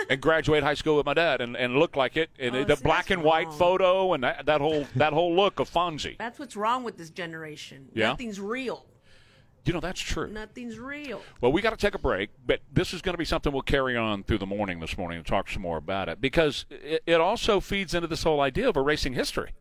and 0.08 0.20
graduate 0.20 0.62
high 0.62 0.74
school 0.74 0.96
with 0.96 1.06
my 1.06 1.14
dad 1.14 1.40
and, 1.40 1.56
and 1.56 1.76
look 1.76 1.96
like 1.96 2.16
it. 2.16 2.30
And 2.38 2.54
Oh, 2.54 2.64
the 2.64 2.76
see, 2.76 2.82
black 2.84 3.06
that's 3.06 3.10
and 3.12 3.22
white 3.22 3.46
wrong. 3.48 3.58
photo 3.58 4.12
and 4.14 4.22
that, 4.24 4.46
that 4.46 4.60
whole 4.60 4.86
that 4.96 5.12
whole 5.12 5.34
look 5.34 5.60
of 5.60 5.70
Fonzie. 5.70 6.16
That's 6.18 6.38
what's 6.38 6.56
wrong 6.56 6.84
with 6.84 6.96
this 6.96 7.10
generation. 7.10 7.88
Yeah? 7.94 8.08
Nothing's 8.08 8.38
real. 8.40 8.86
You 9.64 9.72
know, 9.72 9.80
that's 9.80 10.00
true. 10.00 10.28
Nothing's 10.28 10.78
real. 10.78 11.22
Well, 11.40 11.52
we 11.52 11.62
got 11.62 11.70
to 11.70 11.76
take 11.76 11.94
a 11.94 11.98
break, 11.98 12.30
but 12.44 12.60
this 12.72 12.92
is 12.92 13.00
going 13.00 13.14
to 13.14 13.18
be 13.18 13.24
something 13.24 13.52
we'll 13.52 13.62
carry 13.62 13.96
on 13.96 14.24
through 14.24 14.38
the 14.38 14.46
morning 14.46 14.80
this 14.80 14.98
morning 14.98 15.18
and 15.18 15.26
talk 15.26 15.48
some 15.48 15.62
more 15.62 15.76
about 15.78 16.08
it 16.08 16.20
because 16.20 16.66
it, 16.70 17.02
it 17.06 17.20
also 17.20 17.60
feeds 17.60 17.94
into 17.94 18.08
this 18.08 18.24
whole 18.24 18.40
idea 18.40 18.68
of 18.68 18.76
erasing 18.76 19.12
history. 19.14 19.52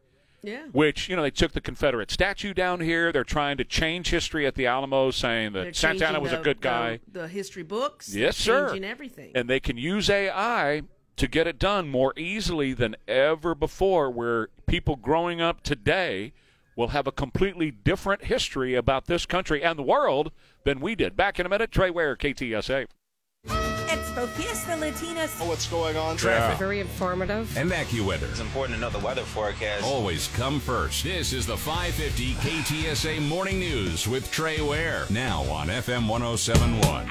Yeah. 0.44 0.64
Which, 0.72 1.08
you 1.08 1.16
know, 1.16 1.22
they 1.22 1.30
took 1.30 1.52
the 1.52 1.62
Confederate 1.62 2.10
statue 2.10 2.56
down 2.56 2.80
here. 2.80 3.12
They're 3.12 3.24
trying 3.24 3.58
to 3.58 3.64
change 3.64 4.10
history 4.10 4.48
at 4.48 4.56
the 4.56 4.66
Alamo, 4.66 5.12
saying 5.12 5.54
that 5.54 5.64
They're 5.66 5.74
Santa 5.74 6.08
Anna 6.08 6.20
was 6.20 6.32
the- 6.32 6.40
a 6.40 6.44
good 6.44 6.62
guy. 6.62 7.00
The, 7.12 7.28
history 7.28 7.62
books. 7.62 8.16
Yes, 8.16 8.38
sir. 8.38 8.70
Changing 8.70 8.90
everything. 8.90 9.32
And 9.36 9.48
they 9.48 9.60
can 9.60 9.78
use 9.78 10.10
AI 10.10 10.82
to 11.18 11.28
get 11.28 11.46
it 11.46 11.60
done 11.60 11.90
more 11.90 12.14
easily 12.18 12.74
than 12.74 12.96
ever 13.08 13.54
before, 13.54 14.10
where 14.10 14.48
people 14.66 14.96
growing 14.96 15.40
up 15.42 15.62
today 15.62 16.34
will 16.76 16.90
have 16.90 17.08
a 17.08 17.12
completely 17.12 17.72
different 17.72 18.26
history 18.26 18.76
about 18.76 19.06
this 19.06 19.26
country 19.26 19.64
and 19.64 19.78
the 19.78 19.84
world 19.84 20.32
than 20.64 20.80
we 20.80 20.96
did. 20.96 21.16
Back 21.16 21.40
in 21.40 21.46
a 21.46 21.50
minute, 21.50 21.72
Trey 21.72 21.90
Ware, 21.90 22.16
KTSA. 22.16 22.88
Expo 23.48 24.28
Fiesta 24.30 24.76
Latina. 24.78 25.28
Oh, 25.40 25.48
what's 25.50 25.68
going 25.68 25.98
on? 25.98 26.18
Traffic. 26.18 26.58
Very 26.58 26.80
informative. 26.80 27.58
And 27.58 27.72
AccuWeather. 27.72 28.30
It's 28.30 28.40
important 28.40 28.76
to 28.76 28.82
know 28.82 28.90
the 28.90 29.00
weather 29.00 29.24
forecast. 29.24 29.84
Always 29.84 30.28
come 30.30 30.60
first. 30.60 31.04
This 31.04 31.34
is 31.34 31.46
the 31.46 31.58
550 31.58 32.34
KTSA 32.36 33.22
Morning 33.28 33.60
News 33.60 34.08
with 34.08 34.32
Trey 34.32 34.62
Ware. 34.62 35.06
Now 35.10 35.44
on 35.44 35.68
FM 35.68 36.08
1071. 36.08 37.08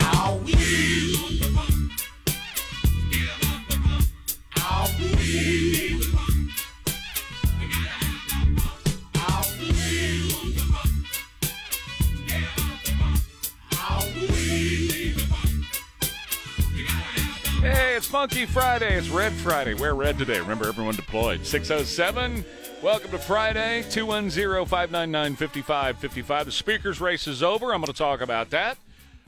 Hey, 17.60 17.94
it's 17.94 18.06
Funky 18.06 18.46
Friday. 18.46 18.96
It's 18.96 19.10
Red 19.10 19.34
Friday. 19.34 19.74
Wear 19.74 19.94
red 19.94 20.16
today. 20.16 20.40
Remember, 20.40 20.66
everyone 20.66 20.94
deployed. 20.94 21.44
607. 21.44 22.42
Welcome 22.82 23.10
to 23.10 23.18
Friday. 23.18 23.84
210 23.90 24.64
599 24.64 25.36
5555. 25.36 26.46
The 26.46 26.52
speakers 26.52 27.02
race 27.02 27.26
is 27.26 27.42
over. 27.42 27.74
I'm 27.74 27.82
going 27.82 27.92
to 27.92 27.92
talk 27.92 28.22
about 28.22 28.48
that. 28.48 28.78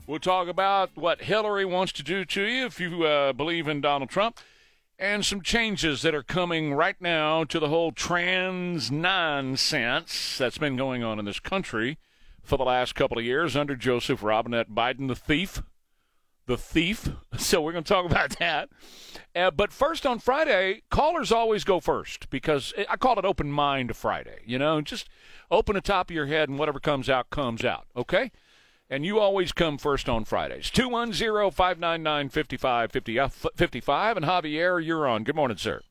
We'll 0.07 0.17
talk 0.17 0.47
about 0.47 0.89
what 0.95 1.21
Hillary 1.21 1.63
wants 1.63 1.93
to 1.93 2.01
do 2.01 2.25
to 2.25 2.41
you 2.41 2.65
if 2.65 2.79
you 2.79 3.03
uh, 3.03 3.33
believe 3.33 3.67
in 3.67 3.81
Donald 3.81 4.09
Trump 4.09 4.39
and 4.97 5.23
some 5.23 5.41
changes 5.41 6.01
that 6.01 6.15
are 6.15 6.23
coming 6.23 6.73
right 6.73 6.99
now 6.99 7.43
to 7.43 7.59
the 7.59 7.69
whole 7.69 7.91
trans 7.91 8.89
nonsense 8.89 10.39
that's 10.39 10.57
been 10.57 10.75
going 10.75 11.03
on 11.03 11.19
in 11.19 11.25
this 11.25 11.39
country 11.39 11.99
for 12.41 12.57
the 12.57 12.63
last 12.63 12.95
couple 12.95 13.19
of 13.19 13.23
years 13.23 13.55
under 13.55 13.75
Joseph 13.75 14.23
Robinette 14.23 14.71
Biden, 14.71 15.07
the 15.07 15.15
thief 15.15 15.61
the 16.45 16.57
thief. 16.57 17.09
So 17.35 17.61
we're 17.61 17.71
going 17.71 17.83
to 17.83 17.93
talk 17.93 18.05
about 18.05 18.37
that. 18.39 18.69
Uh, 19.35 19.49
but 19.49 19.73
first 19.73 20.05
on 20.05 20.19
Friday, 20.19 20.83
callers 20.91 21.31
always 21.31 21.63
go 21.63 21.79
first 21.79 22.29
because 22.29 22.73
I 22.87 22.95
call 22.95 23.17
it 23.17 23.25
open 23.25 23.51
mind 23.51 23.95
Friday. 23.97 24.39
You 24.45 24.59
know, 24.59 24.79
just 24.81 25.09
open 25.49 25.73
the 25.73 25.81
top 25.81 26.09
of 26.09 26.15
your 26.15 26.27
head 26.27 26.47
and 26.47 26.59
whatever 26.59 26.79
comes 26.79 27.09
out, 27.09 27.31
comes 27.31 27.65
out. 27.65 27.85
Okay? 27.97 28.31
And 28.89 29.03
you 29.03 29.19
always 29.19 29.51
come 29.51 29.77
first 29.77 30.07
on 30.07 30.25
Fridays. 30.25 30.69
210 30.69 31.51
599 31.51 32.29
5555. 32.29 34.17
And 34.17 34.25
Javier, 34.25 34.85
you're 34.85 35.07
on. 35.07 35.23
Good 35.23 35.35
morning, 35.35 35.57
sir. 35.57 35.81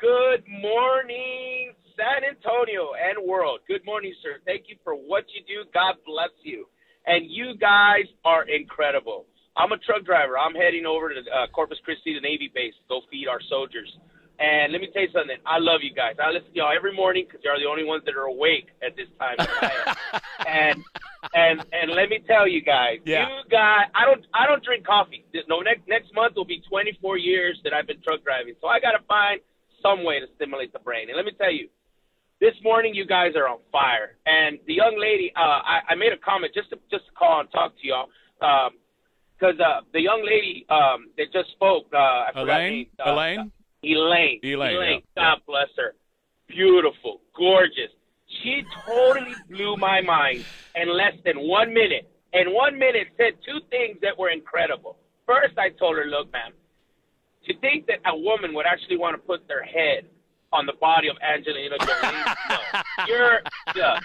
Good 0.00 0.44
morning, 0.60 1.72
San 1.96 2.28
Antonio 2.28 2.90
and 2.98 3.26
world. 3.26 3.60
Good 3.68 3.84
morning, 3.86 4.12
sir. 4.22 4.40
Thank 4.44 4.64
you 4.68 4.76
for 4.82 4.94
what 4.94 5.24
you 5.32 5.42
do. 5.46 5.70
God 5.72 5.94
bless 6.04 6.30
you. 6.42 6.66
And 7.06 7.30
you 7.30 7.54
guys 7.56 8.04
are 8.24 8.44
incredible. 8.48 9.26
I'm 9.56 9.72
a 9.72 9.78
truck 9.78 10.04
driver. 10.04 10.38
I'm 10.38 10.54
heading 10.54 10.86
over 10.86 11.12
to 11.14 11.20
uh, 11.30 11.46
Corpus 11.52 11.78
Christi, 11.84 12.14
the 12.14 12.20
Navy 12.20 12.50
base, 12.52 12.74
to 12.74 12.84
go 12.88 13.00
feed 13.10 13.28
our 13.28 13.40
soldiers. 13.48 13.88
And 14.40 14.72
let 14.72 14.80
me 14.80 14.88
tell 14.92 15.02
you 15.02 15.12
something. 15.14 15.36
I 15.46 15.58
love 15.62 15.80
you 15.82 15.94
guys. 15.94 16.16
I 16.18 16.30
listen 16.34 16.50
to 16.50 16.56
y'all 16.58 16.74
every 16.74 16.92
morning 16.94 17.24
because 17.26 17.40
you're 17.44 17.56
the 17.58 17.70
only 17.70 17.84
ones 17.84 18.02
that 18.04 18.16
are 18.16 18.26
awake 18.26 18.66
at 18.84 18.96
this 18.96 19.06
time. 19.20 19.38
and 20.48 20.82
and 21.34 21.64
and 21.72 21.92
let 21.94 22.08
me 22.08 22.18
tell 22.26 22.48
you 22.48 22.60
guys, 22.60 22.98
Yeah. 23.04 23.28
you 23.28 23.44
guys, 23.48 23.86
I 23.94 24.04
don't 24.04 24.26
I 24.34 24.48
don't 24.48 24.62
drink 24.64 24.84
coffee. 24.84 25.24
No, 25.48 25.60
next 25.60 25.86
next 25.86 26.12
month 26.14 26.34
will 26.34 26.44
be 26.44 26.60
24 26.68 27.16
years 27.16 27.60
that 27.62 27.72
I've 27.72 27.86
been 27.86 28.02
truck 28.02 28.24
driving. 28.24 28.54
So 28.60 28.66
I 28.66 28.80
got 28.80 28.98
to 28.98 29.04
find 29.06 29.40
some 29.80 30.02
way 30.02 30.18
to 30.18 30.26
stimulate 30.34 30.72
the 30.72 30.80
brain. 30.80 31.08
And 31.10 31.16
let 31.16 31.24
me 31.26 31.32
tell 31.38 31.52
you, 31.52 31.68
this 32.40 32.54
morning 32.64 32.92
you 32.92 33.06
guys 33.06 33.36
are 33.36 33.46
on 33.46 33.58
fire. 33.70 34.16
And 34.26 34.58
the 34.66 34.74
young 34.74 34.98
lady, 34.98 35.32
uh, 35.36 35.62
I, 35.62 35.80
I 35.90 35.94
made 35.94 36.12
a 36.12 36.18
comment 36.18 36.52
just 36.54 36.70
to 36.70 36.76
just 36.90 37.06
to 37.06 37.12
call 37.12 37.38
and 37.38 37.48
talk 37.52 37.70
to 37.80 37.86
y'all, 37.86 38.08
because 39.44 39.60
uh, 39.60 39.80
the 39.92 40.00
young 40.00 40.24
lady 40.24 40.66
um, 40.70 41.08
that 41.16 41.32
just 41.32 41.50
spoke, 41.52 41.86
uh, 41.92 41.98
I 41.98 42.30
forgot 42.32 42.46
her 42.46 42.52
Elaine? 42.52 42.72
name, 42.72 42.86
uh, 43.04 43.12
Elaine? 43.12 43.52
Elaine. 43.82 44.40
Elaine, 44.42 45.02
yeah. 45.16 45.22
God 45.22 45.42
bless 45.46 45.68
her. 45.76 45.94
Beautiful, 46.48 47.20
gorgeous. 47.36 47.90
She 48.42 48.62
totally 48.86 49.34
blew 49.50 49.76
my 49.76 50.00
mind 50.00 50.44
in 50.74 50.88
less 50.88 51.14
than 51.24 51.36
one 51.40 51.72
minute. 51.72 52.10
In 52.32 52.52
one 52.52 52.78
minute, 52.78 53.08
said 53.16 53.34
two 53.44 53.60
things 53.70 53.98
that 54.02 54.18
were 54.18 54.30
incredible. 54.30 54.96
First, 55.26 55.56
I 55.58 55.70
told 55.70 55.96
her, 55.96 56.04
look, 56.04 56.32
ma'am, 56.32 56.52
to 57.46 57.58
think 57.58 57.86
that 57.86 57.98
a 58.06 58.16
woman 58.16 58.54
would 58.54 58.66
actually 58.66 58.96
want 58.96 59.14
to 59.14 59.22
put 59.22 59.46
their 59.46 59.62
head 59.62 60.06
on 60.52 60.66
the 60.66 60.72
body 60.80 61.08
of 61.08 61.16
Angelina 61.22 61.76
Jolie, 61.78 62.14
no. 62.48 62.56
You're, 63.08 63.40
yeah. 63.74 63.98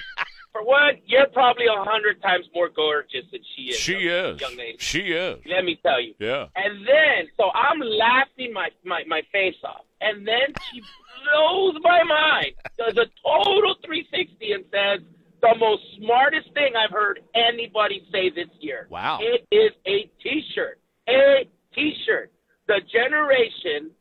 For 0.51 0.63
one, 0.63 0.95
you're 1.05 1.27
probably 1.27 1.65
a 1.67 1.83
hundred 1.83 2.21
times 2.21 2.45
more 2.55 2.69
gorgeous 2.69 3.25
than 3.31 3.41
she 3.55 3.63
is. 3.63 3.75
She 3.77 3.93
young- 3.99 4.35
is. 4.35 4.41
Young 4.41 4.57
lady. 4.57 4.77
She 4.79 4.99
is. 4.99 5.39
Let 5.45 5.63
me 5.63 5.79
tell 5.83 6.01
you. 6.01 6.13
Yeah. 6.19 6.47
And 6.55 6.85
then, 6.87 7.29
so 7.37 7.51
I'm 7.53 7.79
laughing 7.79 8.51
my, 8.53 8.69
my, 8.83 9.03
my 9.07 9.21
face 9.31 9.55
off. 9.63 9.85
And 10.01 10.27
then 10.27 10.53
she 10.71 10.81
blows 11.23 11.75
my 11.83 12.03
mind, 12.03 12.53
does 12.77 12.97
a 12.97 13.05
total 13.23 13.75
360 13.85 14.51
and 14.53 14.63
says 14.71 15.01
the 15.41 15.55
most 15.59 15.83
smartest 15.97 16.53
thing 16.53 16.73
I've 16.75 16.91
heard 16.91 17.19
anybody 17.35 18.05
say 18.11 18.29
this 18.29 18.49
year. 18.59 18.87
Wow. 18.89 19.19
It 19.21 19.45
is 19.51 19.71
a 19.85 20.09
t-shirt. 20.23 20.79
A 21.07 21.47
t-shirt. 21.75 22.31
The 22.67 22.81
generation 22.91 23.91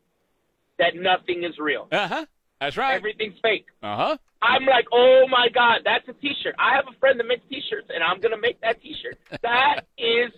that 0.79 0.95
nothing 0.95 1.45
is 1.45 1.59
real. 1.59 1.89
Uh-huh. 1.91 2.27
That's 2.61 2.77
right. 2.77 2.95
Everything's 2.95 3.39
fake. 3.41 3.67
Uh-huh. 3.83 4.17
I'm 4.43 4.65
like, 4.67 4.87
oh 4.93 5.27
my 5.29 5.49
god, 5.53 5.81
that's 5.85 6.09
a 6.09 6.13
T-shirt. 6.13 6.55
I 6.59 6.75
have 6.77 6.87
a 6.89 6.99
friend 6.99 7.19
that 7.19 7.27
makes 7.27 7.43
T-shirts, 7.49 7.89
and 7.93 8.03
I'm 8.03 8.21
gonna 8.21 8.39
make 8.39 8.61
that 8.61 8.81
T-shirt. 8.83 9.19
That 9.43 9.87
is, 9.97 10.33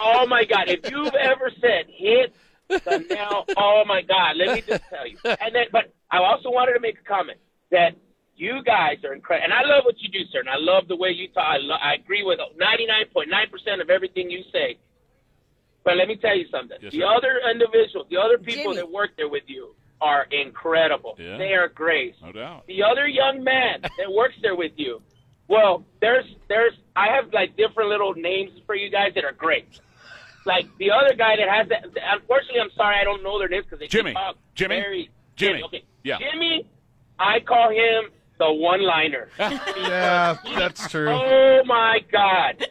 oh 0.00 0.26
my 0.26 0.44
god. 0.44 0.68
If 0.68 0.90
you've 0.90 1.14
ever 1.14 1.50
said 1.60 1.86
hit 1.88 2.34
the 2.68 3.04
nail, 3.10 3.44
oh 3.56 3.84
my 3.86 4.02
god, 4.02 4.36
let 4.36 4.54
me 4.54 4.62
just 4.62 4.82
tell 4.88 5.06
you. 5.06 5.18
And 5.24 5.54
then, 5.54 5.66
but 5.72 5.92
I 6.10 6.18
also 6.18 6.50
wanted 6.50 6.74
to 6.74 6.80
make 6.80 6.98
a 7.00 7.04
comment 7.04 7.38
that 7.70 7.96
you 8.34 8.62
guys 8.64 8.96
are 9.04 9.12
incredible, 9.12 9.44
and 9.44 9.52
I 9.52 9.62
love 9.62 9.84
what 9.84 9.96
you 9.98 10.08
do, 10.08 10.20
sir, 10.32 10.40
and 10.40 10.48
I 10.48 10.56
love 10.58 10.88
the 10.88 10.96
way 10.96 11.10
you 11.10 11.28
talk. 11.28 11.44
I, 11.46 11.56
lo- 11.58 11.80
I 11.80 11.94
agree 11.94 12.22
with 12.24 12.38
99.9 12.38 13.50
percent 13.50 13.80
of 13.80 13.90
everything 13.90 14.30
you 14.30 14.42
say. 14.52 14.78
But 15.84 15.96
let 15.96 16.08
me 16.08 16.16
tell 16.16 16.36
you 16.36 16.46
something. 16.50 16.78
Yes, 16.82 16.92
the 16.92 17.00
sir. 17.00 17.06
other 17.06 17.40
individuals, 17.50 18.06
the 18.10 18.16
other 18.16 18.38
people 18.38 18.72
Jimmy. 18.72 18.76
that 18.76 18.90
work 18.90 19.10
there 19.16 19.28
with 19.28 19.44
you 19.46 19.76
are 20.00 20.26
incredible. 20.30 21.16
Yeah. 21.18 21.38
They 21.38 21.52
are 21.54 21.68
great. 21.68 22.14
No 22.22 22.32
doubt. 22.32 22.66
The 22.66 22.82
other 22.82 23.06
young 23.08 23.42
man 23.42 23.80
that 23.82 24.12
works 24.12 24.34
there 24.42 24.54
with 24.56 24.72
you, 24.76 25.00
Well, 25.48 25.84
there's 26.00 26.24
there's 26.48 26.74
I 26.94 27.14
have 27.14 27.32
like 27.32 27.56
different 27.56 27.90
little 27.90 28.14
names 28.14 28.50
for 28.66 28.74
you 28.74 28.90
guys 28.90 29.12
that 29.14 29.24
are 29.24 29.32
great. 29.32 29.80
Like 30.44 30.66
the 30.78 30.90
other 30.92 31.14
guy 31.16 31.36
that 31.36 31.48
has 31.48 31.68
that. 31.68 31.84
Unfortunately, 32.20 32.60
I'm 32.60 32.70
sorry, 32.76 32.96
I 33.00 33.04
don't 33.04 33.22
know 33.22 33.38
their 33.38 33.48
names 33.48 33.64
because 33.64 33.80
they 33.80 33.88
Jimmy. 33.88 34.14
Jimmy? 34.54 34.76
Very, 34.80 35.10
Jimmy. 35.34 35.62
Okay. 35.64 35.84
Yeah. 36.04 36.18
Jimmy, 36.18 36.66
I 37.18 37.40
call 37.40 37.70
him 37.70 38.10
the 38.38 38.52
one-liner. 38.52 39.28
Yeah, 39.38 40.36
that's 40.56 40.88
true. 40.90 41.08
Oh 41.08 41.62
my 41.64 41.98
God, 42.12 42.66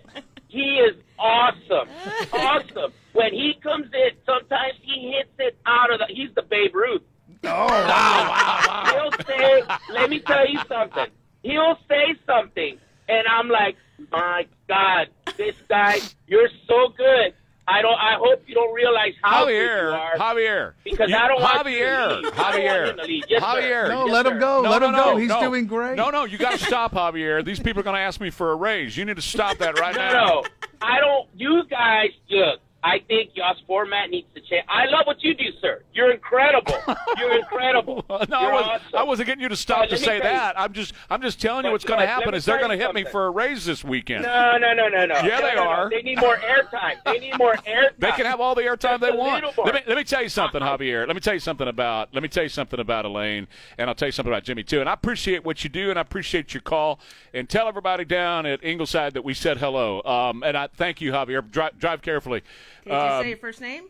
he 0.47 0.80
is 0.80 0.95
awesome, 1.19 1.89
awesome. 2.34 2.91
When 3.13 3.32
he 3.34 3.53
comes 3.63 3.88
in, 3.93 4.09
sometimes 4.26 4.73
he 4.82 5.13
hits 5.17 5.32
it 5.39 5.57
out 5.65 5.91
of 5.91 5.99
the. 5.99 6.05
He's 6.13 6.30
the 6.36 6.41
Babe 6.43 6.73
Ruth. 6.76 7.01
Oh 7.48 7.68
wow, 7.68 8.84
He'll 9.12 9.26
say, 9.26 9.62
"Let 9.91 10.10
me 10.10 10.20
tell 10.20 10.48
you 10.48 10.60
something." 10.68 11.08
He'll 11.43 11.78
say 11.88 12.16
something, 12.26 12.78
and 13.08 13.28
I'm 13.28 13.50
like, 13.50 13.76
"My 14.12 14.46
God, 14.68 15.08
this 15.38 15.56
guy, 15.70 16.00
you're 16.28 16.50
so 16.68 16.89
good." 16.98 17.34
I 17.68 17.82
don't. 17.82 17.96
I 18.00 18.14
hope 18.20 18.43
you 18.46 18.54
don't 18.54 18.74
realize 18.76 19.14
how 19.24 19.46
good 19.46 19.54
you 19.56 19.60
Javier, 19.64 19.93
are. 19.98 20.16
Javier. 20.18 20.74
Because 20.84 21.10
You- 21.10 21.18
I 21.18 21.28
don't 21.28 21.41
want 21.41 21.58
you 21.58 21.64
to 21.64 21.70
Javier, 21.82 22.22
leave. 22.22 22.39
I 22.39 22.52
don't 22.52 22.64
want 22.64 22.78
Javier, 22.78 22.96
to 22.96 23.04
leave. 23.08 23.24
Yes, 23.28 23.41
sir. 23.41 23.48
Javier. 23.48 23.88
No, 23.89 24.06
Yes, 24.06 24.14
let 24.14 24.26
him 24.28 24.39
go. 24.39 24.62
No, 24.62 24.70
let 24.70 24.82
no, 24.82 24.88
him 24.89 24.96
no, 24.96 25.04
go. 25.06 25.18
He's 25.18 25.30
no. 25.30 25.41
doing 25.41 25.66
great. 25.66 25.96
No, 25.96 26.10
no, 26.12 26.26
you 26.26 26.38
got 26.38 26.52
to 26.52 26.60
stop, 26.64 26.91
Javier. 26.93 27.43
These 27.43 27.60
people 27.60 27.80
are 27.80 27.84
going 27.84 27.96
to 27.96 28.02
ask 28.02 28.22
me 28.22 28.30
for 28.30 28.52
a 28.52 28.56
raise. 28.56 28.96
You 28.96 29.04
need 29.06 29.16
to 29.16 29.22
stop 29.24 29.58
that 29.58 29.80
right 29.80 29.96
No, 29.96 30.02
now. 30.02 30.26
no, 30.26 30.43
I 30.84 31.00
don't. 31.00 31.28
You 31.36 31.64
guys, 31.68 32.10
look. 32.30 32.60
I 32.86 33.00
think 33.08 33.32
y'all's 33.34 33.58
format 33.66 34.12
needs 34.12 34.28
to 34.36 34.42
change. 34.42 34.64
I 34.70 34.86
love 34.86 35.08
what 35.08 35.24
you 35.24 35.34
do, 35.34 35.46
sir. 35.60 35.82
You're 35.92 36.12
incredible. 36.12 36.76
You're 37.18 37.40
incredible. 37.40 38.06
no, 38.08 38.16
I, 38.38 38.42
You're 38.44 38.52
was, 38.54 38.66
awesome. 38.68 38.88
I 38.96 39.04
wasn't 39.04 39.26
getting 39.26 39.42
you 39.42 39.50
to 39.50 39.56
stop 39.56 39.86
Uh, 39.86 39.88
to 39.88 39.98
say 39.98 40.18
you- 40.18 40.22
that. 40.22 40.54
I'm 40.60 40.72
just, 40.72 40.94
I'm 41.10 41.20
just 41.24 41.42
telling 41.42 41.66
you 41.66 41.72
what's 41.72 41.84
going 41.84 42.00
uh, 42.00 42.04
to 42.04 42.08
happen 42.08 42.36
is 42.36 42.46
they're 42.46 42.60
going 42.60 42.78
to 42.78 42.86
hit 42.86 42.94
me 42.94 43.04
for 43.04 43.26
a 43.26 43.32
raise 43.32 43.66
this 43.66 43.84
weekend. 43.84 44.22
No, 44.24 44.58
no, 44.60 44.74
no, 44.76 44.88
no, 44.88 45.06
no. 45.08 45.16
Yeah, 45.16 45.40
No, 45.40 45.42
they 45.42 45.56
no, 45.56 45.64
no. 45.64 45.70
are. 45.70 45.90
They 45.90 46.04
need 46.04 46.20
more 46.20 46.38
airtime. 46.38 46.98
They 47.06 47.18
need 47.20 47.38
more 47.40 47.56
airtime. 47.56 47.94
They 47.98 48.12
can 48.12 48.28
have 48.28 48.40
all 48.40 48.54
the 48.54 48.62
airtime 48.62 49.00
they 49.00 49.12
want. 49.12 49.44
Let 49.58 49.74
me, 49.74 49.82
let 49.88 49.98
me 49.98 50.04
tell 50.04 50.22
you 50.22 50.30
something, 50.30 50.62
Javier. 50.62 51.08
Let 51.08 51.16
me 51.16 51.20
tell 51.22 51.34
you 51.34 51.40
something 51.40 51.68
about 51.68 52.14
let 52.14 52.22
me 52.22 52.30
tell 52.30 52.44
you 52.44 52.50
something 52.50 52.80
about 52.80 53.06
Elaine, 53.06 53.48
and 53.80 53.90
I'll 53.90 53.96
tell 53.96 54.08
you 54.08 54.12
something 54.12 54.32
about 54.32 54.44
Jimmy 54.44 54.62
too. 54.64 54.80
And 54.80 54.88
I 54.88 54.94
appreciate 54.94 55.44
what 55.44 55.64
you 55.64 55.70
do, 55.72 55.90
and 55.90 55.98
I 55.98 56.02
appreciate 56.04 56.54
your 56.54 56.62
call. 56.62 57.00
And 57.34 57.50
tell 57.50 57.68
everybody 57.68 58.06
down 58.06 58.46
at 58.46 58.64
Ingleside 58.64 59.14
that 59.16 59.24
we 59.24 59.34
said 59.34 59.58
hello. 59.58 60.04
Um, 60.04 60.44
and 60.44 60.56
I 60.56 60.68
thank 60.68 61.02
you, 61.02 61.12
Javier. 61.14 61.50
Drive, 61.50 61.80
drive 61.80 62.02
carefully. 62.04 62.44
Can 62.86 62.94
you 62.94 62.98
Um, 63.00 63.24
say 63.24 63.30
your 63.30 63.38
first 63.38 63.62
name? 63.62 63.86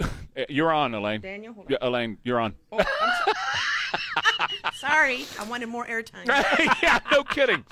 you're 0.48 0.72
on, 0.72 0.94
Elaine. 0.94 1.20
Daniel? 1.20 1.54
On. 1.58 1.64
Yeah, 1.68 1.78
Elaine, 1.80 2.18
you're 2.22 2.38
on. 2.40 2.54
Oh, 2.70 2.78
so- 2.78 3.32
Sorry, 4.74 5.24
I 5.40 5.44
wanted 5.44 5.66
more 5.68 5.86
airtime. 5.86 6.26
yeah, 6.82 6.98
no 7.10 7.24
kidding. 7.24 7.64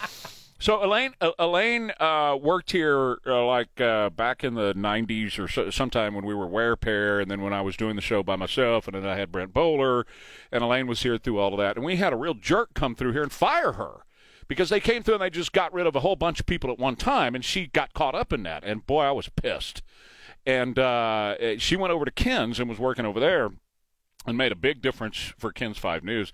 So 0.58 0.82
Elaine, 0.82 1.12
uh, 1.20 1.32
Elaine 1.38 1.92
uh, 2.00 2.38
worked 2.40 2.72
here 2.72 3.18
uh, 3.26 3.44
like 3.44 3.78
uh, 3.80 4.08
back 4.08 4.42
in 4.42 4.54
the 4.54 4.72
'90s 4.72 5.38
or 5.38 5.46
so, 5.46 5.68
sometime 5.68 6.14
when 6.14 6.24
we 6.24 6.34
were 6.34 6.46
Wear 6.46 6.76
Pair, 6.76 7.20
and 7.20 7.30
then 7.30 7.42
when 7.42 7.52
I 7.52 7.60
was 7.60 7.76
doing 7.76 7.96
the 7.96 8.02
show 8.02 8.22
by 8.22 8.36
myself, 8.36 8.86
and 8.88 8.94
then 8.94 9.04
I 9.06 9.16
had 9.16 9.30
Brent 9.30 9.52
Bowler, 9.52 10.06
and 10.50 10.64
Elaine 10.64 10.86
was 10.86 11.02
here 11.02 11.18
through 11.18 11.38
all 11.38 11.52
of 11.52 11.58
that, 11.58 11.76
and 11.76 11.84
we 11.84 11.96
had 11.96 12.14
a 12.14 12.16
real 12.16 12.32
jerk 12.34 12.72
come 12.72 12.94
through 12.94 13.12
here 13.12 13.22
and 13.22 13.32
fire 13.32 13.72
her 13.72 14.04
because 14.48 14.70
they 14.70 14.80
came 14.80 15.02
through 15.02 15.14
and 15.14 15.22
they 15.22 15.30
just 15.30 15.52
got 15.52 15.72
rid 15.74 15.86
of 15.86 15.96
a 15.96 16.00
whole 16.00 16.16
bunch 16.16 16.40
of 16.40 16.46
people 16.46 16.70
at 16.70 16.78
one 16.78 16.96
time, 16.96 17.34
and 17.34 17.44
she 17.44 17.66
got 17.66 17.92
caught 17.92 18.14
up 18.14 18.32
in 18.32 18.42
that, 18.44 18.64
and 18.64 18.86
boy, 18.86 19.02
I 19.02 19.10
was 19.12 19.28
pissed. 19.28 19.82
And 20.46 20.78
uh, 20.78 21.36
eh, 21.38 21.56
she 21.58 21.76
went 21.76 21.92
over 21.92 22.04
to 22.04 22.10
KENS 22.10 22.60
and 22.60 22.68
was 22.68 22.78
working 22.78 23.06
over 23.06 23.18
there 23.18 23.50
and 24.26 24.36
made 24.38 24.52
a 24.52 24.56
big 24.56 24.82
difference 24.82 25.32
for 25.38 25.52
KENS 25.52 25.78
Five 25.78 26.04
News. 26.04 26.32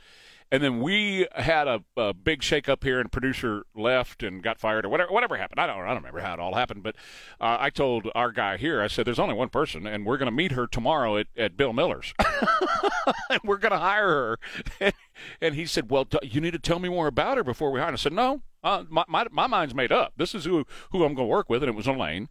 And 0.52 0.64
then 0.64 0.80
we 0.80 1.28
had 1.32 1.68
a, 1.68 1.84
a 1.96 2.12
big 2.12 2.40
shakeup 2.40 2.82
here, 2.82 2.98
and 2.98 3.10
producer 3.12 3.64
left 3.72 4.24
and 4.24 4.42
got 4.42 4.58
fired, 4.58 4.84
or 4.84 4.88
whatever. 4.88 5.12
Whatever 5.12 5.36
happened, 5.36 5.60
I 5.60 5.66
don't. 5.68 5.78
I 5.78 5.88
don't 5.88 5.98
remember 5.98 6.18
how 6.18 6.34
it 6.34 6.40
all 6.40 6.54
happened. 6.54 6.82
But 6.82 6.96
uh, 7.40 7.56
I 7.60 7.70
told 7.70 8.08
our 8.16 8.32
guy 8.32 8.56
here, 8.56 8.82
I 8.82 8.88
said, 8.88 9.06
"There's 9.06 9.20
only 9.20 9.36
one 9.36 9.48
person, 9.48 9.86
and 9.86 10.04
we're 10.04 10.16
going 10.16 10.26
to 10.26 10.32
meet 10.32 10.52
her 10.52 10.66
tomorrow 10.66 11.18
at, 11.18 11.28
at 11.36 11.56
Bill 11.56 11.72
Miller's, 11.72 12.12
and 13.30 13.40
we're 13.44 13.58
going 13.58 13.70
to 13.70 13.78
hire 13.78 14.08
her." 14.08 14.38
And, 14.80 14.94
and 15.40 15.54
he 15.54 15.66
said, 15.66 15.88
"Well, 15.88 16.04
t- 16.04 16.18
you 16.24 16.40
need 16.40 16.52
to 16.52 16.58
tell 16.58 16.80
me 16.80 16.88
more 16.88 17.06
about 17.06 17.36
her 17.36 17.44
before 17.44 17.70
we 17.70 17.78
hire." 17.78 17.90
her. 17.90 17.92
I 17.92 17.96
said, 17.96 18.12
"No, 18.12 18.42
uh, 18.64 18.82
my, 18.88 19.04
my 19.06 19.26
my 19.30 19.46
mind's 19.46 19.74
made 19.74 19.92
up. 19.92 20.14
This 20.16 20.34
is 20.34 20.46
who 20.46 20.66
who 20.90 21.04
I'm 21.04 21.14
going 21.14 21.28
to 21.28 21.32
work 21.32 21.48
with," 21.48 21.62
and 21.62 21.70
it 21.70 21.76
was 21.76 21.86
Elaine 21.86 22.28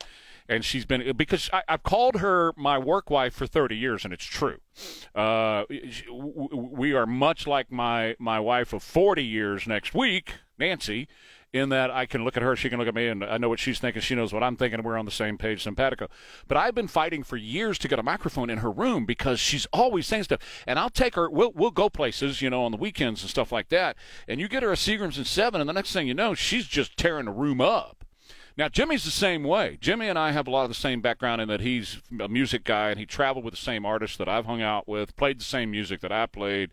and 0.50 0.66
she's 0.66 0.86
been 0.86 1.16
because 1.16 1.50
I, 1.54 1.62
I've 1.70 1.84
called 1.84 2.18
her 2.18 2.54
my 2.58 2.78
work 2.78 3.10
wife 3.10 3.36
for 3.36 3.46
30 3.46 3.78
years, 3.78 4.04
and 4.04 4.14
it's 4.14 4.26
true. 4.26 4.58
Uh, 5.16 5.64
we 6.12 6.94
are 6.94 7.06
much 7.06 7.48
like 7.48 7.72
my 7.72 8.16
my 8.20 8.40
wife 8.40 8.74
of 8.74 8.84
40 8.84 9.24
years 9.24 9.68
next 9.68 9.94
week, 9.94 10.34
Nancy. 10.58 11.08
In 11.52 11.70
that 11.70 11.90
I 11.90 12.06
can 12.06 12.24
look 12.24 12.38
at 12.38 12.44
her, 12.44 12.56
she 12.56 12.70
can 12.70 12.78
look 12.78 12.88
at 12.88 12.94
me, 12.94 13.08
and 13.08 13.24
I 13.24 13.40
know 13.40 13.50
what 13.50 13.58
she's 13.58 13.80
thinking. 13.80 14.04
She 14.04 14.14
knows 14.14 14.32
what 14.32 14.44
I'm 14.44 14.56
thinking. 14.56 14.80
and 14.80 14.86
We're 14.86 15.00
on 15.00 15.06
the 15.06 15.12
same 15.12 15.36
page, 15.36 15.64
simpatico. 15.64 16.08
But 16.48 16.58
I've 16.58 16.76
been 16.76 16.88
fighting 16.88 17.24
for 17.24 17.38
years 17.38 17.80
to 17.80 17.88
get 17.88 17.98
a 17.98 18.04
microphone 18.04 18.52
in 18.52 18.60
her 18.60 18.70
room 18.70 19.08
because 19.08 19.40
she's 19.40 19.66
always 19.74 20.06
saying 20.06 20.26
stuff. 20.26 20.42
And 20.68 20.78
I'll 20.78 20.92
take 20.92 21.16
her. 21.16 21.28
We'll 21.28 21.52
we'll 21.52 21.72
go 21.72 21.90
places, 21.90 22.44
you 22.44 22.52
know, 22.52 22.66
on 22.66 22.72
the 22.72 22.78
weekends 22.78 23.24
and 23.24 23.32
stuff 23.32 23.52
like 23.52 23.70
that. 23.70 23.96
And 24.28 24.40
you 24.40 24.48
get 24.48 24.62
her 24.62 24.72
a 24.72 24.76
Seagram's 24.76 25.18
and 25.18 25.26
seven, 25.26 25.60
and 25.60 25.68
the 25.68 25.74
next 25.74 25.92
thing 25.92 26.08
you 26.08 26.14
know, 26.14 26.36
she's 26.36 26.68
just 26.68 26.98
tearing 26.98 27.26
the 27.26 27.32
room 27.32 27.62
up. 27.62 27.99
Now, 28.60 28.68
Jimmy's 28.68 29.06
the 29.06 29.10
same 29.10 29.46
way. 29.46 29.78
Jimmy 29.80 30.10
and 30.10 30.20
I 30.20 30.34
have 30.34 30.46
a 30.46 30.52
lot 30.52 30.64
of 30.64 30.70
the 30.70 30.76
same 30.76 31.00
background 31.00 31.40
in 31.40 31.48
that 31.48 31.62
he's 31.62 32.02
a 32.20 32.28
music 32.28 32.66
guy 32.66 32.90
and 32.90 33.00
he 33.00 33.06
traveled 33.06 33.46
with 33.46 33.54
the 33.54 33.58
same 33.58 33.86
artists 33.86 34.18
that 34.18 34.28
I've 34.28 34.48
hung 34.48 34.62
out 34.62 34.86
with, 34.86 35.16
played 35.16 35.40
the 35.40 35.46
same 35.46 35.72
music 35.72 36.02
that 36.02 36.12
I 36.12 36.26
played, 36.26 36.72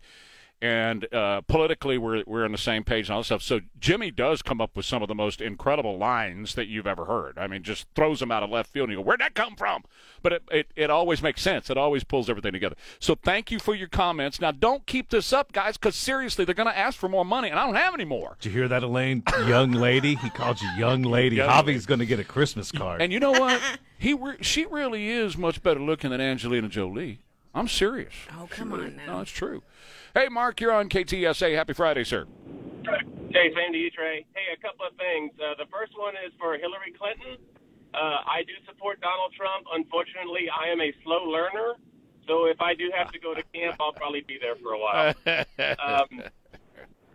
and 0.61 1.11
uh, 1.13 1.41
politically 1.41 1.97
we're 1.97 2.23
we're 2.25 2.43
on 2.43 2.51
the 2.51 2.57
same 2.57 2.83
page 2.83 3.07
and 3.07 3.13
all 3.13 3.19
this 3.19 3.27
stuff. 3.27 3.41
So 3.43 3.59
Jimmy 3.79 4.09
does 4.09 4.41
come 4.41 4.59
up 4.59 4.75
with 4.75 4.85
some 4.85 5.01
of 5.01 5.07
the 5.07 5.15
most 5.15 5.39
incredible 5.39 5.97
lines 5.97 6.55
that 6.55 6.67
you've 6.67 6.87
ever 6.87 7.05
heard. 7.05 7.37
I 7.37 7.47
mean, 7.47 7.63
just 7.63 7.85
throws 7.95 8.19
them 8.19 8.31
out 8.31 8.43
of 8.43 8.49
left 8.49 8.71
field 8.71 8.89
and 8.89 8.97
you 8.97 9.03
go, 9.03 9.07
"Where'd 9.07 9.19
that 9.19 9.35
come 9.35 9.55
from?" 9.55 9.83
But 10.23 10.33
it, 10.33 10.43
it 10.51 10.67
it 10.75 10.89
always 10.89 11.21
makes 11.21 11.41
sense. 11.41 11.69
It 11.69 11.77
always 11.77 12.03
pulls 12.03 12.29
everything 12.29 12.53
together. 12.53 12.75
So 12.99 13.15
thank 13.15 13.51
you 13.51 13.59
for 13.59 13.75
your 13.75 13.87
comments. 13.87 14.41
Now 14.41 14.51
don't 14.51 14.85
keep 14.87 15.09
this 15.09 15.31
up, 15.31 15.51
guys, 15.51 15.77
because 15.77 15.95
seriously, 15.95 16.43
they're 16.43 16.55
going 16.55 16.69
to 16.69 16.77
ask 16.77 16.97
for 16.97 17.09
more 17.09 17.25
money, 17.25 17.49
and 17.49 17.59
I 17.59 17.65
don't 17.65 17.75
have 17.75 17.93
any 17.93 18.05
more. 18.05 18.37
Did 18.39 18.49
you 18.49 18.59
hear 18.59 18.67
that, 18.67 18.83
Elaine? 18.83 19.23
Young 19.45 19.71
lady. 19.71 20.15
He 20.15 20.29
called 20.29 20.59
you 20.61 20.69
young 20.77 21.03
lady. 21.03 21.37
Young 21.37 21.49
Javi's 21.49 21.85
going 21.85 21.99
to 21.99 22.05
get 22.05 22.19
a 22.19 22.23
Christmas 22.23 22.71
card. 22.71 23.01
And 23.01 23.13
you 23.13 23.19
know 23.19 23.31
what? 23.31 23.61
he 23.97 24.13
re- 24.13 24.37
she 24.41 24.65
really 24.65 25.09
is 25.09 25.37
much 25.37 25.61
better 25.61 25.79
looking 25.79 26.09
than 26.09 26.21
Angelina 26.21 26.67
Jolie. 26.67 27.19
I'm 27.53 27.67
serious. 27.67 28.13
Oh, 28.37 28.47
come 28.49 28.73
on 28.73 28.95
now. 28.97 29.15
No, 29.15 29.21
it's 29.21 29.31
true. 29.31 29.63
Hey, 30.17 30.29
Mark, 30.29 30.59
you're 30.59 30.73
on 30.73 30.89
KTSA. 30.89 31.53
Happy 31.53 31.73
Friday, 31.73 32.03
sir. 32.03 32.25
Hey, 33.29 33.53
same 33.53 33.69
to 33.71 33.77
you, 33.77 33.91
Trey. 33.91 34.25
Hey, 34.33 34.49
a 34.49 34.57
couple 34.57 34.87
of 34.89 34.97
things. 34.97 35.29
Uh, 35.37 35.53
the 35.61 35.69
first 35.69 35.93
one 35.95 36.15
is 36.25 36.33
for 36.39 36.57
Hillary 36.57 36.89
Clinton. 36.97 37.37
Uh, 37.93 38.25
I 38.25 38.41
do 38.41 38.53
support 38.65 38.99
Donald 38.99 39.37
Trump. 39.37 39.67
Unfortunately, 39.71 40.49
I 40.49 40.73
am 40.73 40.81
a 40.81 40.89
slow 41.03 41.21
learner, 41.29 41.77
so 42.25 42.49
if 42.49 42.59
I 42.59 42.73
do 42.73 42.89
have 42.97 43.11
to 43.11 43.19
go 43.19 43.35
to 43.35 43.43
camp, 43.53 43.77
I'll 43.79 43.93
probably 43.93 44.25
be 44.25 44.41
there 44.41 44.55
for 44.55 44.73
a 44.73 44.79
while. 44.81 45.13
um, 45.85 46.09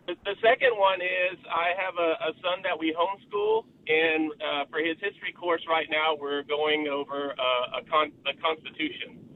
the, 0.07 0.14
the 0.22 0.38
second 0.38 0.78
one 0.78 1.03
is 1.03 1.42
I 1.50 1.74
have 1.74 1.98
a, 1.98 2.30
a 2.30 2.38
son 2.38 2.62
that 2.62 2.78
we 2.78 2.94
homeschool, 2.94 3.66
and 3.90 4.30
uh, 4.38 4.70
for 4.70 4.78
his 4.78 4.94
history 5.03 5.34
course 5.34 5.66
right 5.68 5.90
now, 5.90 6.14
we're 6.14 6.44
going 6.44 6.86
over 6.86 7.34
uh, 7.34 7.82
a 7.82 7.90
con- 7.90 8.14
the 8.22 8.38
Constitution. 8.38 9.32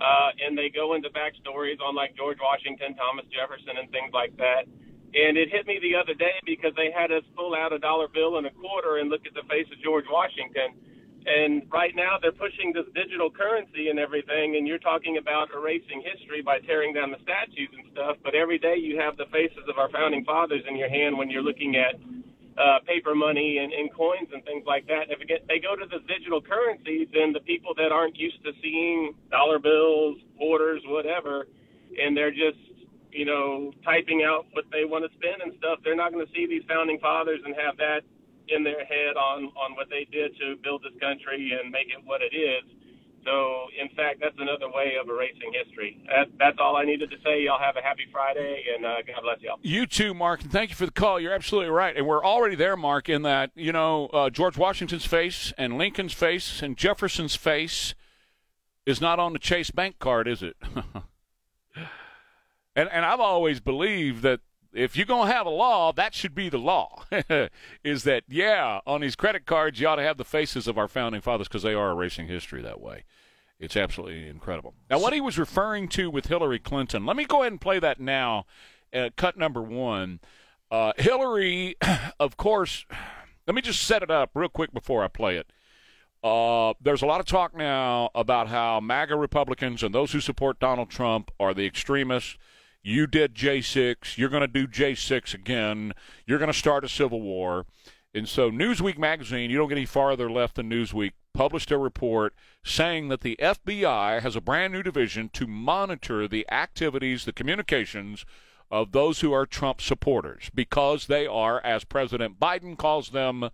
Uh, 0.00 0.30
and 0.44 0.56
they 0.56 0.68
go 0.68 0.94
into 0.94 1.08
backstories 1.10 1.80
on 1.80 1.94
like 1.94 2.16
George 2.16 2.38
Washington, 2.40 2.94
Thomas 2.96 3.24
Jefferson, 3.32 3.80
and 3.80 3.90
things 3.90 4.12
like 4.12 4.36
that. 4.36 4.68
And 5.16 5.38
it 5.40 5.48
hit 5.48 5.66
me 5.66 5.80
the 5.80 5.96
other 5.96 6.12
day 6.12 6.36
because 6.44 6.76
they 6.76 6.92
had 6.92 7.08
us 7.10 7.24
pull 7.34 7.56
out 7.56 7.72
a 7.72 7.78
dollar 7.78 8.08
bill 8.08 8.36
and 8.36 8.46
a 8.46 8.52
quarter 8.52 8.98
and 8.98 9.08
look 9.08 9.24
at 9.24 9.32
the 9.32 9.46
face 9.48 9.64
of 9.72 9.80
George 9.80 10.04
Washington. 10.10 10.76
And 11.26 11.64
right 11.72 11.96
now 11.96 12.18
they're 12.20 12.36
pushing 12.36 12.72
this 12.72 12.86
digital 12.94 13.30
currency 13.30 13.88
and 13.88 13.98
everything, 13.98 14.54
and 14.56 14.68
you're 14.68 14.78
talking 14.78 15.16
about 15.16 15.48
erasing 15.50 16.04
history 16.04 16.42
by 16.42 16.60
tearing 16.60 16.92
down 16.94 17.10
the 17.10 17.18
statues 17.24 17.72
and 17.72 17.88
stuff. 17.90 18.16
But 18.22 18.36
every 18.36 18.58
day 18.58 18.76
you 18.76 19.00
have 19.00 19.16
the 19.16 19.26
faces 19.32 19.64
of 19.66 19.78
our 19.78 19.90
founding 19.90 20.24
fathers 20.24 20.62
in 20.68 20.76
your 20.76 20.88
hand 20.88 21.16
when 21.16 21.30
you're 21.30 21.42
looking 21.42 21.74
at 21.74 21.96
uh, 22.58 22.78
paper 22.86 23.14
money 23.14 23.58
and, 23.58 23.72
and 23.72 23.92
coins 23.92 24.28
and 24.32 24.44
things 24.44 24.64
like 24.66 24.86
that. 24.86 25.10
If 25.10 25.20
it 25.20 25.28
get, 25.28 25.48
they 25.48 25.58
go 25.58 25.76
to 25.76 25.86
the 25.86 26.00
digital 26.08 26.40
currency, 26.40 27.08
then 27.12 27.32
the 27.32 27.40
people 27.40 27.74
that 27.76 27.92
aren't 27.92 28.16
used 28.16 28.42
to 28.44 28.52
seeing 28.62 29.14
dollar 29.30 29.58
bills, 29.58 30.16
quarters, 30.38 30.82
whatever, 30.86 31.48
and 32.00 32.16
they're 32.16 32.30
just 32.30 32.58
you 33.12 33.24
know 33.24 33.72
typing 33.84 34.24
out 34.24 34.46
what 34.52 34.64
they 34.72 34.84
want 34.84 35.04
to 35.04 35.10
spend 35.18 35.42
and 35.42 35.52
stuff, 35.58 35.78
they're 35.84 35.96
not 35.96 36.12
going 36.12 36.24
to 36.24 36.32
see 36.32 36.46
these 36.46 36.62
founding 36.68 36.98
fathers 36.98 37.40
and 37.44 37.54
have 37.56 37.76
that 37.76 38.00
in 38.48 38.62
their 38.64 38.84
head 38.84 39.16
on 39.16 39.52
on 39.56 39.74
what 39.76 39.88
they 39.90 40.06
did 40.10 40.36
to 40.38 40.56
build 40.62 40.82
this 40.82 40.96
country 41.00 41.52
and 41.52 41.70
make 41.70 41.88
it 41.88 42.00
what 42.04 42.22
it 42.22 42.36
is. 42.36 42.64
So, 43.26 43.66
in 43.78 43.88
fact, 43.96 44.20
that's 44.20 44.36
another 44.38 44.68
way 44.72 44.94
of 45.00 45.08
erasing 45.08 45.52
history. 45.52 46.00
That, 46.06 46.28
that's 46.38 46.58
all 46.60 46.76
I 46.76 46.84
needed 46.84 47.10
to 47.10 47.16
say. 47.24 47.42
Y'all 47.42 47.58
have 47.58 47.76
a 47.76 47.82
happy 47.82 48.06
Friday, 48.12 48.64
and 48.74 48.86
uh, 48.86 49.02
God 49.04 49.20
bless 49.22 49.40
y'all. 49.40 49.58
You 49.62 49.84
too, 49.84 50.14
Mark, 50.14 50.42
and 50.42 50.52
thank 50.52 50.70
you 50.70 50.76
for 50.76 50.86
the 50.86 50.92
call. 50.92 51.18
You're 51.18 51.34
absolutely 51.34 51.70
right. 51.70 51.96
And 51.96 52.06
we're 52.06 52.24
already 52.24 52.54
there, 52.54 52.76
Mark, 52.76 53.08
in 53.08 53.22
that, 53.22 53.50
you 53.56 53.72
know, 53.72 54.06
uh, 54.12 54.30
George 54.30 54.56
Washington's 54.56 55.04
face 55.04 55.52
and 55.58 55.76
Lincoln's 55.76 56.12
face 56.12 56.62
and 56.62 56.76
Jefferson's 56.76 57.34
face 57.34 57.94
is 58.86 59.00
not 59.00 59.18
on 59.18 59.32
the 59.32 59.40
Chase 59.40 59.72
Bank 59.72 59.98
card, 59.98 60.28
is 60.28 60.44
it? 60.44 60.56
and 62.76 62.88
and 62.88 63.04
I've 63.04 63.20
always 63.20 63.58
believed 63.58 64.22
that 64.22 64.40
if 64.76 64.96
you're 64.96 65.06
going 65.06 65.28
to 65.28 65.34
have 65.34 65.46
a 65.46 65.50
law, 65.50 65.92
that 65.92 66.14
should 66.14 66.34
be 66.34 66.48
the 66.48 66.58
law. 66.58 67.04
is 67.84 68.04
that, 68.04 68.24
yeah, 68.28 68.80
on 68.86 69.00
these 69.00 69.16
credit 69.16 69.46
cards, 69.46 69.80
you 69.80 69.88
ought 69.88 69.96
to 69.96 70.02
have 70.02 70.18
the 70.18 70.24
faces 70.24 70.68
of 70.68 70.76
our 70.76 70.88
founding 70.88 71.20
fathers 71.20 71.48
because 71.48 71.62
they 71.62 71.74
are 71.74 71.90
erasing 71.90 72.28
history 72.28 72.62
that 72.62 72.80
way. 72.80 73.04
It's 73.58 73.76
absolutely 73.76 74.28
incredible. 74.28 74.74
Now, 74.90 75.00
what 75.00 75.14
he 75.14 75.20
was 75.20 75.38
referring 75.38 75.88
to 75.90 76.10
with 76.10 76.26
Hillary 76.26 76.58
Clinton, 76.58 77.06
let 77.06 77.16
me 77.16 77.24
go 77.24 77.40
ahead 77.40 77.52
and 77.52 77.60
play 77.60 77.78
that 77.78 77.98
now. 77.98 78.44
Uh, 78.92 79.10
cut 79.16 79.36
number 79.36 79.62
one. 79.62 80.20
Uh, 80.70 80.92
Hillary, 80.98 81.76
of 82.20 82.36
course, 82.36 82.84
let 83.46 83.54
me 83.54 83.62
just 83.62 83.82
set 83.82 84.02
it 84.02 84.10
up 84.10 84.30
real 84.34 84.48
quick 84.48 84.74
before 84.74 85.02
I 85.02 85.08
play 85.08 85.36
it. 85.36 85.50
Uh, 86.22 86.74
there's 86.80 87.02
a 87.02 87.06
lot 87.06 87.20
of 87.20 87.26
talk 87.26 87.56
now 87.56 88.10
about 88.14 88.48
how 88.48 88.80
MAGA 88.80 89.16
Republicans 89.16 89.82
and 89.82 89.94
those 89.94 90.12
who 90.12 90.20
support 90.20 90.58
Donald 90.58 90.90
Trump 90.90 91.30
are 91.38 91.54
the 91.54 91.66
extremists. 91.66 92.36
You 92.86 93.08
did 93.08 93.34
J6. 93.34 94.16
You're 94.16 94.28
going 94.28 94.42
to 94.42 94.46
do 94.46 94.68
J6 94.68 95.34
again. 95.34 95.92
You're 96.24 96.38
going 96.38 96.52
to 96.52 96.56
start 96.56 96.84
a 96.84 96.88
civil 96.88 97.20
war. 97.20 97.66
And 98.14 98.28
so 98.28 98.48
Newsweek 98.48 98.96
magazine, 98.96 99.50
you 99.50 99.58
don't 99.58 99.68
get 99.68 99.76
any 99.76 99.86
farther 99.86 100.30
left 100.30 100.54
than 100.54 100.70
Newsweek, 100.70 101.10
published 101.34 101.72
a 101.72 101.78
report 101.78 102.32
saying 102.64 103.08
that 103.08 103.22
the 103.22 103.36
FBI 103.42 104.22
has 104.22 104.36
a 104.36 104.40
brand 104.40 104.72
new 104.72 104.84
division 104.84 105.30
to 105.30 105.48
monitor 105.48 106.28
the 106.28 106.46
activities, 106.48 107.24
the 107.24 107.32
communications 107.32 108.24
of 108.70 108.92
those 108.92 109.18
who 109.18 109.32
are 109.32 109.46
Trump 109.46 109.80
supporters 109.80 110.48
because 110.54 111.08
they 111.08 111.26
are, 111.26 111.60
as 111.64 111.82
President 111.82 112.38
Biden 112.38 112.78
calls 112.78 113.10
them, 113.10 113.50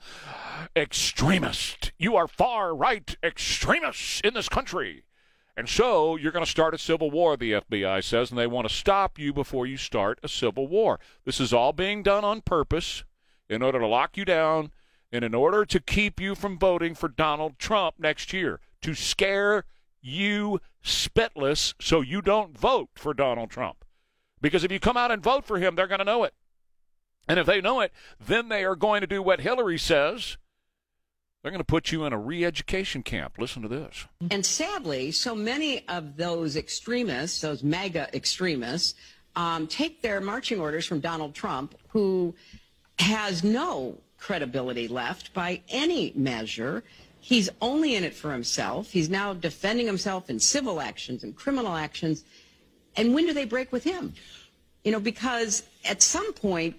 extremists. 0.77 1.91
You 1.99 2.17
are 2.17 2.29
far 2.29 2.77
right 2.77 3.17
extremists 3.23 4.21
in 4.21 4.35
this 4.35 4.51
country. 4.51 5.05
And 5.57 5.69
so 5.69 6.17
you're 6.17 6.33
going 6.33 6.45
to 6.45 6.51
start 6.51 6.75
a 6.75 6.79
civil 6.79 7.11
war, 7.11 7.37
the 7.37 7.53
FBI 7.53 8.03
says, 8.03 8.31
and 8.31 8.39
they 8.39 8.47
want 8.47 8.69
to 8.69 8.75
stop 8.75 9.19
you 9.19 9.33
before 9.33 9.67
you 9.67 9.77
start 9.77 10.19
a 10.23 10.29
civil 10.29 10.67
war. 10.67 10.99
This 11.25 11.41
is 11.41 11.53
all 11.53 11.73
being 11.73 12.03
done 12.03 12.25
on 12.25 12.41
purpose 12.41 13.05
in 13.51 13.63
order 13.63 13.79
to 13.79 13.87
lock 13.87 14.17
you 14.17 14.25
down 14.25 14.73
and 15.13 15.25
in 15.25 15.35
order 15.35 15.67
to 15.67 15.79
keep 15.79 16.19
you 16.19 16.35
from 16.35 16.59
voting 16.59 16.95
for 16.95 17.09
Donald 17.09 17.59
Trump 17.59 17.97
next 17.99 18.33
year, 18.33 18.61
to 18.81 18.95
scare 18.95 19.65
you 20.01 20.59
spitless 20.83 21.75
so 21.81 22.01
you 22.01 22.23
don't 22.23 22.59
vote 22.59 22.89
for 22.95 23.13
Donald 23.13 23.51
Trump. 23.51 23.85
Because 24.41 24.65
if 24.65 24.73
you 24.73 24.81
come 24.81 24.97
out 24.97 25.11
and 25.11 25.23
vote 25.23 25.45
for 25.45 25.59
him, 25.59 25.75
they're 25.75 25.87
going 25.87 25.99
to 25.99 26.05
know 26.05 26.25
it. 26.25 26.35
And 27.29 27.39
if 27.39 27.47
they 27.47 27.61
know 27.61 27.81
it, 27.81 27.93
then 28.19 28.49
they 28.49 28.65
are 28.65 28.75
going 28.75 29.03
to 29.03 29.07
do 29.07 29.23
what 29.23 29.41
Hillary 29.41 29.79
says. 29.79 30.39
They're 31.43 31.51
going 31.51 31.61
to 31.61 31.65
put 31.65 31.91
you 31.91 32.05
in 32.05 32.13
a 32.13 32.19
re 32.19 32.45
education 32.45 33.03
camp. 33.03 33.35
Listen 33.39 33.63
to 33.63 33.69
this. 33.69 34.07
And 34.31 34.47
sadly, 34.47 35.11
so 35.11 35.35
many 35.35 35.87
of 35.89 36.17
those 36.17 36.57
extremists, 36.57 37.41
those 37.41 37.65
MAGA 37.65 38.15
extremists, 38.15 38.95
um, 39.35 39.67
take 39.67 40.03
their 40.03 40.21
marching 40.21 40.61
orders 40.61 40.87
from 40.87 41.01
Donald 41.01 41.35
Trump, 41.35 41.75
who 41.89 42.35
has 43.01 43.43
no 43.43 43.99
credibility 44.19 44.87
left 44.87 45.35
by 45.35 45.61
any 45.69 46.13
measure. 46.15 46.85
He's 47.19 47.51
only 47.61 47.97
in 47.97 48.05
it 48.05 48.15
for 48.15 48.31
himself. 48.31 48.91
He's 48.91 49.11
now 49.11 49.35
defending 49.35 49.87
himself 49.87 50.31
in 50.31 50.39
civil 50.39 50.81
actions 50.81 51.25
and 51.25 51.35
criminal 51.35 51.75
actions. 51.75 52.25
And 52.97 53.15
when 53.15 53.27
do 53.27 53.33
they 53.33 53.47
break 53.47 53.73
with 53.73 53.83
him? 53.83 54.13
You 54.85 54.93
know, 54.93 55.01
because 55.01 55.65
at 55.85 56.03
some 56.03 56.33
point, 56.35 56.77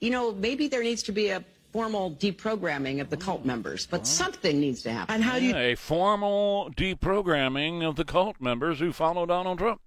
you 0.00 0.10
know, 0.10 0.32
maybe 0.32 0.68
there 0.68 0.82
needs 0.82 1.02
to 1.04 1.12
be 1.12 1.30
a 1.30 1.44
formal 1.72 2.12
deprogramming 2.12 3.00
of 3.00 3.10
the 3.10 3.16
cult 3.16 3.44
members, 3.44 3.86
but 3.86 4.06
something 4.06 4.60
needs 4.60 4.82
to 4.82 4.92
happen. 4.92 5.14
And 5.14 5.24
how 5.24 5.38
do 5.38 5.44
you 5.44 5.52
Yeah, 5.52 5.60
a 5.60 5.74
formal 5.74 6.70
deprogramming 6.76 7.86
of 7.86 7.96
the 7.96 8.04
cult 8.04 8.40
members 8.40 8.80
who 8.80 8.92
follow 8.92 9.26
Donald 9.26 9.58
Trump. 9.58 9.80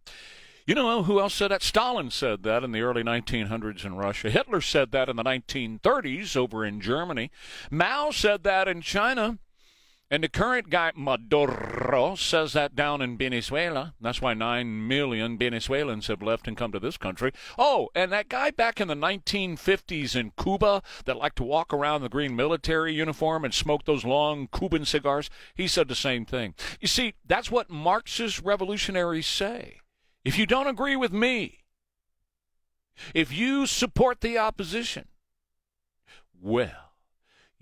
You 0.66 0.76
know 0.76 1.04
who 1.04 1.20
else 1.20 1.34
said 1.34 1.52
that? 1.52 1.62
Stalin 1.62 2.10
said 2.10 2.44
that 2.44 2.64
in 2.64 2.72
the 2.72 2.82
early 2.82 3.04
1900s 3.04 3.84
in 3.84 3.96
Russia. 3.96 4.30
Hitler 4.30 4.62
said 4.62 4.92
that 4.92 5.10
in 5.10 5.18
the 5.18 5.24
1930s 5.24 6.38
over 6.38 6.64
in 6.64 6.80
Germany. 6.80 7.32
Mao 7.70 8.12
said 8.12 8.44
that 8.44 8.70
in 8.70 8.80
China. 8.80 9.40
And 10.14 10.24
the 10.24 10.30
current 10.30 10.70
guy, 10.70 10.92
Maduro, 10.96 12.14
says 12.14 12.54
that 12.54 12.76
down 12.76 13.02
in 13.02 13.18
Venezuela. 13.18 13.96
That's 14.00 14.22
why 14.22 14.36
9 14.36 14.88
million 14.88 15.40
Venezuelans 15.40 16.06
have 16.06 16.22
left 16.22 16.48
and 16.48 16.56
come 16.56 16.72
to 16.72 16.80
this 16.80 16.98
country. 16.98 17.32
Oh, 17.58 17.90
and 17.96 18.12
that 18.12 18.30
guy 18.30 18.52
back 18.52 18.80
in 18.80 18.90
the 18.90 18.94
1950s 18.94 20.16
in 20.16 20.32
Cuba 20.40 20.84
that 21.06 21.18
liked 21.18 21.38
to 21.38 21.44
walk 21.44 21.74
around 21.74 21.96
in 21.96 22.02
the 22.04 22.10
green 22.10 22.36
military 22.36 22.94
uniform 22.94 23.44
and 23.44 23.56
smoke 23.56 23.86
those 23.86 24.06
long 24.06 24.48
Cuban 24.56 24.86
cigars, 24.86 25.32
he 25.56 25.68
said 25.68 25.88
the 25.88 25.96
same 25.96 26.26
thing. 26.26 26.54
You 26.80 26.88
see, 26.88 27.16
that's 27.26 27.50
what 27.50 27.72
Marxist 27.72 28.40
revolutionaries 28.44 29.26
say. 29.26 29.80
If 30.24 30.38
you 30.38 30.46
don't 30.46 30.68
agree 30.68 30.96
with 30.96 31.12
me, 31.12 31.64
if 33.16 33.34
you 33.34 33.66
support 33.66 34.22
the 34.22 34.38
opposition, 34.38 35.08
well, 36.40 36.83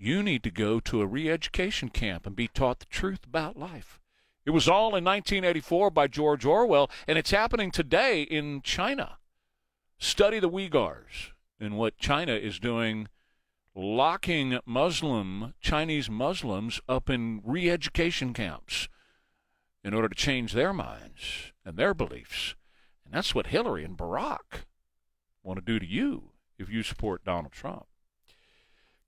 you 0.02 0.20
need 0.20 0.42
to 0.42 0.50
go 0.50 0.80
to 0.80 1.00
a 1.00 1.06
re 1.06 1.30
education 1.30 1.88
camp 1.88 2.26
and 2.26 2.34
be 2.34 2.48
taught 2.48 2.80
the 2.80 2.86
truth 2.86 3.20
about 3.24 3.56
life. 3.56 4.00
It 4.44 4.50
was 4.50 4.68
all 4.68 4.96
in 4.96 5.04
1984 5.04 5.90
by 5.92 6.08
George 6.08 6.44
Orwell, 6.44 6.90
and 7.06 7.16
it's 7.16 7.30
happening 7.30 7.70
today 7.70 8.22
in 8.22 8.62
China. 8.62 9.18
Study 9.98 10.40
the 10.40 10.50
Uyghurs 10.50 11.30
and 11.60 11.78
what 11.78 11.98
China 11.98 12.32
is 12.32 12.58
doing, 12.58 13.06
locking 13.76 14.58
Muslim, 14.66 15.54
Chinese 15.60 16.10
Muslims 16.10 16.80
up 16.88 17.08
in 17.08 17.40
re 17.44 17.70
education 17.70 18.32
camps 18.32 18.88
in 19.84 19.94
order 19.94 20.08
to 20.08 20.16
change 20.16 20.52
their 20.52 20.72
minds 20.72 21.52
and 21.64 21.76
their 21.76 21.94
beliefs. 21.94 22.56
And 23.04 23.14
that's 23.14 23.36
what 23.36 23.46
Hillary 23.46 23.84
and 23.84 23.96
Barack 23.96 24.64
want 25.44 25.60
to 25.60 25.64
do 25.64 25.78
to 25.78 25.86
you 25.86 26.30
if 26.58 26.68
you 26.68 26.82
support 26.82 27.24
Donald 27.24 27.52
Trump. 27.52 27.86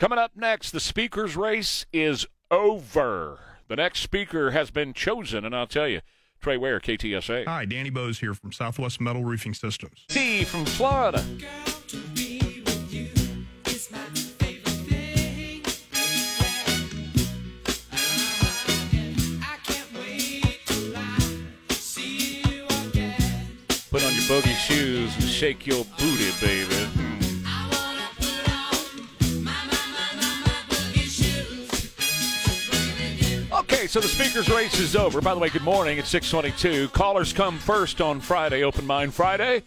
Coming 0.00 0.18
up 0.18 0.32
next, 0.34 0.72
the 0.72 0.80
speaker's 0.80 1.36
race 1.36 1.86
is 1.92 2.26
over. 2.50 3.38
The 3.68 3.76
next 3.76 4.00
speaker 4.00 4.50
has 4.50 4.72
been 4.72 4.92
chosen, 4.92 5.44
and 5.44 5.54
I'll 5.54 5.68
tell 5.68 5.86
you, 5.86 6.00
Trey 6.40 6.56
Ware, 6.56 6.80
KTSA. 6.80 7.46
Hi, 7.46 7.64
Danny 7.64 7.90
Bose 7.90 8.18
here 8.18 8.34
from 8.34 8.52
Southwest 8.52 9.00
Metal 9.00 9.22
Roofing 9.24 9.54
Systems. 9.54 10.04
T 10.08 10.42
from 10.42 10.64
Florida. 10.64 11.24
Put 23.90 24.02
on 24.02 24.12
your 24.12 24.22
boogie 24.22 24.56
shoes 24.56 25.14
and 25.14 25.24
shake 25.28 25.68
your 25.68 25.84
booty, 25.96 26.32
baby. 26.40 26.73
So 33.86 34.00
the 34.00 34.08
speaker's 34.08 34.48
race 34.48 34.80
is 34.80 34.96
over. 34.96 35.20
By 35.20 35.34
the 35.34 35.40
way, 35.40 35.50
good 35.50 35.62
morning. 35.62 35.98
It's 35.98 36.08
622. 36.08 36.88
Callers 36.88 37.34
come 37.34 37.58
first 37.58 38.00
on 38.00 38.18
Friday, 38.18 38.64
Open 38.64 38.86
Mind 38.86 39.14
Friday. 39.14 39.62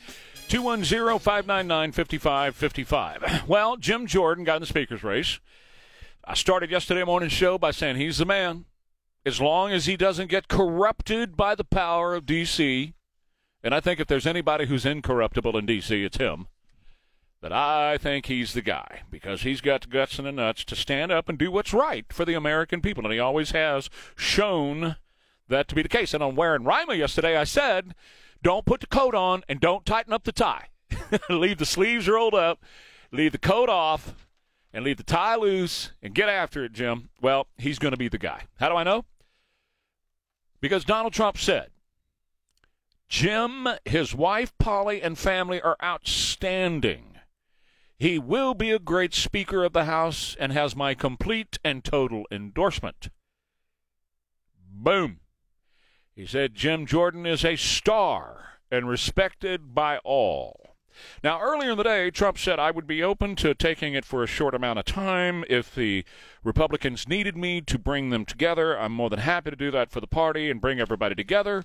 210-599-5555. 0.50 3.48
Well, 3.48 3.78
Jim 3.78 4.08
Jordan 4.08 4.44
got 4.44 4.56
in 4.56 4.62
the 4.62 4.68
speaker's 4.68 5.04
race. 5.04 5.40
I 6.26 6.34
started 6.34 6.72
yesterday 6.72 7.04
morning 7.04 7.30
show 7.30 7.58
by 7.58 7.72
saying 7.72 7.98
he's 7.98 8.18
the 8.18 8.26
man. 8.26 8.66
As 9.26 9.40
long 9.40 9.72
as 9.72 9.86
he 9.86 9.96
doesn't 9.96 10.32
get 10.32 10.48
corrupted 10.48 11.38
by 11.38 11.54
the 11.54 11.64
power 11.64 12.16
of 12.16 12.26
D.C., 12.26 12.94
and 13.64 13.76
I 13.76 13.80
think 13.80 14.00
if 14.00 14.08
there's 14.08 14.28
anybody 14.28 14.66
who's 14.66 14.86
incorruptible 14.86 15.58
in 15.58 15.66
D.C., 15.66 16.04
it's 16.04 16.18
him. 16.18 16.48
But 17.40 17.52
I 17.52 17.98
think 17.98 18.26
he's 18.26 18.54
the 18.54 18.62
guy 18.62 19.02
because 19.12 19.44
he's 19.44 19.62
got 19.62 19.82
the 19.82 19.88
guts 19.88 20.18
and 20.18 20.28
the 20.28 20.32
nuts 20.32 20.66
to 20.66 20.76
stand 20.76 21.12
up 21.12 21.30
and 21.30 21.38
do 21.38 21.52
what's 21.52 21.74
right 21.74 22.06
for 22.12 22.26
the 22.26 22.34
American 22.34 22.82
people. 22.82 23.06
And 23.06 23.14
he 23.14 23.20
always 23.20 23.52
has 23.52 23.90
shown 24.16 24.96
that 25.48 25.68
to 25.68 25.76
be 25.76 25.84
the 25.84 25.90
case. 25.90 26.14
And 26.14 26.24
on 26.24 26.36
wearing 26.36 26.64
Rima 26.64 26.96
yesterday, 26.96 27.38
I 27.38 27.44
said, 27.44 27.94
don't 28.42 28.66
put 28.66 28.82
the 28.82 28.88
coat 28.88 29.14
on 29.14 29.44
and 29.48 29.60
don't 29.60 29.86
tighten 29.86 30.14
up 30.14 30.24
the 30.24 30.32
tie. 30.32 30.70
leave 31.30 31.60
the 31.60 31.66
sleeves 31.66 32.08
rolled 32.08 32.34
up, 32.34 32.64
leave 33.12 33.34
the 33.34 33.38
coat 33.38 33.70
off, 33.70 34.28
and 34.74 34.84
leave 34.84 34.98
the 34.98 35.04
tie 35.04 35.36
loose 35.36 35.92
and 36.02 36.16
get 36.16 36.30
after 36.30 36.64
it, 36.64 36.74
Jim. 36.74 37.10
Well, 37.22 37.48
he's 37.58 37.80
going 37.80 37.92
to 37.92 37.98
be 37.98 38.10
the 38.10 38.18
guy. 38.18 38.44
How 38.60 38.70
do 38.70 38.76
I 38.76 38.84
know? 38.84 39.06
Because 40.60 40.84
Donald 40.86 41.14
Trump 41.14 41.38
said, 41.38 41.70
Jim, 43.10 43.68
his 43.86 44.14
wife, 44.14 44.58
Polly, 44.58 45.02
and 45.02 45.18
family 45.18 45.62
are 45.62 45.78
outstanding. 45.82 47.17
He 48.00 48.20
will 48.20 48.54
be 48.54 48.72
a 48.72 48.80
great 48.80 49.16
Speaker 49.16 49.64
of 49.64 49.74
the 49.74 49.86
House 49.86 50.36
and 50.40 50.52
has 50.52 50.76
my 50.76 50.94
complete 50.94 51.58
and 51.64 51.84
total 51.84 52.26
endorsement. 52.32 53.10
Boom. 54.70 55.20
He 56.16 56.26
said 56.26 56.54
Jim 56.54 56.86
Jordan 56.86 57.26
is 57.26 57.44
a 57.44 57.56
star 57.56 58.60
and 58.72 58.88
respected 58.88 59.74
by 59.74 59.98
all. 60.00 60.76
Now, 61.24 61.40
earlier 61.40 61.72
in 61.72 61.78
the 61.78 61.84
day, 61.84 62.12
Trump 62.12 62.38
said 62.38 62.60
I 62.60 62.72
would 62.72 62.88
be 62.88 63.04
open 63.04 63.36
to 63.38 63.54
taking 63.54 63.94
it 63.94 64.06
for 64.06 64.24
a 64.24 64.28
short 64.28 64.54
amount 64.54 64.80
of 64.80 64.86
time 64.86 65.44
if 65.50 65.74
the 65.74 66.04
Republicans 66.44 67.08
needed 67.08 67.38
me 67.38 67.62
to 67.62 67.80
bring 67.80 68.10
them 68.10 68.26
together. 68.26 68.80
I'm 68.80 68.94
more 68.94 69.10
than 69.10 69.20
happy 69.20 69.50
to 69.52 69.56
do 69.56 69.72
that 69.72 69.92
for 69.92 70.02
the 70.02 70.08
party 70.08 70.50
and 70.50 70.62
bring 70.62 70.80
everybody 70.80 71.16
together. 71.16 71.64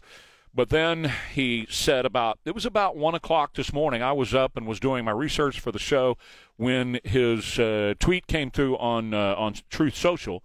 But 0.55 0.69
then 0.69 1.11
he 1.33 1.67
said 1.71 2.05
about 2.05 2.39
it 2.45 2.55
was 2.55 2.67
about 2.67 2.95
one 2.97 3.15
o'clock 3.15 3.55
this 3.55 3.73
morning. 3.73 4.03
I 4.03 4.13
was 4.13 4.35
up 4.35 4.57
and 4.57 4.67
was 4.67 4.81
doing 4.81 5.05
my 5.05 5.11
research 5.11 5.59
for 5.59 5.73
the 5.73 5.79
show 5.79 6.19
when 6.57 7.01
his 7.05 7.59
uh, 7.59 7.95
tweet 7.99 8.27
came 8.27 8.51
through 8.51 8.77
on 8.77 9.15
uh, 9.15 9.35
on 9.39 9.55
Truth 9.71 9.97
Social, 9.97 10.45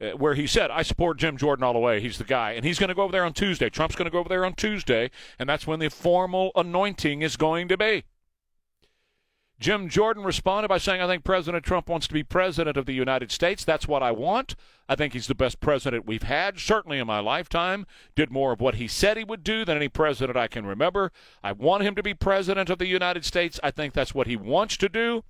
uh, 0.00 0.10
where 0.10 0.34
he 0.34 0.46
said, 0.46 0.70
"I 0.70 0.82
support 0.82 1.18
Jim 1.18 1.36
Jordan 1.36 1.64
all 1.64 1.72
the 1.72 1.80
way. 1.80 2.00
He's 2.00 2.18
the 2.18 2.24
guy, 2.24 2.52
and 2.52 2.64
he's 2.64 2.78
going 2.78 2.90
to 2.90 2.94
go 2.94 3.02
over 3.02 3.12
there 3.12 3.24
on 3.24 3.32
Tuesday. 3.32 3.68
Trump's 3.68 3.96
going 3.96 4.06
to 4.06 4.12
go 4.12 4.20
over 4.20 4.28
there 4.28 4.44
on 4.44 4.54
Tuesday, 4.54 5.10
and 5.36 5.48
that's 5.48 5.66
when 5.66 5.80
the 5.80 5.90
formal 5.90 6.52
anointing 6.54 7.22
is 7.22 7.36
going 7.36 7.66
to 7.68 7.76
be." 7.76 8.04
Jim 9.60 9.90
Jordan 9.90 10.24
responded 10.24 10.68
by 10.68 10.78
saying, 10.78 11.02
I 11.02 11.06
think 11.06 11.22
President 11.22 11.62
Trump 11.62 11.86
wants 11.86 12.08
to 12.08 12.14
be 12.14 12.22
president 12.22 12.78
of 12.78 12.86
the 12.86 12.94
United 12.94 13.30
States. 13.30 13.62
That's 13.62 13.86
what 13.86 14.02
I 14.02 14.10
want. 14.10 14.56
I 14.88 14.96
think 14.96 15.12
he's 15.12 15.26
the 15.26 15.34
best 15.34 15.60
president 15.60 16.06
we've 16.06 16.22
had, 16.22 16.58
certainly 16.58 16.98
in 16.98 17.06
my 17.06 17.20
lifetime. 17.20 17.86
Did 18.16 18.30
more 18.30 18.52
of 18.52 18.60
what 18.62 18.76
he 18.76 18.88
said 18.88 19.18
he 19.18 19.24
would 19.24 19.44
do 19.44 19.66
than 19.66 19.76
any 19.76 19.90
president 19.90 20.38
I 20.38 20.48
can 20.48 20.64
remember. 20.64 21.12
I 21.44 21.52
want 21.52 21.82
him 21.82 21.94
to 21.94 22.02
be 22.02 22.14
president 22.14 22.70
of 22.70 22.78
the 22.78 22.86
United 22.86 23.26
States. 23.26 23.60
I 23.62 23.70
think 23.70 23.92
that's 23.92 24.14
what 24.14 24.26
he 24.26 24.34
wants 24.34 24.78
to 24.78 24.88
do. 24.88 25.24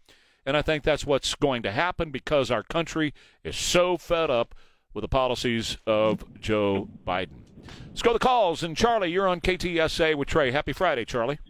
And 0.46 0.56
I 0.56 0.62
think 0.62 0.84
that's 0.84 1.04
what's 1.04 1.34
going 1.34 1.64
to 1.64 1.72
happen 1.72 2.12
because 2.12 2.52
our 2.52 2.62
country 2.62 3.12
is 3.42 3.56
so 3.56 3.98
fed 3.98 4.30
up 4.30 4.54
with 4.94 5.02
the 5.02 5.08
policies 5.08 5.76
of 5.88 6.40
Joe 6.40 6.88
Biden. 7.04 7.42
Let's 7.88 8.02
go 8.02 8.10
to 8.10 8.18
the 8.18 8.24
calls. 8.24 8.62
And 8.62 8.76
Charlie, 8.76 9.10
you're 9.10 9.28
on 9.28 9.40
KTSA 9.40 10.14
with 10.14 10.28
Trey. 10.28 10.52
Happy 10.52 10.72
Friday, 10.72 11.04
Charlie. 11.04 11.40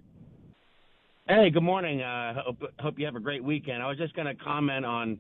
Hey, 1.31 1.49
good 1.49 1.63
morning. 1.63 2.03
Uh, 2.03 2.43
hope, 2.45 2.57
hope 2.81 2.99
you 2.99 3.05
have 3.05 3.15
a 3.15 3.21
great 3.21 3.45
weekend. 3.45 3.85
I 3.85 3.87
was 3.87 3.97
just 3.97 4.17
going 4.17 4.27
to 4.27 4.35
comment 4.35 4.85
on 4.85 5.17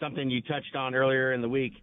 something 0.00 0.28
you 0.28 0.40
touched 0.40 0.74
on 0.74 0.96
earlier 0.96 1.32
in 1.32 1.40
the 1.40 1.48
week, 1.48 1.74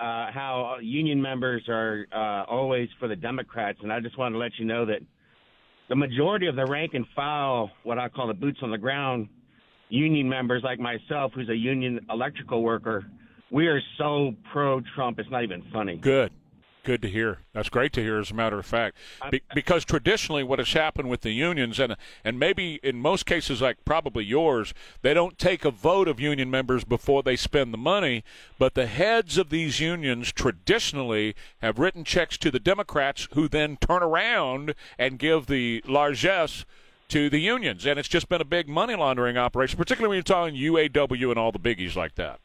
uh, 0.00 0.32
how 0.32 0.76
union 0.80 1.20
members 1.20 1.62
are 1.68 2.06
uh, 2.14 2.50
always 2.50 2.88
for 2.98 3.08
the 3.08 3.16
Democrats, 3.16 3.78
and 3.82 3.92
I 3.92 4.00
just 4.00 4.16
wanted 4.16 4.36
to 4.36 4.38
let 4.38 4.52
you 4.58 4.64
know 4.64 4.86
that 4.86 5.00
the 5.90 5.96
majority 5.96 6.46
of 6.46 6.56
the 6.56 6.64
rank 6.64 6.94
and 6.94 7.04
file, 7.14 7.70
what 7.82 7.98
I 7.98 8.08
call 8.08 8.26
the 8.26 8.32
boots 8.32 8.60
on 8.62 8.70
the 8.70 8.78
ground, 8.78 9.28
union 9.90 10.26
members 10.26 10.62
like 10.64 10.78
myself, 10.78 11.32
who's 11.34 11.50
a 11.50 11.54
union 11.54 12.00
electrical 12.08 12.62
worker, 12.62 13.04
we 13.50 13.66
are 13.66 13.82
so 13.98 14.32
pro-Trump. 14.50 15.18
It's 15.18 15.30
not 15.30 15.42
even 15.42 15.62
funny. 15.70 15.98
Good. 15.98 16.32
Good 16.82 17.02
to 17.02 17.08
hear. 17.08 17.40
That's 17.52 17.68
great 17.68 17.92
to 17.92 18.02
hear, 18.02 18.18
as 18.18 18.30
a 18.30 18.34
matter 18.34 18.58
of 18.58 18.64
fact, 18.64 18.96
Be- 19.30 19.42
because 19.54 19.84
traditionally, 19.84 20.42
what 20.42 20.58
has 20.58 20.72
happened 20.72 21.10
with 21.10 21.20
the 21.20 21.32
unions, 21.32 21.78
and 21.78 21.94
and 22.24 22.38
maybe 22.38 22.80
in 22.82 22.96
most 22.96 23.26
cases, 23.26 23.60
like 23.60 23.84
probably 23.84 24.24
yours, 24.24 24.72
they 25.02 25.12
don't 25.12 25.38
take 25.38 25.66
a 25.66 25.70
vote 25.70 26.08
of 26.08 26.18
union 26.18 26.50
members 26.50 26.84
before 26.84 27.22
they 27.22 27.36
spend 27.36 27.74
the 27.74 27.78
money. 27.78 28.24
But 28.58 28.74
the 28.74 28.86
heads 28.86 29.36
of 29.36 29.50
these 29.50 29.78
unions 29.78 30.32
traditionally 30.32 31.34
have 31.60 31.78
written 31.78 32.02
checks 32.02 32.38
to 32.38 32.50
the 32.50 32.60
Democrats, 32.60 33.28
who 33.34 33.46
then 33.46 33.76
turn 33.76 34.02
around 34.02 34.74
and 34.98 35.18
give 35.18 35.46
the 35.46 35.82
largesse 35.86 36.64
to 37.08 37.28
the 37.28 37.40
unions, 37.40 37.84
and 37.84 37.98
it's 37.98 38.08
just 38.08 38.28
been 38.28 38.40
a 38.40 38.44
big 38.44 38.68
money 38.68 38.94
laundering 38.94 39.36
operation, 39.36 39.76
particularly 39.76 40.08
when 40.08 40.16
you're 40.16 40.22
talking 40.22 40.54
UAW 40.54 41.30
and 41.30 41.38
all 41.38 41.52
the 41.52 41.58
biggies 41.58 41.94
like 41.96 42.14
that. 42.14 42.40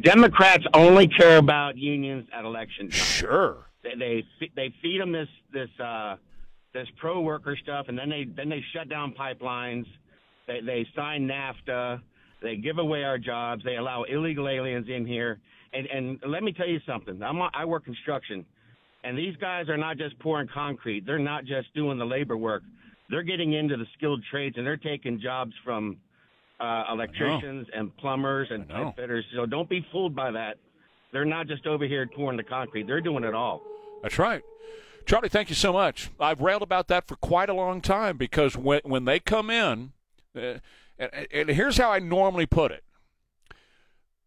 Democrats 0.00 0.64
only 0.74 1.08
care 1.08 1.38
about 1.38 1.76
unions 1.76 2.26
at 2.32 2.44
election 2.44 2.88
time. 2.88 2.98
Sure. 2.98 3.56
They 3.82 4.24
they, 4.40 4.50
they 4.54 4.74
feed 4.80 5.00
them 5.00 5.12
this 5.12 5.28
this 5.52 5.68
uh, 5.80 6.16
this 6.72 6.88
pro 6.98 7.20
worker 7.20 7.56
stuff, 7.62 7.86
and 7.88 7.98
then 7.98 8.08
they 8.08 8.26
then 8.36 8.48
they 8.48 8.62
shut 8.74 8.88
down 8.88 9.14
pipelines. 9.18 9.86
They 10.46 10.60
they 10.60 10.86
sign 10.96 11.28
NAFTA. 11.28 12.00
They 12.42 12.56
give 12.56 12.78
away 12.78 13.04
our 13.04 13.18
jobs. 13.18 13.62
They 13.64 13.76
allow 13.76 14.02
illegal 14.04 14.48
aliens 14.48 14.86
in 14.88 15.06
here. 15.06 15.40
And 15.72 15.86
and 15.86 16.20
let 16.26 16.42
me 16.42 16.52
tell 16.52 16.68
you 16.68 16.80
something. 16.86 17.22
I'm 17.22 17.40
I 17.54 17.64
work 17.64 17.84
construction, 17.84 18.44
and 19.04 19.16
these 19.16 19.36
guys 19.36 19.68
are 19.68 19.76
not 19.76 19.96
just 19.98 20.18
pouring 20.18 20.48
concrete. 20.52 21.06
They're 21.06 21.18
not 21.18 21.44
just 21.44 21.72
doing 21.74 21.98
the 21.98 22.04
labor 22.04 22.36
work. 22.36 22.62
They're 23.10 23.22
getting 23.22 23.52
into 23.52 23.76
the 23.76 23.86
skilled 23.96 24.22
trades, 24.30 24.56
and 24.56 24.66
they're 24.66 24.76
taking 24.76 25.20
jobs 25.20 25.52
from 25.64 25.98
uh, 26.62 26.84
electricians 26.92 27.66
and 27.74 27.94
plumbers 27.96 28.48
and 28.50 28.68
pipe 28.68 28.94
fitters. 28.96 29.24
So 29.34 29.46
don't 29.46 29.68
be 29.68 29.84
fooled 29.90 30.14
by 30.14 30.30
that. 30.30 30.58
They're 31.12 31.24
not 31.24 31.48
just 31.48 31.66
over 31.66 31.84
here 31.86 32.06
pouring 32.06 32.36
the 32.36 32.44
concrete. 32.44 32.86
They're 32.86 33.00
doing 33.00 33.24
it 33.24 33.34
all. 33.34 33.62
That's 34.02 34.18
right. 34.18 34.42
Charlie, 35.04 35.28
thank 35.28 35.48
you 35.48 35.56
so 35.56 35.72
much. 35.72 36.10
I've 36.20 36.40
railed 36.40 36.62
about 36.62 36.88
that 36.88 37.08
for 37.08 37.16
quite 37.16 37.48
a 37.48 37.54
long 37.54 37.80
time 37.80 38.16
because 38.16 38.56
when 38.56 38.80
when 38.84 39.04
they 39.04 39.18
come 39.18 39.50
in, 39.50 39.92
uh, 40.36 40.58
and, 40.98 41.26
and 41.32 41.48
here's 41.50 41.76
how 41.76 41.90
I 41.90 41.98
normally 41.98 42.46
put 42.46 42.70
it. 42.70 42.84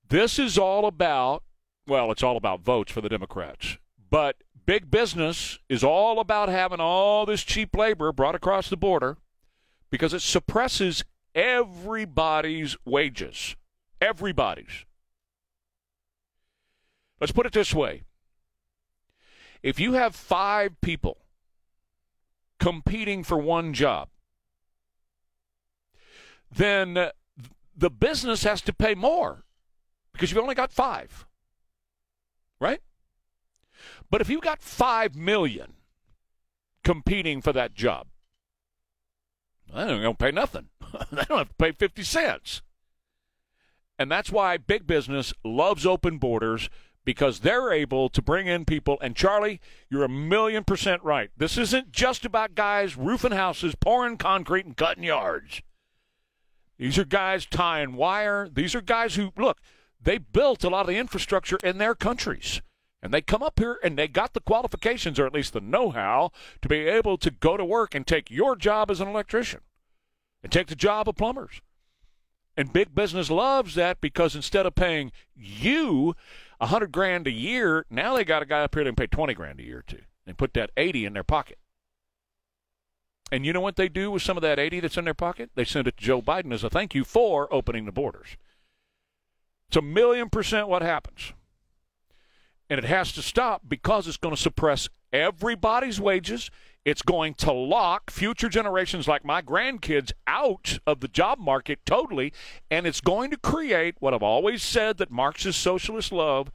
This 0.09 0.37
is 0.37 0.57
all 0.57 0.85
about, 0.85 1.43
well, 1.87 2.11
it's 2.11 2.21
all 2.21 2.37
about 2.37 2.61
votes 2.61 2.91
for 2.91 3.01
the 3.01 3.09
Democrats, 3.09 3.77
but 4.09 4.35
big 4.65 4.91
business 4.91 5.57
is 5.69 5.83
all 5.83 6.19
about 6.19 6.49
having 6.49 6.79
all 6.79 7.25
this 7.25 7.43
cheap 7.43 7.75
labor 7.75 8.11
brought 8.11 8.35
across 8.35 8.69
the 8.69 8.77
border 8.77 9.17
because 9.89 10.13
it 10.13 10.21
suppresses 10.21 11.03
everybody's 11.35 12.77
wages. 12.85 13.55
Everybody's. 14.01 14.85
Let's 17.19 17.31
put 17.31 17.45
it 17.45 17.53
this 17.53 17.73
way 17.73 18.03
if 19.61 19.79
you 19.79 19.93
have 19.93 20.15
five 20.15 20.79
people 20.81 21.17
competing 22.59 23.23
for 23.23 23.37
one 23.37 23.73
job, 23.73 24.09
then 26.51 27.09
the 27.75 27.89
business 27.89 28.43
has 28.43 28.61
to 28.61 28.73
pay 28.73 28.93
more 28.93 29.43
because 30.13 30.29
you've 30.31 30.41
only 30.41 30.55
got 30.55 30.71
five. 30.71 31.25
Right? 32.59 32.79
But 34.09 34.21
if 34.21 34.29
you've 34.29 34.41
got 34.41 34.61
five 34.61 35.15
million 35.15 35.73
competing 36.83 37.41
for 37.41 37.51
that 37.51 37.73
job, 37.73 38.07
they 39.73 40.01
don't 40.01 40.19
pay 40.19 40.31
nothing. 40.31 40.69
they 41.11 41.23
don't 41.23 41.37
have 41.37 41.49
to 41.49 41.55
pay 41.55 41.71
50 41.71 42.03
cents. 42.03 42.61
And 43.97 44.11
that's 44.11 44.31
why 44.31 44.57
big 44.57 44.85
business 44.85 45.33
loves 45.43 45.85
open 45.85 46.17
borders 46.17 46.69
because 47.05 47.39
they're 47.39 47.71
able 47.71 48.09
to 48.09 48.21
bring 48.21 48.47
in 48.47 48.65
people. 48.65 48.97
And 49.01 49.15
Charlie, 49.15 49.61
you're 49.89 50.03
a 50.03 50.09
million 50.09 50.63
percent 50.63 51.03
right. 51.03 51.29
This 51.37 51.57
isn't 51.57 51.91
just 51.91 52.25
about 52.25 52.55
guys 52.55 52.97
roofing 52.97 53.31
houses, 53.31 53.75
pouring 53.75 54.17
concrete, 54.17 54.65
and 54.65 54.75
cutting 54.75 55.03
yards. 55.03 55.61
These 56.77 56.97
are 56.97 57.05
guys 57.05 57.45
tying 57.45 57.95
wire. 57.95 58.49
These 58.51 58.75
are 58.75 58.81
guys 58.81 59.15
who, 59.15 59.31
look, 59.37 59.59
they 60.01 60.17
built 60.17 60.63
a 60.63 60.69
lot 60.69 60.81
of 60.81 60.87
the 60.87 60.97
infrastructure 60.97 61.57
in 61.63 61.77
their 61.77 61.95
countries. 61.95 62.61
And 63.05 63.13
they 63.13 63.21
come 63.21 63.43
up 63.43 63.59
here 63.59 63.79
and 63.83 63.97
they 63.97 64.07
got 64.07 64.33
the 64.33 64.39
qualifications, 64.39 65.19
or 65.19 65.27
at 65.27 65.33
least 65.33 65.53
the 65.53 65.61
know 65.61 65.91
how, 65.91 66.31
to 66.63 66.67
be 66.67 66.87
able 66.87 67.19
to 67.19 67.29
go 67.29 67.55
to 67.55 67.63
work 67.63 67.93
and 67.93 68.05
take 68.05 68.31
your 68.31 68.55
job 68.55 68.89
as 68.89 68.99
an 68.99 69.07
electrician 69.07 69.61
and 70.41 70.51
take 70.51 70.67
the 70.67 70.75
job 70.75 71.07
of 71.07 71.15
plumbers. 71.15 71.61
And 72.57 72.73
big 72.73 72.95
business 72.95 73.29
loves 73.29 73.75
that 73.75 74.01
because 74.01 74.35
instead 74.35 74.65
of 74.65 74.73
paying 74.73 75.11
you 75.35 76.15
a 76.59 76.65
hundred 76.65 76.91
grand 76.91 77.27
a 77.27 77.31
year, 77.31 77.85
now 77.91 78.15
they 78.15 78.23
got 78.23 78.41
a 78.41 78.45
guy 78.47 78.63
up 78.63 78.73
here 78.73 78.83
that 78.83 78.89
can 78.89 78.95
pay 78.95 79.07
twenty 79.07 79.35
grand 79.35 79.59
a 79.59 79.63
year 79.63 79.83
to. 79.85 79.99
and 80.25 80.37
put 80.37 80.53
that 80.53 80.71
eighty 80.77 81.05
in 81.05 81.13
their 81.13 81.23
pocket. 81.23 81.57
And 83.31 83.45
you 83.45 83.53
know 83.53 83.61
what 83.61 83.75
they 83.75 83.89
do 83.89 84.11
with 84.11 84.21
some 84.21 84.37
of 84.37 84.41
that 84.41 84.59
eighty 84.59 84.79
that's 84.79 84.97
in 84.97 85.05
their 85.05 85.13
pocket? 85.13 85.51
They 85.55 85.65
send 85.65 85.87
it 85.87 85.97
to 85.97 86.03
Joe 86.03 86.21
Biden 86.21 86.53
as 86.53 86.63
a 86.63 86.69
thank 86.69 86.95
you 86.95 87.03
for 87.03 87.53
opening 87.53 87.85
the 87.85 87.91
borders. 87.91 88.37
It's 89.67 89.77
a 89.77 89.81
million 89.81 90.29
percent 90.29 90.67
what 90.67 90.81
happens. 90.81 91.33
And 92.69 92.79
it 92.79 92.85
has 92.85 93.11
to 93.13 93.21
stop 93.21 93.61
because 93.67 94.07
it's 94.07 94.17
going 94.17 94.35
to 94.35 94.41
suppress 94.41 94.89
everybody's 95.13 96.01
wages. 96.01 96.49
It's 96.83 97.01
going 97.01 97.33
to 97.35 97.51
lock 97.51 98.11
future 98.11 98.49
generations 98.49 99.07
like 99.07 99.23
my 99.23 99.41
grandkids 99.41 100.11
out 100.27 100.79
of 100.85 100.99
the 100.99 101.07
job 101.07 101.39
market 101.39 101.79
totally. 101.85 102.33
And 102.69 102.85
it's 102.87 103.01
going 103.01 103.31
to 103.31 103.37
create 103.37 103.95
what 103.99 104.13
I've 104.13 104.23
always 104.23 104.63
said 104.63 104.97
that 104.97 105.11
Marxist 105.11 105.59
socialists 105.59 106.11
love. 106.11 106.51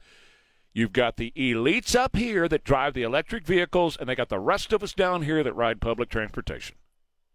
You've 0.73 0.93
got 0.93 1.17
the 1.17 1.33
elites 1.35 1.95
up 1.95 2.15
here 2.15 2.47
that 2.47 2.63
drive 2.63 2.93
the 2.93 3.03
electric 3.03 3.45
vehicles, 3.45 3.97
and 3.97 4.07
they 4.07 4.15
got 4.15 4.29
the 4.29 4.39
rest 4.39 4.71
of 4.71 4.81
us 4.81 4.93
down 4.93 5.23
here 5.23 5.43
that 5.43 5.53
ride 5.53 5.81
public 5.81 6.09
transportation. 6.09 6.77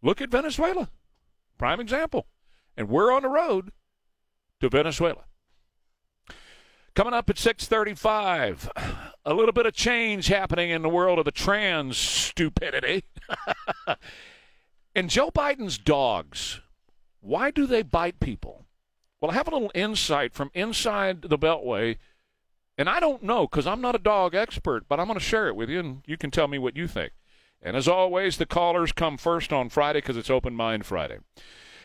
Look 0.02 0.22
at 0.22 0.30
Venezuela. 0.30 0.88
Prime 1.58 1.80
example. 1.80 2.26
And 2.76 2.88
we're 2.88 3.12
on 3.12 3.22
the 3.22 3.28
road 3.28 3.72
to 4.60 4.68
Venezuela. 4.68 5.24
Coming 6.96 7.12
up 7.12 7.28
at 7.28 7.36
6:35, 7.36 8.70
a 9.26 9.34
little 9.34 9.52
bit 9.52 9.66
of 9.66 9.74
change 9.74 10.28
happening 10.28 10.70
in 10.70 10.80
the 10.80 10.88
world 10.88 11.18
of 11.18 11.26
the 11.26 11.30
trans 11.30 11.98
stupidity. 11.98 13.04
and 14.94 15.10
Joe 15.10 15.30
Biden's 15.30 15.76
dogs, 15.76 16.62
why 17.20 17.50
do 17.50 17.66
they 17.66 17.82
bite 17.82 18.18
people? 18.18 18.64
Well, 19.20 19.30
I 19.30 19.34
have 19.34 19.46
a 19.46 19.50
little 19.50 19.70
insight 19.74 20.32
from 20.32 20.50
inside 20.54 21.20
the 21.20 21.36
Beltway, 21.36 21.98
and 22.78 22.88
I 22.88 22.98
don't 22.98 23.22
know 23.22 23.46
because 23.46 23.66
I'm 23.66 23.82
not 23.82 23.94
a 23.94 23.98
dog 23.98 24.34
expert, 24.34 24.88
but 24.88 24.98
I'm 24.98 25.06
going 25.06 25.18
to 25.18 25.24
share 25.24 25.48
it 25.48 25.56
with 25.56 25.68
you, 25.68 25.80
and 25.80 26.02
you 26.06 26.16
can 26.16 26.30
tell 26.30 26.48
me 26.48 26.58
what 26.58 26.78
you 26.78 26.88
think. 26.88 27.12
And 27.60 27.76
as 27.76 27.86
always, 27.86 28.38
the 28.38 28.46
callers 28.46 28.92
come 28.92 29.18
first 29.18 29.52
on 29.52 29.68
Friday 29.68 29.98
because 29.98 30.16
it's 30.16 30.30
Open 30.30 30.54
Mind 30.54 30.86
Friday. 30.86 31.18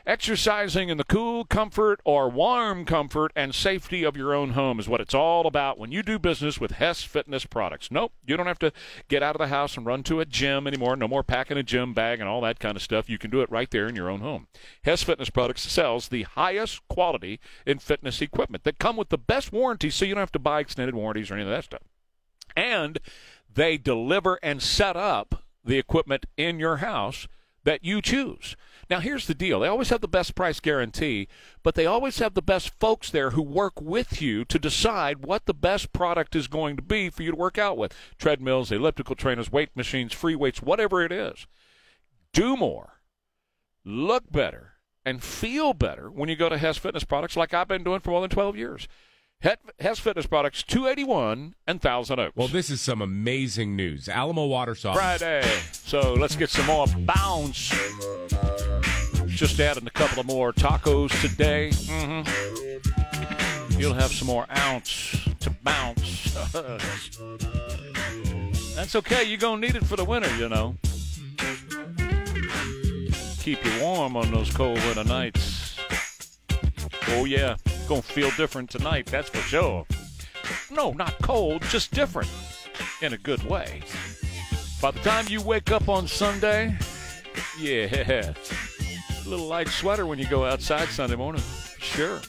Exercising 0.05 0.89
in 0.89 0.97
the 0.97 1.03
cool 1.03 1.45
comfort 1.45 2.01
or 2.03 2.27
warm 2.27 2.85
comfort 2.85 3.31
and 3.35 3.53
safety 3.53 4.03
of 4.03 4.17
your 4.17 4.33
own 4.33 4.51
home 4.51 4.79
is 4.79 4.89
what 4.89 4.99
it's 4.99 5.13
all 5.13 5.45
about 5.45 5.77
when 5.77 5.91
you 5.91 6.01
do 6.01 6.17
business 6.17 6.59
with 6.59 6.71
Hess 6.71 7.03
Fitness 7.03 7.45
products. 7.45 7.91
Nope, 7.91 8.11
you 8.25 8.35
don't 8.35 8.47
have 8.47 8.59
to 8.59 8.71
get 9.09 9.21
out 9.21 9.35
of 9.35 9.39
the 9.39 9.47
house 9.47 9.77
and 9.77 9.85
run 9.85 10.01
to 10.03 10.19
a 10.19 10.25
gym 10.25 10.65
anymore. 10.65 10.95
No 10.95 11.07
more 11.07 11.23
packing 11.23 11.57
a 11.57 11.63
gym 11.63 11.93
bag 11.93 12.19
and 12.19 12.27
all 12.27 12.41
that 12.41 12.59
kind 12.59 12.75
of 12.75 12.81
stuff. 12.81 13.09
You 13.09 13.19
can 13.19 13.29
do 13.29 13.41
it 13.41 13.51
right 13.51 13.69
there 13.69 13.87
in 13.87 13.95
your 13.95 14.09
own 14.09 14.21
home. 14.21 14.47
Hess 14.83 15.03
Fitness 15.03 15.29
products 15.29 15.61
sells 15.61 16.07
the 16.07 16.23
highest 16.23 16.87
quality 16.87 17.39
in 17.65 17.77
fitness 17.77 18.21
equipment 18.21 18.63
that 18.63 18.79
come 18.79 18.97
with 18.97 19.09
the 19.09 19.17
best 19.19 19.53
warranties 19.53 19.93
so 19.93 20.05
you 20.05 20.15
don't 20.15 20.21
have 20.21 20.31
to 20.31 20.39
buy 20.39 20.61
extended 20.61 20.95
warranties 20.95 21.29
or 21.29 21.35
any 21.35 21.43
of 21.43 21.49
that 21.49 21.65
stuff. 21.65 21.83
And 22.55 22.99
they 23.53 23.77
deliver 23.77 24.39
and 24.41 24.63
set 24.63 24.97
up 24.97 25.43
the 25.63 25.77
equipment 25.77 26.25
in 26.37 26.59
your 26.59 26.77
house 26.77 27.27
that 27.63 27.83
you 27.83 28.01
choose. 28.01 28.55
Now, 28.91 28.99
here's 28.99 29.25
the 29.25 29.33
deal 29.33 29.61
they 29.61 29.69
always 29.69 29.87
have 29.87 30.01
the 30.01 30.07
best 30.09 30.35
price 30.35 30.59
guarantee, 30.59 31.29
but 31.63 31.75
they 31.75 31.85
always 31.85 32.19
have 32.19 32.33
the 32.33 32.41
best 32.41 32.77
folks 32.77 33.09
there 33.09 33.29
who 33.29 33.41
work 33.41 33.79
with 33.79 34.21
you 34.21 34.43
to 34.43 34.59
decide 34.59 35.25
what 35.25 35.45
the 35.45 35.53
best 35.53 35.93
product 35.93 36.35
is 36.35 36.49
going 36.49 36.75
to 36.75 36.81
be 36.81 37.09
for 37.09 37.23
you 37.23 37.31
to 37.31 37.37
work 37.37 37.57
out 37.57 37.77
with 37.77 37.95
treadmills, 38.17 38.69
elliptical 38.69 39.15
trainers, 39.15 39.49
weight 39.49 39.69
machines, 39.77 40.11
free 40.11 40.35
weights, 40.35 40.61
whatever 40.61 41.01
it 41.01 41.13
is. 41.13 41.47
Do 42.33 42.57
more, 42.57 42.99
look 43.85 44.29
better, 44.29 44.73
and 45.05 45.23
feel 45.23 45.73
better 45.73 46.11
when 46.11 46.27
you 46.27 46.35
go 46.35 46.49
to 46.49 46.57
Hess 46.57 46.77
Fitness 46.77 47.05
Products 47.05 47.37
like 47.37 47.53
I've 47.53 47.69
been 47.69 47.85
doing 47.85 48.01
for 48.01 48.11
more 48.11 48.19
than 48.19 48.29
12 48.29 48.57
years. 48.57 48.89
Hess 49.41 49.97
Fitness 49.97 50.27
Products, 50.27 50.61
281 50.63 51.55
and 51.65 51.81
Thousand 51.81 52.19
Oaks. 52.19 52.35
Well, 52.35 52.47
this 52.47 52.69
is 52.69 52.79
some 52.79 53.01
amazing 53.01 53.75
news. 53.75 54.07
Alamo 54.07 54.45
Water 54.45 54.73
Softeners. 54.73 54.93
Friday. 54.93 55.41
So 55.71 56.13
let's 56.13 56.35
get 56.35 56.51
some 56.51 56.67
more 56.67 56.85
bounce. 56.99 57.69
Just 59.25 59.59
adding 59.59 59.87
a 59.87 59.91
couple 59.91 60.19
of 60.19 60.27
more 60.27 60.53
tacos 60.53 61.19
today. 61.27 61.71
Mm-hmm. 61.71 63.79
You'll 63.79 63.95
have 63.95 64.11
some 64.11 64.27
more 64.27 64.45
ounce 64.55 65.19
to 65.39 65.49
bounce. 65.49 66.33
That's 68.75 68.95
okay. 68.95 69.23
You're 69.23 69.39
going 69.39 69.59
to 69.59 69.67
need 69.67 69.75
it 69.75 69.85
for 69.85 69.95
the 69.95 70.05
winter, 70.05 70.29
you 70.37 70.49
know. 70.49 70.75
Keep 73.39 73.65
you 73.65 73.81
warm 73.81 74.15
on 74.15 74.31
those 74.31 74.53
cold 74.53 74.77
winter 74.83 75.03
nights. 75.03 75.77
Oh, 77.07 77.25
yeah. 77.25 77.55
Going 77.91 78.03
to 78.03 78.07
feel 78.07 78.31
different 78.37 78.69
tonight, 78.69 79.07
that's 79.07 79.27
for 79.27 79.39
sure. 79.39 79.85
No, 80.71 80.93
not 80.93 81.13
cold, 81.21 81.61
just 81.63 81.91
different 81.91 82.29
in 83.01 83.11
a 83.11 83.17
good 83.17 83.43
way. 83.43 83.81
By 84.81 84.91
the 84.91 84.99
time 85.01 85.25
you 85.27 85.41
wake 85.41 85.73
up 85.73 85.89
on 85.89 86.07
Sunday, 86.07 86.73
yeah, 87.59 88.31
a 88.33 89.27
little 89.27 89.45
light 89.45 89.67
sweater 89.67 90.05
when 90.05 90.19
you 90.19 90.25
go 90.25 90.45
outside 90.45 90.87
Sunday 90.87 91.17
morning. 91.17 91.41
Sure. 91.79 92.21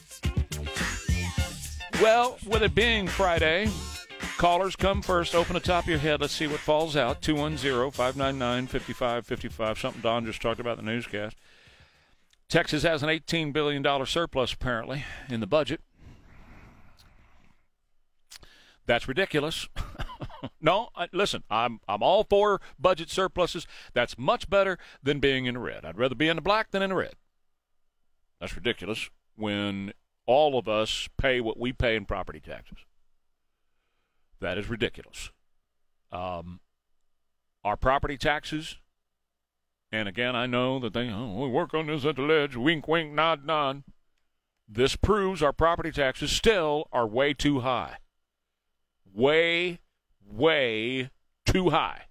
Well, 2.01 2.37
with 2.45 2.61
it 2.61 2.75
being 2.75 3.07
Friday, 3.07 3.69
callers 4.37 4.75
come 4.75 5.01
first. 5.01 5.33
Open 5.33 5.53
the 5.53 5.61
top 5.61 5.85
of 5.85 5.89
your 5.89 5.99
head. 5.99 6.19
Let's 6.19 6.33
see 6.33 6.47
what 6.47 6.59
falls 6.59 6.97
out. 6.97 7.21
210 7.21 7.91
599 7.91 8.67
5555. 8.67 9.79
Something 9.79 10.01
Don 10.01 10.25
just 10.25 10.41
talked 10.41 10.59
about 10.59 10.77
in 10.77 10.83
the 10.83 10.91
newscast. 10.91 11.37
Texas 12.49 12.83
has 12.83 13.01
an 13.01 13.09
$18 13.09 13.51
billion 13.51 14.05
surplus, 14.05 14.53
apparently, 14.53 15.05
in 15.29 15.39
the 15.39 15.47
budget. 15.47 15.81
That's 18.85 19.07
ridiculous. 19.07 19.67
no, 20.61 20.89
I, 20.95 21.07
listen, 21.13 21.43
I'm 21.49 21.79
I'm 21.87 22.03
all 22.03 22.25
for 22.29 22.59
budget 22.77 23.09
surpluses. 23.09 23.65
That's 23.93 24.17
much 24.17 24.49
better 24.49 24.77
than 25.01 25.19
being 25.19 25.45
in 25.45 25.53
the 25.53 25.59
red. 25.59 25.85
I'd 25.85 25.97
rather 25.97 26.15
be 26.15 26.27
in 26.27 26.35
the 26.35 26.41
black 26.41 26.71
than 26.71 26.81
in 26.81 26.89
the 26.89 26.95
red. 26.95 27.13
That's 28.39 28.55
ridiculous 28.55 29.09
when 29.35 29.93
all 30.25 30.57
of 30.57 30.67
us 30.67 31.07
pay 31.17 31.39
what 31.39 31.59
we 31.59 31.71
pay 31.71 31.95
in 31.95 32.05
property 32.05 32.39
taxes. 32.39 32.79
That 34.41 34.57
is 34.57 34.69
ridiculous. 34.69 35.31
Um, 36.11 36.59
our 37.63 37.77
property 37.77 38.17
taxes, 38.17 38.77
and 39.93 40.09
again, 40.09 40.35
I 40.35 40.45
know 40.45 40.79
that 40.79 40.93
they 40.93 41.09
oh, 41.09 41.39
we 41.41 41.47
work 41.47 41.73
on 41.73 41.87
this 41.87 42.03
at 42.03 42.17
the 42.17 42.23
ledge, 42.23 42.57
wink, 42.57 42.87
wink, 42.87 43.13
nod, 43.13 43.45
nod. 43.45 43.83
This 44.67 44.95
proves 44.95 45.41
our 45.41 45.53
property 45.53 45.91
taxes 45.91 46.31
still 46.31 46.87
are 46.91 47.07
way 47.07 47.33
too 47.33 47.61
high 47.61 47.97
way, 49.13 49.79
way 50.25 51.09
too 51.45 51.69
high. 51.69 52.03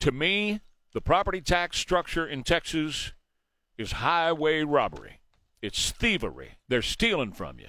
To 0.00 0.12
me, 0.12 0.60
the 0.92 1.00
property 1.00 1.40
tax 1.40 1.78
structure 1.78 2.26
in 2.26 2.44
Texas 2.44 3.12
is 3.76 3.92
highway 3.92 4.62
robbery. 4.62 5.20
It's 5.60 5.90
thievery. 5.90 6.58
They're 6.68 6.82
stealing 6.82 7.32
from 7.32 7.58
you, 7.58 7.68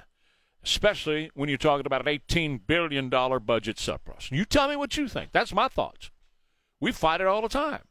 especially 0.63 1.31
when 1.33 1.49
you're 1.49 1.57
talking 1.57 1.85
about 1.85 2.07
an 2.07 2.19
$18 2.19 2.61
billion 2.67 3.09
budget 3.09 3.79
surplus. 3.79 4.29
You 4.31 4.45
tell 4.45 4.67
me 4.67 4.75
what 4.75 4.97
you 4.97 5.07
think. 5.07 5.31
That's 5.31 5.53
my 5.53 5.69
thoughts. 5.69 6.11
We 6.81 6.91
fight 6.91 7.21
it 7.21 7.27
all 7.27 7.41
the 7.41 7.47
time. 7.47 7.83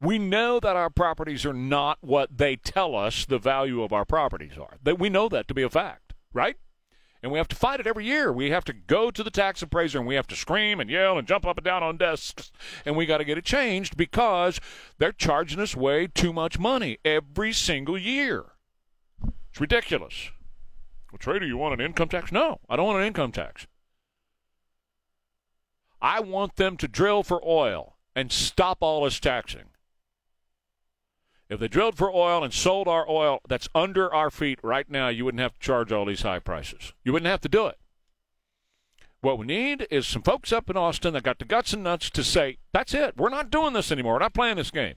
We 0.00 0.18
know 0.18 0.60
that 0.60 0.76
our 0.76 0.90
properties 0.90 1.44
are 1.44 1.52
not 1.52 1.98
what 2.00 2.38
they 2.38 2.56
tell 2.56 2.94
us 2.94 3.26
the 3.26 3.38
value 3.38 3.82
of 3.82 3.92
our 3.92 4.04
properties 4.04 4.56
are. 4.56 4.76
That 4.82 4.98
we 4.98 5.08
know 5.08 5.28
that 5.28 5.48
to 5.48 5.54
be 5.54 5.62
a 5.62 5.70
fact, 5.70 6.14
right? 6.32 6.56
and 7.22 7.32
we 7.32 7.38
have 7.38 7.48
to 7.48 7.56
fight 7.56 7.80
it 7.80 7.86
every 7.86 8.04
year. 8.04 8.32
We 8.32 8.50
have 8.50 8.64
to 8.66 8.72
go 8.72 9.10
to 9.10 9.22
the 9.22 9.30
tax 9.30 9.62
appraiser 9.62 9.98
and 9.98 10.06
we 10.06 10.14
have 10.14 10.26
to 10.28 10.36
scream 10.36 10.80
and 10.80 10.88
yell 10.88 11.18
and 11.18 11.26
jump 11.26 11.46
up 11.46 11.58
and 11.58 11.64
down 11.64 11.82
on 11.82 11.96
desks 11.96 12.52
and 12.84 12.96
we 12.96 13.06
got 13.06 13.18
to 13.18 13.24
get 13.24 13.38
it 13.38 13.44
changed 13.44 13.96
because 13.96 14.60
they're 14.98 15.12
charging 15.12 15.60
us 15.60 15.74
way 15.74 16.06
too 16.06 16.32
much 16.32 16.58
money 16.58 16.98
every 17.04 17.52
single 17.52 17.98
year. 17.98 18.44
It's 19.50 19.60
ridiculous. 19.60 20.30
Well, 21.10 21.18
Trader, 21.18 21.46
you 21.46 21.56
want 21.56 21.74
an 21.74 21.84
income 21.84 22.08
tax? 22.08 22.30
No, 22.30 22.60
I 22.68 22.76
don't 22.76 22.86
want 22.86 23.00
an 23.00 23.06
income 23.06 23.32
tax. 23.32 23.66
I 26.00 26.20
want 26.20 26.56
them 26.56 26.76
to 26.76 26.86
drill 26.86 27.24
for 27.24 27.40
oil 27.44 27.96
and 28.14 28.30
stop 28.30 28.78
all 28.80 29.04
this 29.04 29.18
taxing. 29.18 29.64
If 31.48 31.60
they 31.60 31.68
drilled 31.68 31.96
for 31.96 32.12
oil 32.12 32.44
and 32.44 32.52
sold 32.52 32.88
our 32.88 33.08
oil 33.08 33.40
that's 33.48 33.68
under 33.74 34.12
our 34.12 34.30
feet 34.30 34.58
right 34.62 34.88
now, 34.88 35.08
you 35.08 35.24
wouldn't 35.24 35.40
have 35.40 35.54
to 35.54 35.60
charge 35.60 35.92
all 35.92 36.04
these 36.04 36.22
high 36.22 36.40
prices. 36.40 36.92
You 37.04 37.12
wouldn't 37.12 37.30
have 37.30 37.40
to 37.40 37.48
do 37.48 37.66
it. 37.66 37.78
What 39.20 39.38
we 39.38 39.46
need 39.46 39.86
is 39.90 40.06
some 40.06 40.22
folks 40.22 40.52
up 40.52 40.70
in 40.70 40.76
Austin 40.76 41.14
that 41.14 41.24
got 41.24 41.38
the 41.38 41.44
guts 41.44 41.72
and 41.72 41.82
nuts 41.82 42.10
to 42.10 42.22
say, 42.22 42.58
that's 42.72 42.94
it. 42.94 43.16
We're 43.16 43.30
not 43.30 43.50
doing 43.50 43.72
this 43.72 43.90
anymore. 43.90 44.14
We're 44.14 44.20
not 44.20 44.34
playing 44.34 44.56
this 44.56 44.70
game. 44.70 44.94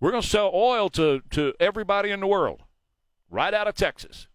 We're 0.00 0.10
going 0.10 0.22
to 0.22 0.28
sell 0.28 0.50
oil 0.52 0.88
to, 0.90 1.22
to 1.30 1.54
everybody 1.60 2.10
in 2.10 2.20
the 2.20 2.26
world, 2.26 2.62
right 3.30 3.54
out 3.54 3.68
of 3.68 3.74
Texas. 3.74 4.26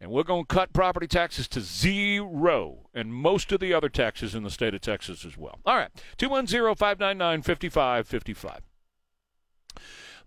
And 0.00 0.10
we're 0.10 0.24
going 0.24 0.46
to 0.46 0.54
cut 0.54 0.72
property 0.72 1.06
taxes 1.06 1.46
to 1.48 1.60
zero 1.60 2.88
and 2.92 3.14
most 3.14 3.52
of 3.52 3.60
the 3.60 3.72
other 3.72 3.88
taxes 3.88 4.34
in 4.34 4.42
the 4.42 4.50
state 4.50 4.74
of 4.74 4.80
Texas 4.80 5.24
as 5.24 5.38
well. 5.38 5.60
All 5.64 5.76
right, 5.76 5.90
210 6.18 6.74
599 6.74 7.42
5555 7.42 8.62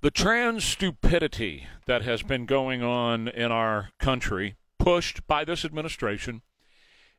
the 0.01 0.11
trans 0.11 0.63
stupidity 0.63 1.67
that 1.85 2.03
has 2.03 2.21
been 2.21 2.45
going 2.45 2.83
on 2.83 3.27
in 3.27 3.51
our 3.51 3.89
country, 3.99 4.55
pushed 4.77 5.25
by 5.27 5.43
this 5.43 5.65
administration, 5.65 6.41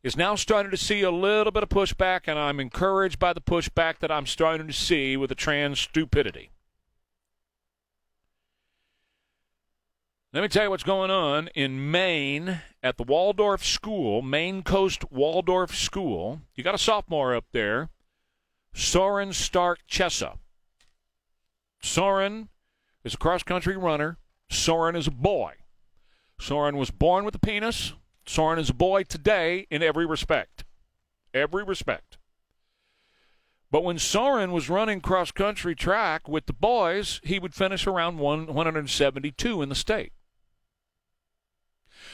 is 0.03 0.17
now 0.17 0.37
starting 0.37 0.71
to 0.71 0.77
see 0.77 1.03
a 1.03 1.11
little 1.11 1.51
bit 1.51 1.65
of 1.65 1.69
pushback, 1.69 2.23
and 2.27 2.39
I'm 2.39 2.61
encouraged 2.61 3.19
by 3.19 3.33
the 3.33 3.41
pushback 3.41 3.99
that 3.99 4.13
I'm 4.13 4.27
starting 4.27 4.69
to 4.69 4.73
see 4.73 5.17
with 5.17 5.29
the 5.29 5.35
trans 5.35 5.81
stupidity. 5.81 6.51
Let 10.33 10.43
me 10.43 10.49
tell 10.49 10.65
you 10.65 10.71
what's 10.71 10.85
going 10.85 11.11
on 11.11 11.49
in 11.55 11.91
Maine 11.91 12.61
at 12.83 12.97
the 12.97 13.03
Waldorf 13.03 13.65
School, 13.65 14.23
Maine 14.23 14.63
Coast 14.63 15.11
Waldorf 15.11 15.75
School. 15.75 16.43
You 16.55 16.63
got 16.63 16.75
a 16.75 16.79
sophomore 16.79 17.35
up 17.35 17.47
there, 17.53 17.89
Soren 18.73 19.33
Stark 19.33 19.81
Chessa. 19.91 20.37
Soren 21.81 22.51
is 23.09 23.15
a 23.15 23.19
cross 23.19 23.43
country 23.43 23.77
runner. 23.77 24.19
Soren 24.51 24.95
is 24.95 25.07
a 25.07 25.11
boy. 25.11 25.55
Soren 26.39 26.77
was 26.77 26.91
born 26.91 27.25
with 27.25 27.35
a 27.35 27.41
penis. 27.41 27.95
Soren 28.27 28.59
is 28.59 28.71
a 28.71 28.75
boy 28.75 29.03
today 29.03 29.67
in 29.71 29.83
every 29.83 30.07
respect. 30.07 30.65
Every 31.35 31.65
respect. 31.65 32.19
But 33.71 33.85
when 33.85 33.99
Soren 33.99 34.53
was 34.53 34.71
running 34.71 35.01
cross 35.01 35.31
country 35.31 35.75
track 35.75 36.29
with 36.29 36.47
the 36.47 36.53
boys, 36.53 37.21
he 37.25 37.39
would 37.39 37.55
finish 37.55 37.87
around 37.87 38.19
one, 38.19 38.47
172 38.47 39.63
in 39.63 39.69
the 39.69 39.75
state. 39.75 40.13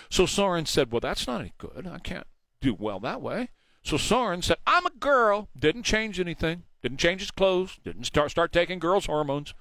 So 0.09 0.26
Soren 0.26 0.66
said, 0.66 0.90
Well, 0.90 1.01
that's 1.01 1.26
not 1.26 1.40
any 1.40 1.55
good. 1.59 1.86
I 1.86 1.99
can't 1.99 2.26
do 2.61 2.74
well 2.74 3.01
that 3.01 3.20
way. 3.20 3.51
So 3.82 3.97
Soren 3.97 4.42
said, 4.42 4.57
I'm 4.66 4.86
a 4.86 4.90
girl. 4.90 5.49
Didn't 5.57 5.82
change 5.82 6.18
anything. 6.18 6.62
Didn't 6.82 6.99
change 6.99 7.20
his 7.20 7.30
clothes. 7.30 7.78
Didn't 7.84 8.05
start 8.05 8.30
start 8.30 8.53
taking 8.53 8.78
girls' 8.78 9.07
hormones. 9.07 9.55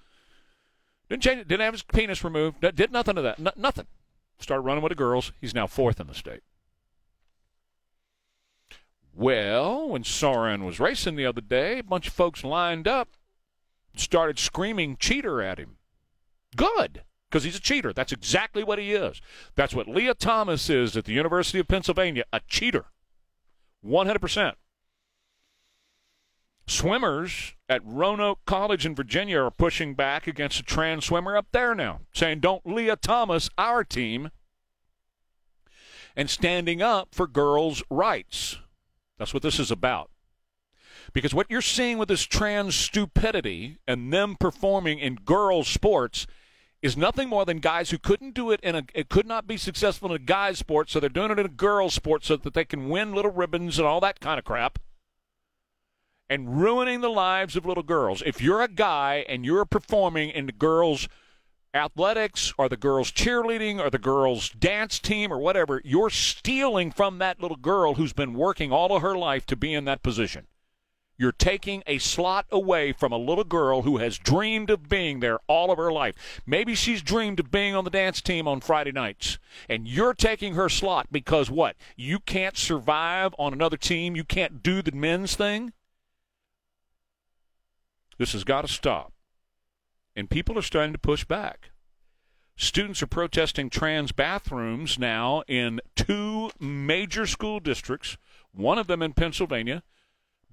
Didn't 1.13 1.21
change. 1.21 1.47
Didn't 1.47 1.61
have 1.61 1.75
his 1.75 1.83
penis 1.83 2.23
removed. 2.23 2.59
Did 2.75 2.91
nothing 2.91 3.19
of 3.19 3.23
that. 3.23 3.39
N- 3.39 3.53
nothing. 3.55 3.85
Started 4.39 4.63
running 4.63 4.81
with 4.81 4.89
the 4.89 4.95
girls. 4.95 5.31
He's 5.39 5.53
now 5.53 5.67
fourth 5.67 5.99
in 5.99 6.07
the 6.07 6.15
state. 6.15 6.41
Well, 9.13 9.89
when 9.89 10.03
Soren 10.03 10.65
was 10.65 10.79
racing 10.79 11.15
the 11.15 11.27
other 11.27 11.39
day, 11.39 11.77
a 11.77 11.83
bunch 11.83 12.07
of 12.07 12.13
folks 12.13 12.43
lined 12.43 12.87
up, 12.87 13.09
started 13.95 14.39
screaming 14.39 14.97
cheater 14.97 15.39
at 15.39 15.59
him. 15.59 15.77
Good, 16.55 17.03
because 17.29 17.43
he's 17.43 17.57
a 17.57 17.61
cheater. 17.61 17.93
That's 17.93 18.11
exactly 18.11 18.63
what 18.63 18.79
he 18.79 18.93
is. 18.93 19.21
That's 19.53 19.75
what 19.75 19.87
Lia 19.87 20.15
Thomas 20.15 20.67
is 20.67 20.97
at 20.97 21.05
the 21.05 21.13
University 21.13 21.59
of 21.59 21.67
Pennsylvania 21.67 22.23
a 22.33 22.39
cheater. 22.47 22.85
100%. 23.85 24.53
Swimmers 26.65 27.55
at 27.67 27.81
Roanoke 27.83 28.39
College 28.45 28.85
in 28.85 28.95
Virginia 28.95 29.41
are 29.41 29.51
pushing 29.51 29.95
back 29.95 30.27
against 30.27 30.59
a 30.59 30.63
trans 30.63 31.05
swimmer 31.05 31.35
up 31.35 31.47
there 31.51 31.75
now, 31.75 32.01
saying, 32.13 32.39
Don't 32.39 32.65
Lia 32.65 32.95
Thomas 32.95 33.49
our 33.57 33.83
team, 33.83 34.31
and 36.15 36.29
standing 36.29 36.81
up 36.81 37.09
for 37.13 37.27
girls' 37.27 37.83
rights. 37.89 38.59
That's 39.17 39.33
what 39.33 39.43
this 39.43 39.59
is 39.59 39.71
about. 39.71 40.09
Because 41.11 41.33
what 41.33 41.47
you're 41.49 41.61
seeing 41.61 41.97
with 41.97 42.07
this 42.07 42.23
trans 42.23 42.75
stupidity 42.75 43.77
and 43.87 44.11
them 44.11 44.35
performing 44.39 44.99
in 44.99 45.15
girls' 45.15 45.67
sports 45.67 46.25
is 46.81 46.97
nothing 46.97 47.29
more 47.29 47.45
than 47.45 47.59
guys 47.59 47.89
who 47.89 47.97
couldn't 47.97 48.33
do 48.33 48.51
it 48.51 48.59
in 48.61 48.75
a 48.75 48.83
it 48.93 49.09
could 49.09 49.25
not 49.25 49.47
be 49.47 49.57
successful 49.57 50.09
in 50.09 50.15
a 50.15 50.19
guy's 50.19 50.59
sport, 50.59 50.89
so 50.89 50.99
they're 50.99 51.09
doing 51.09 51.31
it 51.31 51.39
in 51.39 51.45
a 51.45 51.49
girls' 51.49 51.93
sport 51.93 52.23
so 52.23 52.35
that 52.35 52.53
they 52.53 52.65
can 52.65 52.89
win 52.89 53.13
little 53.13 53.31
ribbons 53.31 53.77
and 53.79 53.87
all 53.87 53.99
that 53.99 54.19
kind 54.19 54.39
of 54.39 54.45
crap. 54.45 54.79
And 56.29 56.61
ruining 56.61 57.01
the 57.01 57.09
lives 57.09 57.55
of 57.55 57.65
little 57.65 57.83
girls. 57.83 58.23
If 58.25 58.41
you're 58.41 58.61
a 58.61 58.67
guy 58.67 59.25
and 59.27 59.45
you're 59.45 59.65
performing 59.65 60.29
in 60.29 60.45
the 60.45 60.51
girls' 60.51 61.07
athletics 61.73 62.53
or 62.57 62.69
the 62.69 62.77
girls' 62.77 63.11
cheerleading 63.11 63.79
or 63.79 63.89
the 63.89 63.97
girls' 63.97 64.49
dance 64.49 64.99
team 64.99 65.31
or 65.31 65.39
whatever, 65.39 65.81
you're 65.83 66.09
stealing 66.09 66.91
from 66.91 67.17
that 67.19 67.41
little 67.41 67.57
girl 67.57 67.95
who's 67.95 68.13
been 68.13 68.33
working 68.33 68.71
all 68.71 68.95
of 68.95 69.01
her 69.01 69.17
life 69.17 69.45
to 69.47 69.55
be 69.55 69.73
in 69.73 69.85
that 69.85 70.03
position. 70.03 70.47
You're 71.15 71.31
taking 71.31 71.83
a 71.85 71.99
slot 71.99 72.47
away 72.51 72.91
from 72.91 73.11
a 73.11 73.17
little 73.17 73.43
girl 73.43 73.83
who 73.83 73.97
has 73.97 74.17
dreamed 74.17 74.69
of 74.69 74.89
being 74.89 75.19
there 75.19 75.39
all 75.47 75.71
of 75.71 75.77
her 75.77 75.91
life. 75.91 76.41
Maybe 76.45 76.73
she's 76.73 77.03
dreamed 77.03 77.39
of 77.39 77.51
being 77.51 77.75
on 77.75 77.83
the 77.83 77.91
dance 77.91 78.21
team 78.21 78.47
on 78.47 78.61
Friday 78.61 78.91
nights. 78.91 79.37
And 79.69 79.87
you're 79.87 80.15
taking 80.15 80.55
her 80.55 80.69
slot 80.69 81.07
because 81.11 81.51
what? 81.51 81.75
You 81.95 82.19
can't 82.19 82.57
survive 82.57 83.35
on 83.37 83.53
another 83.53 83.77
team? 83.77 84.15
You 84.15 84.23
can't 84.23 84.63
do 84.63 84.81
the 84.81 84.91
men's 84.91 85.35
thing? 85.35 85.73
This 88.23 88.31
has 88.31 88.45
got 88.45 88.61
to 88.61 88.69
stop. 88.69 89.11
And 90.15 90.29
people 90.29 90.57
are 90.57 90.61
starting 90.61 90.93
to 90.93 90.97
push 90.97 91.25
back. 91.25 91.71
Students 92.55 93.03
are 93.03 93.07
protesting 93.07 93.69
trans 93.69 94.13
bathrooms 94.13 94.97
now 94.97 95.43
in 95.45 95.81
two 95.97 96.49
major 96.57 97.27
school 97.27 97.59
districts, 97.59 98.15
one 98.53 98.77
of 98.77 98.87
them 98.87 99.01
in 99.01 99.11
Pennsylvania, 99.11 99.83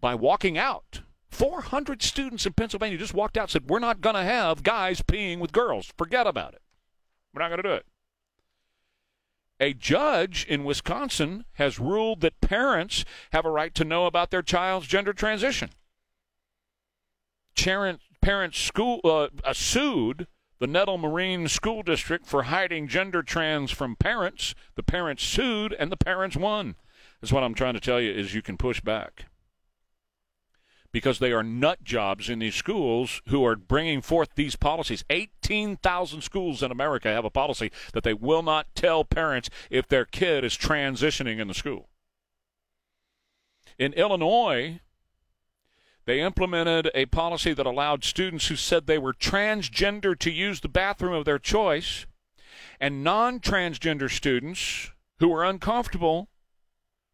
by 0.01 0.17
walking 0.17 0.59
out. 0.59 1.03
400 1.29 2.03
students 2.03 2.45
in 2.45 2.55
Pennsylvania 2.55 2.99
just 2.99 3.15
walked 3.15 3.39
out 3.39 3.43
and 3.43 3.51
said, 3.51 3.71
We're 3.71 3.79
not 3.79 4.01
going 4.01 4.17
to 4.17 4.25
have 4.25 4.65
guys 4.65 5.01
peeing 5.03 5.39
with 5.39 5.53
girls. 5.53 5.93
Forget 5.97 6.27
about 6.27 6.55
it. 6.55 6.63
We're 7.33 7.43
not 7.43 7.51
going 7.51 7.63
to 7.63 7.69
do 7.69 7.75
it. 7.75 7.87
A 9.61 9.75
judge 9.75 10.45
in 10.45 10.65
Wisconsin 10.65 11.45
has 11.53 11.79
ruled 11.79 12.21
that 12.23 12.41
parents 12.41 13.05
have 13.31 13.45
a 13.45 13.51
right 13.53 13.73
to 13.77 13.85
know 13.85 14.07
about 14.07 14.33
their 14.33 14.43
child's 14.43 14.89
gender 14.89 15.13
transition. 15.13 15.71
Parent, 17.57 18.01
parents 18.23 18.59
school 18.59 19.01
uh, 19.05 19.29
uh, 19.45 19.53
sued 19.53 20.27
the 20.59 20.67
Kettle 20.67 20.99
Moraine 20.99 21.49
School 21.49 21.83
District 21.83 22.27
for 22.27 22.45
hiding 22.45 22.87
gender 22.87 23.23
trans 23.23 23.71
from 23.71 23.97
parents. 23.97 24.55
The 24.77 24.83
parents 24.83 25.23
sued, 25.23 25.75
and 25.79 25.91
the 25.91 25.97
parents 25.97 26.37
won. 26.37 26.77
That's 27.21 27.33
what 27.33 27.43
I'm 27.43 27.55
trying 27.55 27.75
to 27.75 27.81
tell 27.81 28.01
you 28.01 28.13
is 28.13 28.35
you 28.35 28.43
can 28.43 28.57
push 28.57 28.81
back 28.81 29.27
because 30.93 31.19
they 31.19 31.33
are 31.33 31.43
nut 31.43 31.83
jobs 31.85 32.29
in 32.29 32.41
these 32.41 32.55
schools 32.55 33.23
who 33.29 33.45
are 33.45 33.57
bringing 33.57 34.03
forth 34.03 34.31
these 34.35 34.57
policies. 34.57 35.05
18,000 35.09 36.23
schools 36.23 36.63
in 36.63 36.71
America 36.71 37.09
have 37.09 37.25
a 37.25 37.31
policy 37.31 37.71
that 37.93 38.03
they 38.03 38.15
will 38.15 38.43
not 38.43 38.67
tell 38.75 39.05
parents 39.05 39.49
if 39.71 39.87
their 39.87 40.05
kid 40.05 40.45
is 40.45 40.57
transitioning 40.57 41.39
in 41.39 41.49
the 41.49 41.55
school. 41.55 41.89
In 43.79 43.93
Illinois, 43.95 44.81
they 46.11 46.21
implemented 46.23 46.91
a 46.93 47.07
policy 47.07 47.53
that 47.53 47.67
allowed 47.67 48.03
students 48.03 48.49
who 48.49 48.57
said 48.57 48.89
they 48.89 48.99
were 48.99 49.13
transgender 49.15 50.19
to 50.19 50.29
use 50.29 50.59
the 50.59 50.69
bathroom 50.69 51.15
of 51.15 51.25
their 51.25 51.39
choice, 51.39 52.05
and 52.81 53.05
non 53.05 53.39
transgender 53.39 54.11
students 54.11 54.91
who 55.21 55.29
were 55.29 55.45
uncomfortable 55.45 56.29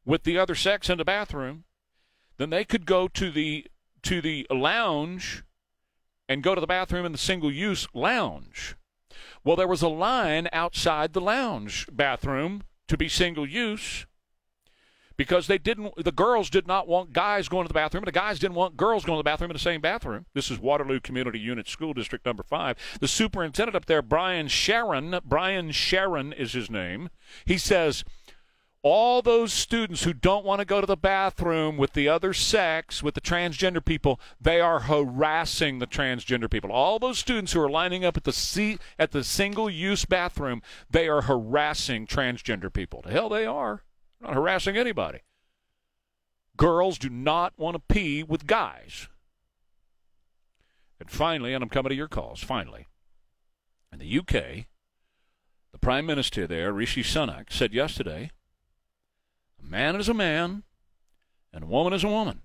with 0.07 0.23
the 0.23 0.39
other 0.39 0.55
sex 0.55 0.89
in 0.89 0.97
the 0.97 1.05
bathroom 1.05 1.65
then 2.39 2.49
they 2.49 2.65
could 2.65 2.87
go 2.87 3.07
to 3.07 3.31
the 3.31 3.67
to 4.01 4.23
the 4.23 4.47
lounge 4.49 5.45
and 6.27 6.43
go 6.43 6.55
to 6.55 6.61
the 6.63 6.67
bathroom 6.67 7.05
in 7.05 7.13
the 7.13 7.19
single 7.19 7.53
use 7.53 7.87
lounge. 7.93 8.77
Well, 9.45 9.57
there 9.57 9.69
was 9.69 9.83
a 9.83 9.89
line 9.89 10.49
outside 10.55 11.13
the 11.13 11.21
lounge 11.21 11.87
bathroom 11.93 12.63
to 12.89 12.97
be 12.97 13.11
single 13.11 13.47
use 13.47 14.07
because 15.17 15.47
they 15.47 15.59
didn't 15.59 15.93
the 16.03 16.13
girls 16.13 16.51
did 16.51 16.67
not 16.67 16.89
want 16.89 17.13
guys 17.13 17.49
going 17.49 17.65
to 17.65 17.69
the 17.69 17.75
bathroom 17.75 18.03
and 18.03 18.09
the 18.09 18.13
guys 18.13 18.39
didn't 18.39 18.55
want 18.55 18.77
girls 18.77 19.05
going 19.05 19.17
to 19.17 19.21
the 19.21 19.25
bathroom 19.25 19.51
in 19.51 19.55
the 19.55 19.61
same 19.61 19.81
bathroom 19.81 20.27
this 20.35 20.51
is 20.51 20.59
waterloo 20.59 21.01
community 21.01 21.39
unit 21.39 21.69
school 21.69 21.93
district 21.93 22.25
number 22.25 22.43
five 22.43 22.77
the 23.01 23.09
superintendent 23.09 23.77
up 23.77 23.87
there 23.87 24.03
brian 24.03 24.47
charron 24.47 25.21
brian 25.25 25.71
charron 25.71 26.37
is 26.39 26.53
his 26.53 26.71
name 26.71 27.09
he 27.45 27.59
says 27.59 28.05
all 28.89 29.21
those 29.21 29.53
students 29.53 30.05
who 30.05 30.13
don't 30.13 30.45
want 30.45 30.61
to 30.61 30.65
go 30.65 30.81
to 30.81 30.87
the 30.87 30.97
bathroom 30.97 31.77
with 31.77 31.95
the 31.95 32.09
other 32.09 32.33
sex, 32.33 33.03
with 33.03 33.15
the 33.15 33.21
transgender 33.21 33.85
people, 33.85 34.21
they 34.41 34.61
are 34.61 34.79
harassing 34.79 35.81
the 35.81 35.89
transgender 35.89 36.49
people. 36.49 36.71
All 36.71 37.01
those 37.01 37.19
students 37.19 37.53
who 37.53 37.61
are 37.61 37.69
lining 37.69 38.05
up 38.05 38.17
at 38.17 38.23
the 38.23 38.33
seat 38.33 38.81
at 38.97 39.11
the 39.11 39.25
single-use 39.25 40.05
bathroom, 40.05 40.63
they 40.89 41.09
are 41.09 41.23
harassing 41.23 42.07
transgender 42.07 42.73
people. 42.73 43.03
The 43.03 43.11
hell 43.11 43.29
they 43.29 43.45
are. 43.45 43.83
Not 44.21 44.35
harassing 44.35 44.77
anybody. 44.77 45.21
Girls 46.57 46.99
do 46.99 47.11
not 47.11 47.53
want 47.59 47.75
to 47.75 47.95
pee 47.95 48.23
with 48.23 48.47
guys. 48.47 49.09
And 50.99 51.11
finally, 51.11 51.53
and 51.53 51.63
I'm 51.63 51.69
coming 51.69 51.91
to 51.91 51.97
your 51.97 52.09
calls, 52.09 52.43
finally, 52.43 52.87
in 53.93 53.99
the 53.99 54.19
UK, 54.19 54.67
the 55.73 55.79
Prime 55.79 56.07
Minister 56.07 56.47
there, 56.47 56.73
Rishi 56.73 57.03
Sunak, 57.03 57.53
said 57.53 57.75
yesterday 57.75 58.31
a 59.61 59.67
man 59.67 59.97
is 59.97 60.09
a 60.09 60.15
man, 60.15 60.63
and 61.53 61.65
a 61.65 61.67
woman 61.67 61.93
is 61.93 62.05
a 62.05 62.09
woman. 62.09 62.43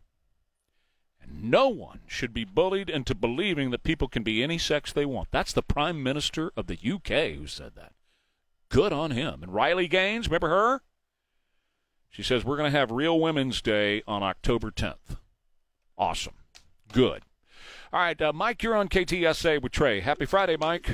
And 1.21 1.49
no 1.49 1.69
one 1.69 2.01
should 2.07 2.33
be 2.33 2.43
bullied 2.43 2.89
into 2.89 3.15
believing 3.15 3.71
that 3.71 3.83
people 3.83 4.09
can 4.09 4.23
be 4.23 4.43
any 4.43 4.57
sex 4.57 4.91
they 4.91 5.05
want. 5.05 5.29
That's 5.31 5.53
the 5.53 5.61
Prime 5.61 6.03
Minister 6.03 6.51
of 6.57 6.67
the 6.67 6.77
UK 6.77 7.37
who 7.37 7.47
said 7.47 7.75
that. 7.75 7.93
Good 8.69 8.91
on 8.91 9.11
him. 9.11 9.43
And 9.43 9.53
Riley 9.53 9.87
Gaines, 9.87 10.27
remember 10.27 10.49
her? 10.49 10.81
She 12.11 12.23
says, 12.23 12.45
We're 12.45 12.57
going 12.57 12.71
to 12.71 12.77
have 12.77 12.91
Real 12.91 13.19
Women's 13.19 13.61
Day 13.61 14.03
on 14.05 14.21
October 14.21 14.69
10th. 14.69 15.17
Awesome. 15.97 16.33
Good. 16.93 17.23
All 17.93 17.99
right, 17.99 18.21
uh, 18.21 18.31
Mike, 18.33 18.63
you're 18.63 18.75
on 18.75 18.87
KTSA 18.87 19.61
with 19.61 19.71
Trey. 19.71 20.01
Happy 20.01 20.25
Friday, 20.25 20.57
Mike. 20.57 20.89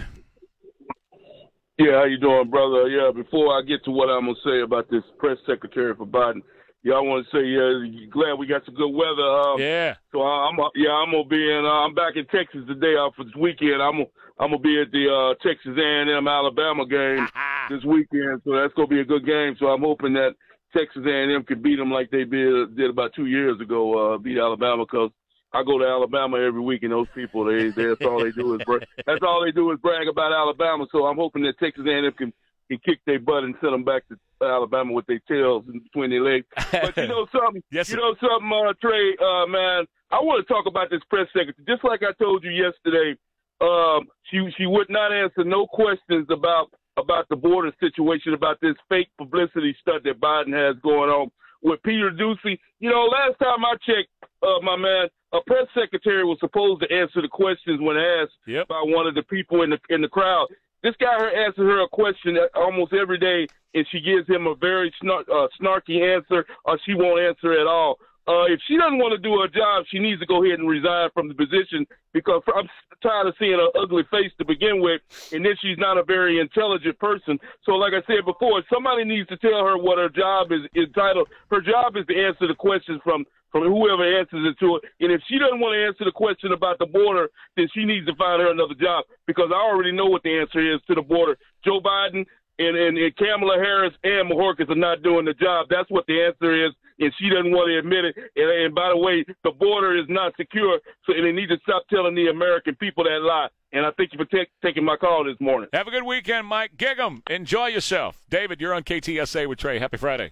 Yeah, 1.78 1.92
how 1.94 2.06
you 2.06 2.18
doing, 2.18 2.50
brother? 2.50 2.88
Yeah, 2.88 3.12
before 3.12 3.58
I 3.58 3.62
get 3.62 3.84
to 3.86 3.92
what 3.92 4.10
I'm 4.10 4.26
gonna 4.26 4.34
say 4.44 4.62
about 4.62 4.90
this 4.90 5.04
press 5.20 5.38
secretary 5.46 5.94
for 5.96 6.08
Biden, 6.08 6.42
yeah, 6.82 6.96
I 6.96 7.02
want 7.02 7.26
to 7.26 7.38
say 7.38 7.46
yeah, 7.46 8.10
glad 8.10 8.40
we 8.40 8.48
got 8.48 8.66
some 8.66 8.74
good 8.74 8.90
weather. 8.90 9.22
Um, 9.22 9.62
yeah. 9.62 9.96
So 10.12 10.22
I'm 10.22 10.58
yeah, 10.74 10.90
I'm 10.90 11.12
gonna 11.12 11.26
be 11.26 11.38
in. 11.38 11.66
Uh, 11.66 11.86
I'm 11.86 11.94
back 11.94 12.16
in 12.16 12.26
Texas 12.28 12.62
today 12.68 12.98
off 12.98 13.14
for 13.16 13.26
this 13.26 13.36
weekend. 13.36 13.82
I'm 13.82 14.00
I'm 14.40 14.50
gonna 14.50 14.60
be 14.60 14.82
at 14.82 14.90
the 14.92 15.06
uh, 15.06 15.36
Texas 15.46 15.78
A&M 15.78 16.28
Alabama 16.28 16.88
game 16.88 17.28
this 17.70 17.84
weekend. 17.84 18.42
So 18.44 18.56
that's 18.56 18.74
gonna 18.74 18.88
be 18.88 19.02
a 19.02 19.06
good 19.06 19.26
game. 19.26 19.56
So 19.60 19.68
I'm 19.68 19.82
hoping 19.82 20.14
that 20.14 20.34
Texas 20.78 21.04
A&M 21.06 21.44
could 21.44 21.64
beat 21.64 21.78
them 21.78 21.92
like 21.92 22.12
they 22.12 22.24
did, 22.24 22.76
did 22.76 22.90
about 22.90 23.14
two 23.16 23.26
years 23.26 23.60
ago, 23.60 24.14
uh, 24.14 24.18
beat 24.18 24.38
Alabama 24.38 24.86
because 24.86 25.12
I 25.54 25.64
go 25.64 25.80
to 25.80 25.86
Alabama 25.86 26.38
every 26.38 26.62
week, 26.62 26.84
and 26.84 26.92
those 26.92 27.08
people, 27.16 27.46
they 27.46 27.70
that's 27.70 28.02
all 28.02 28.24
they 28.24 28.32
do 28.32 28.54
is 28.56 28.62
brag. 28.66 28.86
that's 29.06 29.24
all 29.24 29.44
they 29.44 29.52
do 29.52 29.72
is 29.72 29.80
brag 29.80 30.08
about 30.08 30.34
Alabama. 30.34 30.86
So 30.92 31.06
I'm 31.06 31.16
hoping 31.16 31.44
that 31.44 31.58
Texas 31.58 31.86
A&M 31.88 32.12
can 32.18 32.34
can 32.70 32.80
kick 32.86 33.00
their 33.06 33.20
butt 33.20 33.44
and 33.44 33.56
send 33.62 33.74
them 33.74 33.84
back 33.86 34.04
to 34.10 34.18
Alabama 34.46 34.92
with 34.92 35.06
their 35.06 35.22
tails 35.28 35.64
between 35.66 36.10
their 36.10 36.22
legs. 36.22 36.46
But 36.72 36.98
you 36.98 37.08
know 37.08 37.26
something, 37.32 37.64
yes, 37.72 37.90
you 37.90 37.96
know 37.96 38.14
something, 38.20 38.52
uh, 38.52 38.74
Trey, 38.82 39.16
uh, 39.20 39.48
man. 39.48 39.86
I 40.12 40.20
want 40.20 40.46
to 40.46 40.54
talk 40.54 40.66
about 40.68 40.90
this 40.90 41.02
press 41.10 41.28
secretary. 41.28 41.66
Just 41.68 41.84
like 41.84 42.02
I 42.04 42.12
told 42.22 42.44
you 42.44 42.52
yesterday, 42.52 43.18
um, 43.62 44.08
she 44.30 44.48
she 44.58 44.66
would 44.66 44.90
not 44.90 45.12
answer 45.14 45.44
no 45.44 45.66
questions 45.66 46.28
about 46.30 46.72
about 46.98 47.30
the 47.30 47.36
border 47.36 47.72
situation, 47.80 48.34
about 48.34 48.60
this 48.62 48.76
fake 48.90 49.10
publicity 49.18 49.76
stunt 49.82 50.04
that 50.04 50.20
Biden 50.20 50.54
has 50.54 50.76
going 50.82 51.10
on 51.10 51.32
with 51.62 51.82
Peter 51.84 52.12
Doocy. 52.12 52.60
You 52.80 52.90
know, 52.90 53.06
last 53.06 53.40
time 53.40 53.64
I 53.64 53.74
checked, 53.86 54.10
uh, 54.44 54.60
my 54.62 54.76
man, 54.76 55.08
a 55.34 55.40
press 55.46 55.68
secretary 55.74 56.24
was 56.24 56.38
supposed 56.40 56.82
to 56.82 56.94
answer 56.94 57.22
the 57.22 57.28
questions 57.28 57.80
when 57.82 57.98
asked 57.98 58.34
yep. 58.46 58.68
by 58.68 58.82
one 58.84 59.08
of 59.08 59.16
the 59.16 59.24
people 59.24 59.64
in 59.64 59.70
the 59.72 59.80
in 59.90 60.02
the 60.02 60.08
crowd. 60.08 60.48
This 60.84 60.96
guy 61.00 61.18
here 61.18 61.46
answers 61.46 61.66
her 61.66 61.84
a 61.84 61.90
question 61.90 62.38
almost 62.56 62.94
every 62.94 63.18
day, 63.18 63.48
and 63.74 63.86
she 63.92 64.00
gives 64.00 64.28
him 64.28 64.48
a 64.48 64.56
very 64.56 64.94
snar- 65.04 65.28
uh, 65.28 65.48
snarky 65.60 66.16
answer, 66.16 66.46
or 66.66 66.80
she 66.86 66.94
won't 66.94 67.20
answer 67.20 67.60
at 67.60 67.68
all. 67.68 67.98
Uh, 68.28 68.44
if 68.52 68.60
she 68.68 68.76
doesn't 68.76 69.00
want 69.00 69.16
to 69.16 69.18
do 69.18 69.40
her 69.40 69.48
job, 69.48 69.86
she 69.88 70.00
needs 70.00 70.20
to 70.20 70.28
go 70.28 70.44
ahead 70.44 70.60
and 70.60 70.68
resign 70.68 71.10
from 71.14 71.30
the 71.30 71.34
position 71.34 71.88
because 72.14 72.42
I'm 72.54 72.68
tired 73.02 73.28
of 73.28 73.36
seeing 73.40 73.56
her 73.56 73.72
ugly 73.80 74.04
face 74.12 74.32
to 74.38 74.46
begin 74.46 74.82
with, 74.82 75.02
and 75.32 75.46
then 75.46 75.56
she's 75.62 75.78
not 75.78 75.98
a 75.98 76.04
very 76.04 76.40
intelligent 76.40 77.00
person. 77.00 77.40
So, 77.64 77.74
like 77.74 77.94
I 77.94 78.04
said 78.06 78.26
before, 78.26 78.64
somebody 78.72 79.06
needs 79.06 79.30
to 79.30 79.38
tell 79.38 79.64
her 79.64 79.78
what 79.78 79.98
her 79.98 80.10
job 80.10 80.52
is 80.52 80.68
entitled. 80.76 81.30
Her 81.50 81.62
job 81.62 81.96
is 81.96 82.06
to 82.08 82.16
answer 82.16 82.48
the 82.48 82.56
questions 82.56 83.00
from 83.04 83.26
from 83.52 83.64
whoever 83.64 84.04
answers 84.04 84.44
it 84.44 84.60
to 84.60 84.76
her. 84.76 84.80
And 85.00 85.12
if 85.12 85.22
she 85.28 85.40
doesn't 85.40 85.60
want 85.60 85.74
to 85.74 85.86
answer 85.88 86.04
the 86.04 86.12
question 86.12 86.52
about 86.52 86.80
the 86.80 86.86
border, 86.86 87.30
then 87.56 87.68
she 87.74 87.86
needs 87.86 88.06
to 88.08 88.16
find 88.16 88.42
her 88.42 88.52
another 88.52 88.76
job 88.76 89.06
because 89.26 89.52
I 89.54 89.58
already 89.58 89.94
know 89.94 90.06
what 90.06 90.24
the 90.24 90.38
answer 90.38 90.60
is 90.60 90.82
to 90.88 90.96
the 90.96 91.02
border. 91.02 91.38
Joe 91.64 91.80
Biden 91.80 92.26
and, 92.60 92.76
and, 92.76 92.98
and 92.98 93.16
Kamala 93.16 93.56
Harris 93.58 93.94
and 94.04 94.30
Mayorkas 94.30 94.70
are 94.70 94.76
not 94.76 95.02
doing 95.02 95.26
the 95.26 95.34
job. 95.34 95.68
That's 95.70 95.90
what 95.90 96.06
the 96.08 96.22
answer 96.24 96.66
is, 96.66 96.74
and 97.00 97.14
she 97.20 97.30
doesn't 97.30 97.52
want 97.52 97.70
to 97.70 97.78
admit 97.78 98.06
it. 98.06 98.16
And, 98.36 98.50
and 98.66 98.76
by 98.76 98.90
the 98.90 98.98
way, 98.98 99.26
the 99.44 99.52
border 99.52 99.98
is 99.98 100.06
not 100.10 100.34
secure, 100.38 100.80
so 101.06 101.14
and 101.14 101.26
they 101.26 101.32
need 101.32 101.48
to 101.48 101.58
stop 101.64 101.84
telling 101.90 102.16
the 102.16 102.28
American 102.28 102.76
people 102.76 103.04
that 103.04 103.22
lie. 103.22 103.48
And 103.74 103.86
I 103.86 103.92
thank 103.98 104.14
you 104.14 104.20
for 104.20 104.26
t- 104.26 104.48
taking 104.64 104.84
my 104.84 104.96
call 104.96 105.26
this 105.26 105.40
morning. 105.40 105.70
Have 105.74 105.88
a 105.88 105.92
good 105.92 106.04
weekend, 106.04 106.48
Mike. 106.48 106.78
Gig 106.78 107.00
'em. 107.00 107.22
Enjoy 107.30 107.68
yourself. 107.68 108.22
David, 108.30 108.62
you're 108.62 108.74
on 108.74 108.84
KTSA 108.84 109.48
with 109.48 109.60
Trey. 109.60 109.80
Happy 109.80 109.98
Friday. 109.98 110.32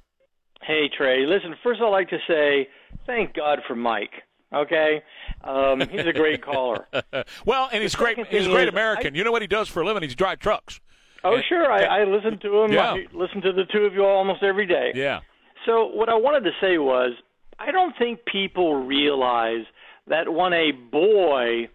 Hey, 0.62 0.90
Trey. 0.98 1.26
Listen, 1.26 1.56
first 1.62 1.82
I'd 1.82 1.90
like 1.90 2.10
to 2.10 2.20
say 2.28 2.68
thank 3.06 3.34
God 3.34 3.60
for 3.68 3.76
Mike. 3.76 4.14
Okay, 4.54 5.04
um, 5.44 5.82
he's 5.82 6.06
a 6.06 6.14
great 6.14 6.42
caller. 6.42 6.88
well, 7.46 7.68
and 7.74 7.82
he's 7.82 7.96
great. 7.96 8.18
He's 8.28 8.48
a 8.48 8.50
great 8.50 8.70
American. 8.70 9.14
I, 9.14 9.18
you 9.18 9.24
know 9.24 9.32
what 9.32 9.42
he 9.42 9.48
does 9.48 9.68
for 9.68 9.82
a 9.82 9.86
living? 9.86 10.04
He's 10.04 10.16
drive 10.16 10.40
trucks. 10.40 10.80
Oh, 11.26 11.36
and, 11.36 11.44
sure. 11.50 11.70
I, 11.70 12.02
I 12.02 12.04
listen 12.06 12.38
to 12.40 12.62
him. 12.62 12.72
Yeah. 12.72 12.94
I 12.94 13.06
listen 13.12 13.42
to 13.42 13.52
the 13.52 13.66
two 13.66 13.80
of 13.80 13.94
you 13.94 14.06
all 14.06 14.18
almost 14.18 14.44
every 14.44 14.68
day. 14.68 14.92
Yeah. 14.96 15.22
So 15.66 15.88
what 15.88 16.10
I 16.10 16.16
wanted 16.16 16.44
to 16.44 16.52
say 16.62 16.78
was, 16.78 17.14
I 17.58 17.72
don't 17.72 17.96
think 17.98 18.26
people 18.26 18.86
realize 18.86 19.66
that 20.08 20.32
when 20.32 20.54
a 20.54 20.72
boy 20.72 21.70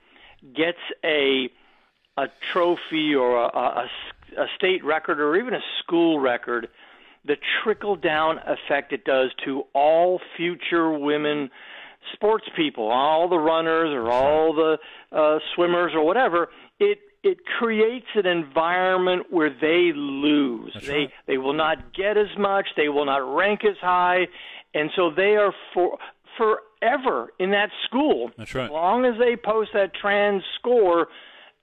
gets 0.55 0.79
a 1.05 1.51
a 2.17 2.27
trophy 2.53 3.15
or 3.15 3.45
a, 3.45 3.47
a, 3.47 3.91
a 4.37 4.47
state 4.57 4.85
record 4.85 5.21
or 5.21 5.37
even 5.37 5.55
a 5.55 5.61
school 5.83 6.19
record, 6.19 6.69
the 7.25 7.37
trickle 7.63 7.97
down 7.97 8.39
effect 8.47 8.93
it 8.93 9.05
does 9.05 9.31
to 9.45 9.63
all 9.75 10.21
future 10.37 10.91
women 10.93 11.51
sports 12.13 12.45
people, 12.57 12.89
all 12.89 13.29
the 13.29 13.39
runners 13.39 13.91
or 13.91 14.11
all 14.11 14.55
the 14.55 14.79
uh, 15.17 15.39
swimmers 15.55 15.93
or 15.95 16.05
whatever, 16.05 16.49
it 16.79 16.99
it 17.23 17.39
creates 17.59 18.07
an 18.15 18.27
environment 18.27 19.27
where 19.31 19.51
they 19.51 19.93
lose. 19.95 20.73
That's 20.75 20.87
they 20.87 20.93
right. 20.93 21.11
they 21.27 21.39
will 21.39 21.53
not 21.53 21.95
get 21.95 22.17
as 22.17 22.37
much. 22.39 22.69
They 22.77 22.89
will 22.89 23.05
not 23.07 23.19
rank 23.19 23.61
as 23.65 23.77
high, 23.81 24.27
and 24.75 24.91
so 24.97 25.11
they 25.15 25.37
are 25.37 25.53
for 25.75 25.99
forever 26.39 27.29
in 27.39 27.51
that 27.51 27.71
school. 27.87 28.31
That's 28.39 28.55
right. 28.55 28.65
As 28.65 28.71
long 28.71 29.05
as 29.05 29.15
they 29.19 29.37
post 29.37 29.71
that 29.75 29.93
trans 29.95 30.43
score, 30.59 31.09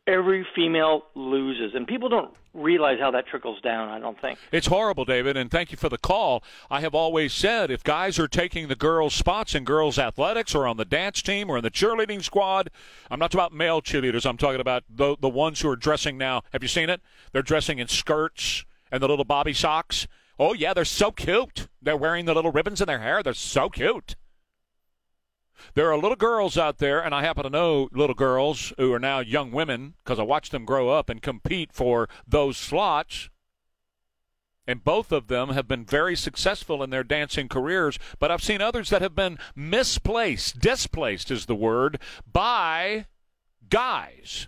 every 0.08 0.48
female 0.56 1.04
loses, 1.16 1.76
and 1.76 1.86
people 1.86 2.10
don't 2.10 2.34
realize 2.54 2.98
how 3.00 3.12
that 3.12 3.28
trickles 3.28 3.62
down. 3.62 3.90
I 3.90 4.00
don't 4.00 4.20
think. 4.20 4.40
It's 4.52 4.68
horrible, 4.68 5.06
David, 5.06 5.38
and 5.38 5.52
thank 5.52 5.72
you 5.72 5.78
for 5.78 5.90
the 5.90 5.98
call. 5.98 6.44
I 6.72 6.82
have 6.82 6.96
always 6.96 7.34
said 7.34 7.70
if 7.70 7.84
guys 7.84 8.18
are 8.18 8.28
taking 8.28 8.68
the 8.68 8.76
girls' 8.76 9.14
spots 9.14 9.54
in 9.54 9.64
girls' 9.64 10.00
athletics 10.00 10.56
or 10.56 10.66
on 10.66 10.78
the 10.78 10.86
dance 10.86 11.22
team 11.22 11.50
or 11.50 11.58
in 11.58 11.64
the 11.64 11.72
cheerleading 11.72 12.24
squad, 12.24 12.70
I'm 13.12 13.20
not 13.20 13.32
talking 13.32 13.46
about 13.46 13.54
male 13.54 13.82
cheerleaders. 13.82 14.26
I'm 14.26 14.38
talking 14.38 14.62
about 14.62 14.84
the 14.90 15.16
the 15.20 15.30
ones 15.30 15.62
who 15.62 15.70
are 15.70 15.76
dressing 15.76 16.18
now. 16.18 16.44
Have 16.54 16.64
you 16.64 16.70
seen 16.70 16.90
it? 16.90 17.02
They're 17.32 17.42
dressing 17.42 17.80
in 17.80 17.88
skirts 17.88 18.66
and 18.92 19.04
the 19.04 19.08
little 19.08 19.26
bobby 19.26 19.54
socks. 19.54 20.08
Oh 20.40 20.54
yeah, 20.54 20.74
they're 20.74 20.86
so 20.86 21.12
cute. 21.12 21.68
They're 21.82 21.98
wearing 21.98 22.26
the 22.26 22.34
little 22.34 22.52
ribbons 22.52 22.82
in 22.82 22.88
their 22.88 23.00
hair. 23.00 23.22
They're 23.22 23.34
so 23.34 23.70
cute. 23.70 24.16
There 25.74 25.92
are 25.92 25.98
little 25.98 26.16
girls 26.16 26.58
out 26.58 26.78
there, 26.78 27.00
and 27.00 27.14
I 27.14 27.22
happen 27.22 27.44
to 27.44 27.50
know 27.50 27.90
little 27.92 28.16
girls 28.16 28.74
who 28.78 28.94
are 28.94 29.00
now 29.00 29.20
young 29.20 29.52
women 29.52 29.96
because 30.04 30.20
I 30.20 30.24
watched 30.24 30.52
them 30.52 30.66
grow 30.66 30.90
up 30.90 31.10
and 31.10 31.22
compete 31.22 31.72
for 31.72 32.08
those 32.28 32.58
slots. 32.58 33.30
And 34.66 34.84
both 34.84 35.12
of 35.12 35.28
them 35.28 35.50
have 35.50 35.68
been 35.68 35.86
very 35.86 36.16
successful 36.16 36.84
in 36.84 36.90
their 36.90 37.04
dancing 37.04 37.48
careers, 37.48 37.98
but 38.20 38.32
I've 38.32 38.44
seen 38.44 38.62
others 38.62 38.90
that 38.90 39.02
have 39.02 39.16
been 39.16 39.38
misplaced, 39.56 40.60
displaced 40.60 41.32
is 41.32 41.46
the 41.46 41.56
word, 41.56 42.00
by 42.32 43.06
guys 43.70 44.48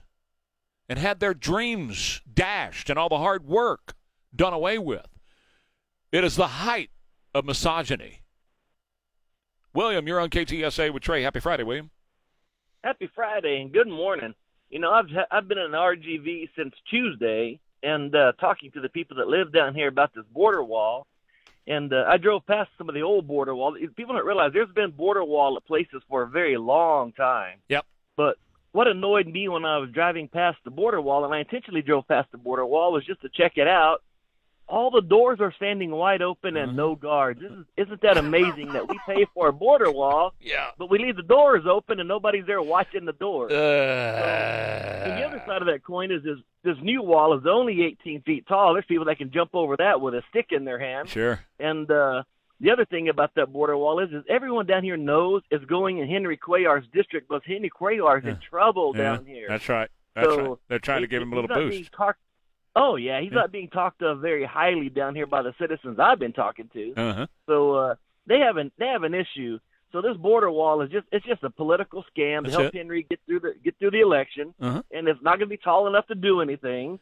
and 0.89 0.97
had 0.97 1.20
their 1.20 1.36
dreams 1.36 2.22
dashed 2.32 2.89
and 2.89 2.97
all 2.97 3.10
the 3.10 3.20
hard 3.20 3.45
work 3.45 3.93
done 4.36 4.53
away 4.53 4.80
with. 4.80 5.07
It 6.12 6.24
is 6.24 6.36
the 6.36 6.47
height 6.47 6.89
of 7.34 7.45
misogyny. 7.45 8.24
William, 9.74 10.07
you're 10.07 10.20
on 10.20 10.30
KTSA 10.30 10.93
with 10.93 11.03
Trey. 11.03 11.22
Happy 11.22 11.39
Friday, 11.39 11.63
William. 11.63 11.89
Happy 12.84 13.09
Friday 13.13 13.61
and 13.61 13.72
good 13.72 13.88
morning. 13.88 14.34
You 14.70 14.80
know, 14.80 14.91
I've 14.91 15.07
I've 15.32 15.47
been 15.47 15.57
in 15.57 15.72
RGV 15.72 16.49
since 16.55 16.74
Tuesday 16.89 17.59
and 17.84 18.15
uh, 18.15 18.34
talking 18.39 18.72
to 18.72 18.82
the 18.82 18.89
people 18.89 19.17
that 19.17 19.28
live 19.28 19.53
down 19.53 19.76
here 19.76 19.88
about 19.88 20.13
this 20.13 20.26
border 20.32 20.63
wall. 20.63 21.07
And 21.67 21.93
uh, 21.93 22.05
I 22.07 22.17
drove 22.17 22.45
past 22.47 22.70
some 22.78 22.89
of 22.89 22.95
the 22.95 23.01
old 23.01 23.28
border 23.28 23.53
wall. 23.53 23.76
People 23.95 24.15
don't 24.15 24.26
realize 24.26 24.51
there's 24.53 24.74
been 24.74 24.91
border 24.91 25.24
wall 25.24 25.55
at 25.55 25.65
places 25.65 26.01
for 26.09 26.24
a 26.24 26.28
very 26.28 26.57
long 26.57 27.11
time. 27.11 27.59
Yep. 27.67 27.86
But 28.17 28.38
what 28.72 28.88
annoyed 28.88 29.28
me 29.28 29.47
when 29.49 29.65
I 29.65 29.78
was 29.78 29.91
driving 29.91 30.28
past 30.28 30.57
the 30.63 30.72
border 30.72 30.99
wall, 30.99 31.26
and 31.26 31.34
I 31.34 31.39
intentionally 31.39 31.82
drove 31.82 32.07
past 32.07 32.32
the 32.32 32.38
border 32.38 32.65
wall, 32.65 32.91
was 32.91 33.05
just 33.05 33.22
to 33.22 33.30
check 33.30 33.53
it 33.57 33.67
out. 33.67 34.01
All 34.70 34.91
the 34.91 35.01
doors 35.01 35.39
are 35.41 35.51
standing 35.55 35.89
wide 35.89 36.22
open 36.22 36.55
and 36.55 36.76
no 36.76 36.95
guards. 36.95 37.41
This 37.41 37.51
is, 37.51 37.65
isn't 37.88 38.01
that 38.01 38.17
amazing 38.17 38.74
that 38.74 38.88
we 38.88 38.99
pay 39.07 39.26
for 39.34 39.47
a 39.47 39.53
border 39.53 39.91
wall, 39.91 40.34
yeah. 40.39 40.67
but 40.78 40.91
we 40.91 40.99
leave 40.99 41.15
the 41.15 41.24
doors 41.24 41.63
open 41.67 41.99
and 41.99 42.07
nobody's 42.07 42.45
there 42.45 42.61
watching 42.61 43.05
the 43.05 43.13
doors. 43.13 43.51
Uh, 43.51 45.03
and 45.05 45.17
the 45.17 45.24
other 45.26 45.41
side 45.47 45.61
of 45.61 45.67
that 45.67 45.84
coin 45.84 46.11
is 46.11 46.24
this, 46.24 46.38
this 46.63 46.78
new 46.82 47.01
wall 47.01 47.38
is 47.38 47.45
only 47.49 47.82
18 47.84 48.22
feet 48.22 48.47
tall. 48.47 48.74
There's 48.74 48.86
people 48.86 49.05
that 49.05 49.17
can 49.17 49.32
jump 49.32 49.51
over 49.53 49.76
that 49.78 50.01
with 50.01 50.13
a 50.13 50.22
stick 50.30 50.47
in 50.51 50.65
their 50.65 50.80
hand. 50.80 51.09
Sure. 51.09 51.39
And 51.59 51.89
uh, 51.89 52.24
the 52.59 52.72
other 52.72 52.86
thing 52.86 53.09
about 53.09 53.34
that 53.36 53.51
border 53.51 53.76
wall 53.78 53.99
is, 53.99 54.11
is 54.11 54.24
everyone 54.30 54.65
down 54.65 54.84
here 54.84 54.97
knows 54.97 55.41
is 55.49 55.63
going 55.65 55.97
in 55.97 56.07
Henry 56.07 56.38
Cuellar's 56.38 56.86
district, 56.93 57.28
but 57.28 57.43
Henry 57.43 57.70
Cuellar's 57.70 58.26
in 58.26 58.38
trouble 58.38 58.93
Yeah, 58.95 59.15
down 59.15 59.26
here. 59.26 59.47
That's 59.47 59.67
right. 59.67 59.89
That's 60.15 60.28
So, 60.28 60.41
right. 60.41 60.57
They're 60.67 60.80
trying 60.80 61.01
to 61.01 61.07
give 61.07 61.22
him 61.22 61.32
a 61.34 61.36
little 61.36 61.55
boost. 61.55 61.91
Oh 62.76 62.95
yeah, 62.95 63.22
he's 63.22 63.32
not 63.32 63.51
being 63.51 63.70
talked 63.70 64.01
of 64.01 64.20
very 64.20 64.45
highly 64.45 64.89
down 64.89 65.15
here 65.15 65.28
by 65.28 65.41
the 65.41 65.53
citizens 65.59 65.99
I've 65.99 66.20
been 66.20 66.34
talking 66.34 66.70
to. 66.74 66.93
Uh-huh. 66.95 67.28
So 67.47 67.74
uh, 67.76 67.95
they 68.28 68.39
have 68.39 68.57
an 68.57 68.72
they 68.78 68.88
have 68.88 69.03
an 69.03 69.13
issue. 69.13 69.59
So 69.91 70.01
this 70.01 70.15
border 70.17 70.51
wall 70.51 70.82
is 70.82 70.91
just 70.91 71.07
it's 71.11 71.26
just 71.26 71.43
a 71.43 71.49
political 71.49 72.03
scam 72.15 72.43
That's 72.43 72.55
to 72.55 72.61
help 72.61 72.76
it. 72.76 72.78
Henry 72.78 73.05
get 73.09 73.20
through 73.26 73.39
the 73.39 73.53
get 73.63 73.78
through 73.80 73.91
the 73.91 74.01
election, 74.01 74.53
Uh-huh. 74.61 74.84
and 74.91 75.07
it's 75.07 75.22
not 75.22 75.39
going 75.39 75.49
to 75.49 75.55
be 75.55 75.57
tall 75.57 75.88
enough 75.88 76.07
to 76.07 76.15
do 76.15 76.41
anything. 76.41 76.99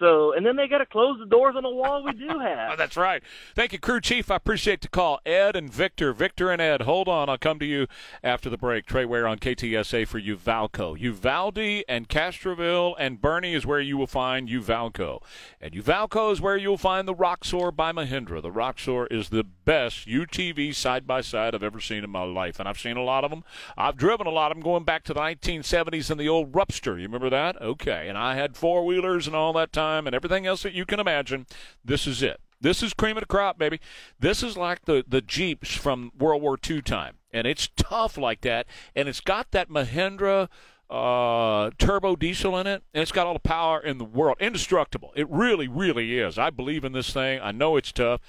So 0.00 0.32
and 0.32 0.44
then 0.44 0.56
they 0.56 0.66
got 0.66 0.78
to 0.78 0.86
close 0.86 1.18
the 1.18 1.26
doors 1.26 1.54
on 1.56 1.62
the 1.62 1.70
wall 1.70 2.02
we 2.02 2.12
do 2.12 2.26
have. 2.40 2.72
Oh, 2.72 2.76
that's 2.76 2.96
right. 2.96 3.22
Thank 3.54 3.74
you, 3.74 3.78
crew 3.78 4.00
chief. 4.00 4.30
I 4.30 4.36
appreciate 4.36 4.80
the 4.80 4.88
call. 4.88 5.20
Ed 5.26 5.54
and 5.54 5.70
Victor. 5.72 6.14
Victor 6.14 6.50
and 6.50 6.60
Ed. 6.60 6.82
Hold 6.82 7.06
on. 7.06 7.28
I'll 7.28 7.36
come 7.36 7.58
to 7.58 7.66
you 7.66 7.86
after 8.24 8.48
the 8.48 8.56
break. 8.56 8.86
Trey 8.86 9.04
Ware 9.04 9.28
on 9.28 9.38
KTSA 9.38 10.08
for 10.08 10.18
Uvalco. 10.18 10.98
Uvalde 10.98 11.84
and 11.86 12.08
Castroville 12.08 12.94
and 12.98 13.20
Boerne 13.20 13.54
is 13.54 13.66
where 13.66 13.80
you 13.80 13.98
will 13.98 14.06
find 14.06 14.48
Uvalco. 14.48 15.22
And 15.60 15.74
Uvalco 15.74 16.32
is 16.32 16.40
where 16.40 16.56
you'll 16.56 16.78
find 16.78 17.06
the 17.06 17.14
Roxor 17.14 17.70
by 17.70 17.92
Mahindra. 17.92 18.40
The 18.40 18.50
Roxor 18.50 19.06
is 19.08 19.28
the 19.28 19.44
best 19.44 20.08
UTV 20.08 20.74
side 20.74 21.06
by 21.06 21.20
side 21.20 21.54
I've 21.54 21.62
ever 21.62 21.80
seen 21.80 22.04
in 22.04 22.10
my 22.10 22.24
life. 22.24 22.58
And 22.58 22.66
I've 22.66 22.80
seen 22.80 22.96
a 22.96 23.04
lot 23.04 23.24
of 23.24 23.30
them. 23.30 23.44
I've 23.76 23.98
driven 23.98 24.26
a 24.26 24.30
lot 24.30 24.50
of 24.50 24.56
them 24.56 24.64
going 24.64 24.84
back 24.84 25.04
to 25.04 25.12
the 25.12 25.20
1970s 25.20 26.10
in 26.10 26.16
the 26.16 26.28
old 26.28 26.52
Rupster. 26.52 26.96
You 26.96 27.04
remember 27.04 27.28
that? 27.28 27.60
Okay. 27.60 28.08
And 28.08 28.16
I 28.16 28.34
had 28.34 28.56
four 28.56 28.86
wheelers 28.86 29.26
and 29.26 29.36
all 29.36 29.52
that 29.52 29.74
time 29.74 29.89
and 30.06 30.14
everything 30.14 30.46
else 30.46 30.62
that 30.62 30.72
you 30.72 30.84
can 30.84 31.00
imagine. 31.00 31.46
This 31.84 32.06
is 32.06 32.22
it. 32.22 32.40
This 32.60 32.82
is 32.82 32.92
cream 32.92 33.16
of 33.16 33.22
the 33.22 33.26
crop, 33.26 33.58
baby. 33.58 33.80
This 34.18 34.42
is 34.42 34.56
like 34.56 34.84
the, 34.84 35.04
the 35.06 35.22
Jeeps 35.22 35.74
from 35.74 36.12
World 36.18 36.42
War 36.42 36.58
II 36.68 36.82
time. 36.82 37.16
And 37.32 37.46
it's 37.46 37.68
tough 37.76 38.18
like 38.18 38.42
that. 38.42 38.66
And 38.94 39.08
it's 39.08 39.20
got 39.20 39.50
that 39.52 39.70
Mahindra 39.70 40.48
uh, 40.90 41.70
turbo 41.78 42.16
diesel 42.16 42.58
in 42.58 42.66
it. 42.66 42.82
And 42.92 43.02
it's 43.02 43.12
got 43.12 43.26
all 43.26 43.32
the 43.32 43.40
power 43.40 43.80
in 43.80 43.98
the 43.98 44.04
world. 44.04 44.36
Indestructible. 44.40 45.12
It 45.16 45.28
really, 45.30 45.68
really 45.68 46.18
is. 46.18 46.38
I 46.38 46.50
believe 46.50 46.84
in 46.84 46.92
this 46.92 47.12
thing. 47.12 47.40
I 47.42 47.52
know 47.52 47.76
it's 47.76 47.92
tough. 47.92 48.20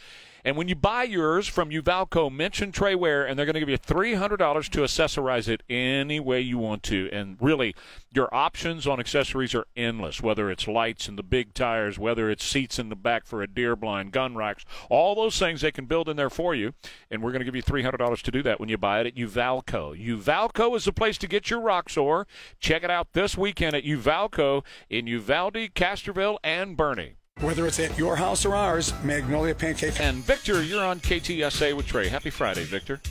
And 0.44 0.58
when 0.58 0.68
you 0.68 0.76
buy 0.76 1.04
yours 1.04 1.48
from 1.48 1.70
Uvalco, 1.70 2.32
mention 2.32 2.72
Trey 2.72 2.96
Ware, 2.96 3.26
and 3.26 3.38
they're 3.38 3.46
going 3.46 3.54
to 3.54 3.60
give 3.60 3.70
you 3.70 3.78
$300 3.78 4.70
to 4.70 4.82
accessorize 4.82 5.48
it 5.48 5.64
any 5.70 6.20
way 6.20 6.42
you 6.42 6.58
want 6.58 6.84
to. 6.84 7.10
And 7.12 7.38
really, 7.40 7.76
your 8.14 8.34
options 8.34 8.88
on 8.88 9.00
accessories 9.00 9.54
are 9.56 9.68
endless, 9.76 10.22
whether 10.22 10.50
it's 10.50 10.68
lights 10.68 11.08
and 11.08 11.18
the 11.18 11.24
big 11.24 11.54
tires, 11.54 12.00
whether 12.00 12.30
it's 12.30 12.44
seats 12.44 12.80
in 12.80 12.90
the 12.90 12.96
back 12.96 13.26
for 13.26 13.42
a 13.42 13.48
deer 13.48 13.76
blind, 13.76 14.12
gun 14.12 14.36
racks, 14.36 14.66
all 14.90 15.16
those 15.16 15.38
things 15.38 15.62
they 15.62 15.72
can 15.72 15.86
build 15.86 16.10
in 16.10 16.18
there 16.18 16.30
for 16.30 16.56
you. 16.56 16.74
And 17.10 17.22
we're 17.22 17.32
going 17.32 17.46
to 17.46 17.46
give 17.46 17.56
you 17.56 17.64
$300 17.64 18.22
to 18.22 18.32
do 18.32 18.44
that 18.44 18.60
when 18.60 18.70
you 18.70 18.78
buy 18.78 19.02
it 19.02 19.08
at 19.08 19.16
Uvalco. 19.16 19.96
Uvalco 19.96 20.76
is 20.76 20.86
the 20.86 20.94
place 20.94 21.18
to 21.20 21.28
get 21.28 21.50
your 21.50 21.62
Roxor. 21.62 22.26
Check 22.60 22.84
it 22.84 22.90
out 22.92 23.14
this 23.14 23.38
weekend 23.38 23.76
at 23.76 23.84
Uvalco 23.84 24.64
in 24.90 25.08
Uvalde, 25.08 25.74
Castroville, 25.76 26.38
and 26.44 26.78
Boerne. 26.78 27.16
Whether 27.42 27.66
it's 27.66 27.80
at 27.80 27.98
your 27.98 28.16
house 28.16 28.46
or 28.46 28.54
ours, 28.54 28.94
Magnolia 29.04 29.56
Pancake. 29.56 30.00
And 30.00 30.18
Victor, 30.18 30.62
you're 30.62 30.86
on 30.86 31.00
KTSA 31.00 31.74
with 31.74 31.88
Trey. 31.88 32.08
Happy 32.08 32.30
Friday, 32.30 32.66
Victor. 32.66 33.02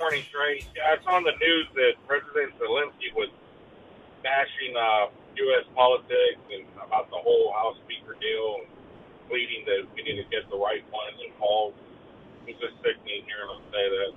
Morning, 0.00 0.24
Trey. 0.32 0.64
Yeah, 0.74 0.96
it's 0.96 1.04
on 1.06 1.22
the 1.22 1.36
news 1.36 1.68
that 1.74 1.92
President 2.08 2.56
Zelensky 2.56 3.12
was 3.12 3.28
bashing 4.24 4.72
uh, 4.72 5.12
U.S. 5.12 5.68
politics 5.76 6.40
and 6.48 6.64
about 6.80 7.10
the 7.10 7.20
whole 7.20 7.52
House 7.52 7.76
Speaker 7.84 8.16
deal 8.16 8.64
and 8.64 8.68
pleading 9.28 9.68
that 9.68 9.84
we 9.92 10.00
need 10.00 10.16
to 10.16 10.24
get 10.32 10.48
the 10.48 10.56
right 10.56 10.80
ones 10.88 11.20
involved. 11.20 11.76
It's 12.48 12.56
just 12.64 12.80
sickening 12.80 13.28
hearing 13.28 13.52
him 13.52 13.60
say 13.76 13.84
that. 13.92 14.12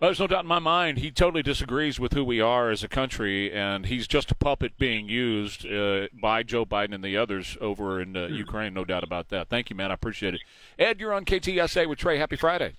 Uh, 0.00 0.06
there's 0.06 0.20
no 0.20 0.26
doubt 0.26 0.44
in 0.44 0.48
my 0.48 0.58
mind 0.58 0.98
he 0.98 1.10
totally 1.10 1.42
disagrees 1.42 2.00
with 2.00 2.12
who 2.12 2.24
we 2.24 2.40
are 2.40 2.70
as 2.70 2.82
a 2.82 2.88
country, 2.88 3.52
and 3.52 3.86
he's 3.86 4.06
just 4.06 4.30
a 4.30 4.34
puppet 4.34 4.76
being 4.76 5.08
used 5.08 5.66
uh, 5.66 6.08
by 6.20 6.42
Joe 6.42 6.66
Biden 6.66 6.94
and 6.94 7.04
the 7.04 7.16
others 7.16 7.56
over 7.60 8.00
in 8.00 8.16
uh, 8.16 8.26
Ukraine. 8.26 8.74
No 8.74 8.84
doubt 8.84 9.04
about 9.04 9.28
that. 9.28 9.48
Thank 9.48 9.70
you, 9.70 9.76
man. 9.76 9.90
I 9.90 9.94
appreciate 9.94 10.34
it. 10.34 10.40
Ed, 10.78 11.00
you're 11.00 11.14
on 11.14 11.24
KTSA 11.24 11.88
with 11.88 11.98
Trey. 11.98 12.18
Happy 12.18 12.36
Friday. 12.36 12.74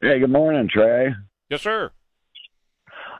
Hey, 0.00 0.20
good 0.20 0.30
morning, 0.30 0.68
Trey. 0.72 1.14
Yes, 1.50 1.62
sir. 1.62 1.90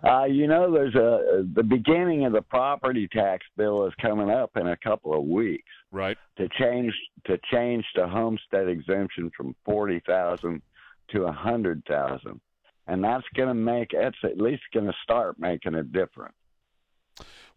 Uh, 0.09 0.25
you 0.25 0.47
know, 0.47 0.73
there's 0.73 0.95
a 0.95 1.45
the 1.55 1.63
beginning 1.63 2.25
of 2.25 2.33
the 2.33 2.43
property 2.43 3.09
tax 3.09 3.45
bill 3.57 3.85
is 3.87 3.93
coming 4.01 4.31
up 4.31 4.51
in 4.57 4.69
a 4.69 4.77
couple 4.77 5.13
of 5.13 5.25
weeks. 5.25 5.69
Right. 5.91 6.17
To 6.37 6.49
change 6.61 6.95
to 7.27 7.39
change 7.53 7.85
the 7.97 8.07
homestead 8.07 8.69
exemption 8.69 9.31
from 9.37 9.57
forty 9.65 10.01
thousand 10.07 10.63
to 11.11 11.25
a 11.25 11.33
hundred 11.33 11.83
thousand, 11.89 12.41
and 12.89 13.05
that's 13.05 13.25
going 13.37 13.49
to 13.49 13.55
make 13.55 13.93
it's 13.93 14.19
at 14.25 14.39
least 14.39 14.63
going 14.75 14.87
to 14.87 14.95
start 15.05 15.39
making 15.39 15.75
a 15.75 15.85
difference. 15.85 16.35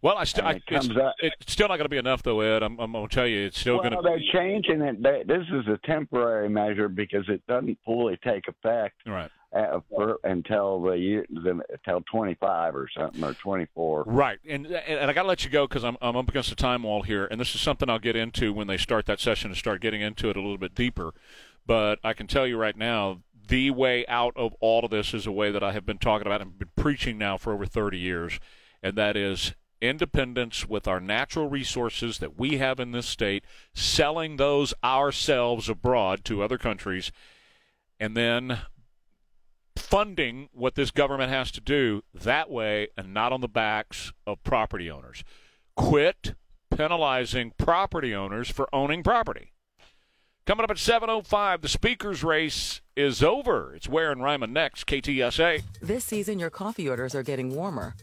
Well, 0.02 0.18
I 0.18 0.24
still, 0.24 0.44
And 0.44 0.54
I, 0.54 0.56
it 0.56 0.62
it's, 0.84 0.90
up- 0.90 1.14
it's 1.20 1.52
still 1.52 1.68
not 1.68 1.76
going 1.76 1.84
to 1.84 1.88
be 1.88 1.96
enough, 1.96 2.24
though, 2.24 2.40
Ed. 2.40 2.64
I'm, 2.64 2.78
I'm 2.80 2.90
going 2.90 3.08
to 3.08 3.14
tell 3.14 3.26
you, 3.26 3.46
it's 3.46 3.60
still 3.60 3.78
well, 3.78 3.90
going 3.90 4.02
to. 4.02 4.08
they're 4.08 4.32
changing 4.32 4.80
it. 4.82 5.00
They, 5.00 5.22
this 5.24 5.46
is 5.52 5.68
a 5.68 5.78
temporary 5.86 6.48
measure 6.48 6.88
because 6.88 7.24
it 7.28 7.40
doesn't 7.46 7.78
fully 7.84 8.18
take 8.24 8.48
effect 8.48 8.96
right. 9.06 9.30
uh, 9.56 9.78
for, 9.88 10.18
until 10.24 10.82
the 10.82 10.94
year 10.94 11.24
the, 11.30 11.60
until 11.70 12.02
twenty 12.10 12.34
five 12.34 12.74
or 12.74 12.88
something 12.98 13.22
or 13.22 13.34
twenty 13.34 13.68
four. 13.76 14.02
Right, 14.04 14.40
and 14.48 14.66
and 14.66 15.08
I 15.08 15.12
got 15.12 15.22
to 15.22 15.28
let 15.28 15.44
you 15.44 15.50
go 15.50 15.68
because 15.68 15.84
I'm 15.84 15.96
I'm 16.02 16.16
up 16.16 16.28
against 16.28 16.50
the 16.50 16.56
time 16.56 16.82
wall 16.82 17.02
here, 17.02 17.26
and 17.26 17.40
this 17.40 17.54
is 17.54 17.60
something 17.60 17.88
I'll 17.88 18.00
get 18.00 18.16
into 18.16 18.52
when 18.52 18.66
they 18.66 18.78
start 18.78 19.06
that 19.06 19.20
session 19.20 19.52
and 19.52 19.56
start 19.56 19.80
getting 19.80 20.00
into 20.00 20.28
it 20.30 20.36
a 20.36 20.40
little 20.40 20.58
bit 20.58 20.74
deeper. 20.74 21.14
But 21.64 22.00
I 22.02 22.12
can 22.12 22.26
tell 22.26 22.44
you 22.44 22.56
right 22.56 22.76
now, 22.76 23.20
the 23.48 23.70
way 23.70 24.06
out 24.06 24.32
of 24.36 24.54
all 24.60 24.84
of 24.84 24.90
this 24.90 25.14
is 25.14 25.26
a 25.26 25.32
way 25.32 25.50
that 25.50 25.62
I 25.62 25.72
have 25.72 25.86
been 25.86 25.98
talking 25.98 26.26
about 26.26 26.40
and 26.40 26.58
been 26.58 26.70
preaching 26.76 27.18
now 27.18 27.36
for 27.36 27.52
over 27.52 27.66
30 27.66 27.98
years, 27.98 28.38
and 28.82 28.96
that 28.96 29.16
is 29.16 29.54
independence 29.80 30.68
with 30.68 30.86
our 30.86 31.00
natural 31.00 31.48
resources 31.48 32.18
that 32.18 32.38
we 32.38 32.58
have 32.58 32.78
in 32.78 32.92
this 32.92 33.06
state, 33.06 33.44
selling 33.74 34.36
those 34.36 34.72
ourselves 34.84 35.68
abroad 35.68 36.24
to 36.24 36.42
other 36.42 36.56
countries, 36.56 37.10
and 37.98 38.16
then 38.16 38.60
funding 39.76 40.48
what 40.52 40.74
this 40.74 40.90
government 40.90 41.30
has 41.30 41.50
to 41.50 41.60
do 41.60 42.02
that 42.14 42.50
way 42.50 42.88
and 42.96 43.12
not 43.12 43.32
on 43.32 43.40
the 43.40 43.48
backs 43.48 44.12
of 44.26 44.42
property 44.44 44.90
owners. 44.90 45.24
Quit 45.74 46.34
penalizing 46.70 47.52
property 47.58 48.14
owners 48.14 48.50
for 48.50 48.68
owning 48.72 49.02
property. 49.02 49.52
Coming 50.44 50.64
up 50.64 50.72
at 50.72 50.76
7.05, 50.76 51.60
the 51.60 51.68
speaker's 51.68 52.24
race 52.24 52.80
is 52.96 53.22
over. 53.22 53.72
It's 53.76 53.88
Ware 53.88 54.10
and 54.10 54.20
Ryman 54.20 54.52
next, 54.52 54.88
KTSA. 54.88 55.62
This 55.80 56.02
season, 56.04 56.40
your 56.40 56.50
coffee 56.50 56.88
orders 56.88 57.14
are 57.14 57.22
getting 57.22 57.54
warmer. 57.54 57.94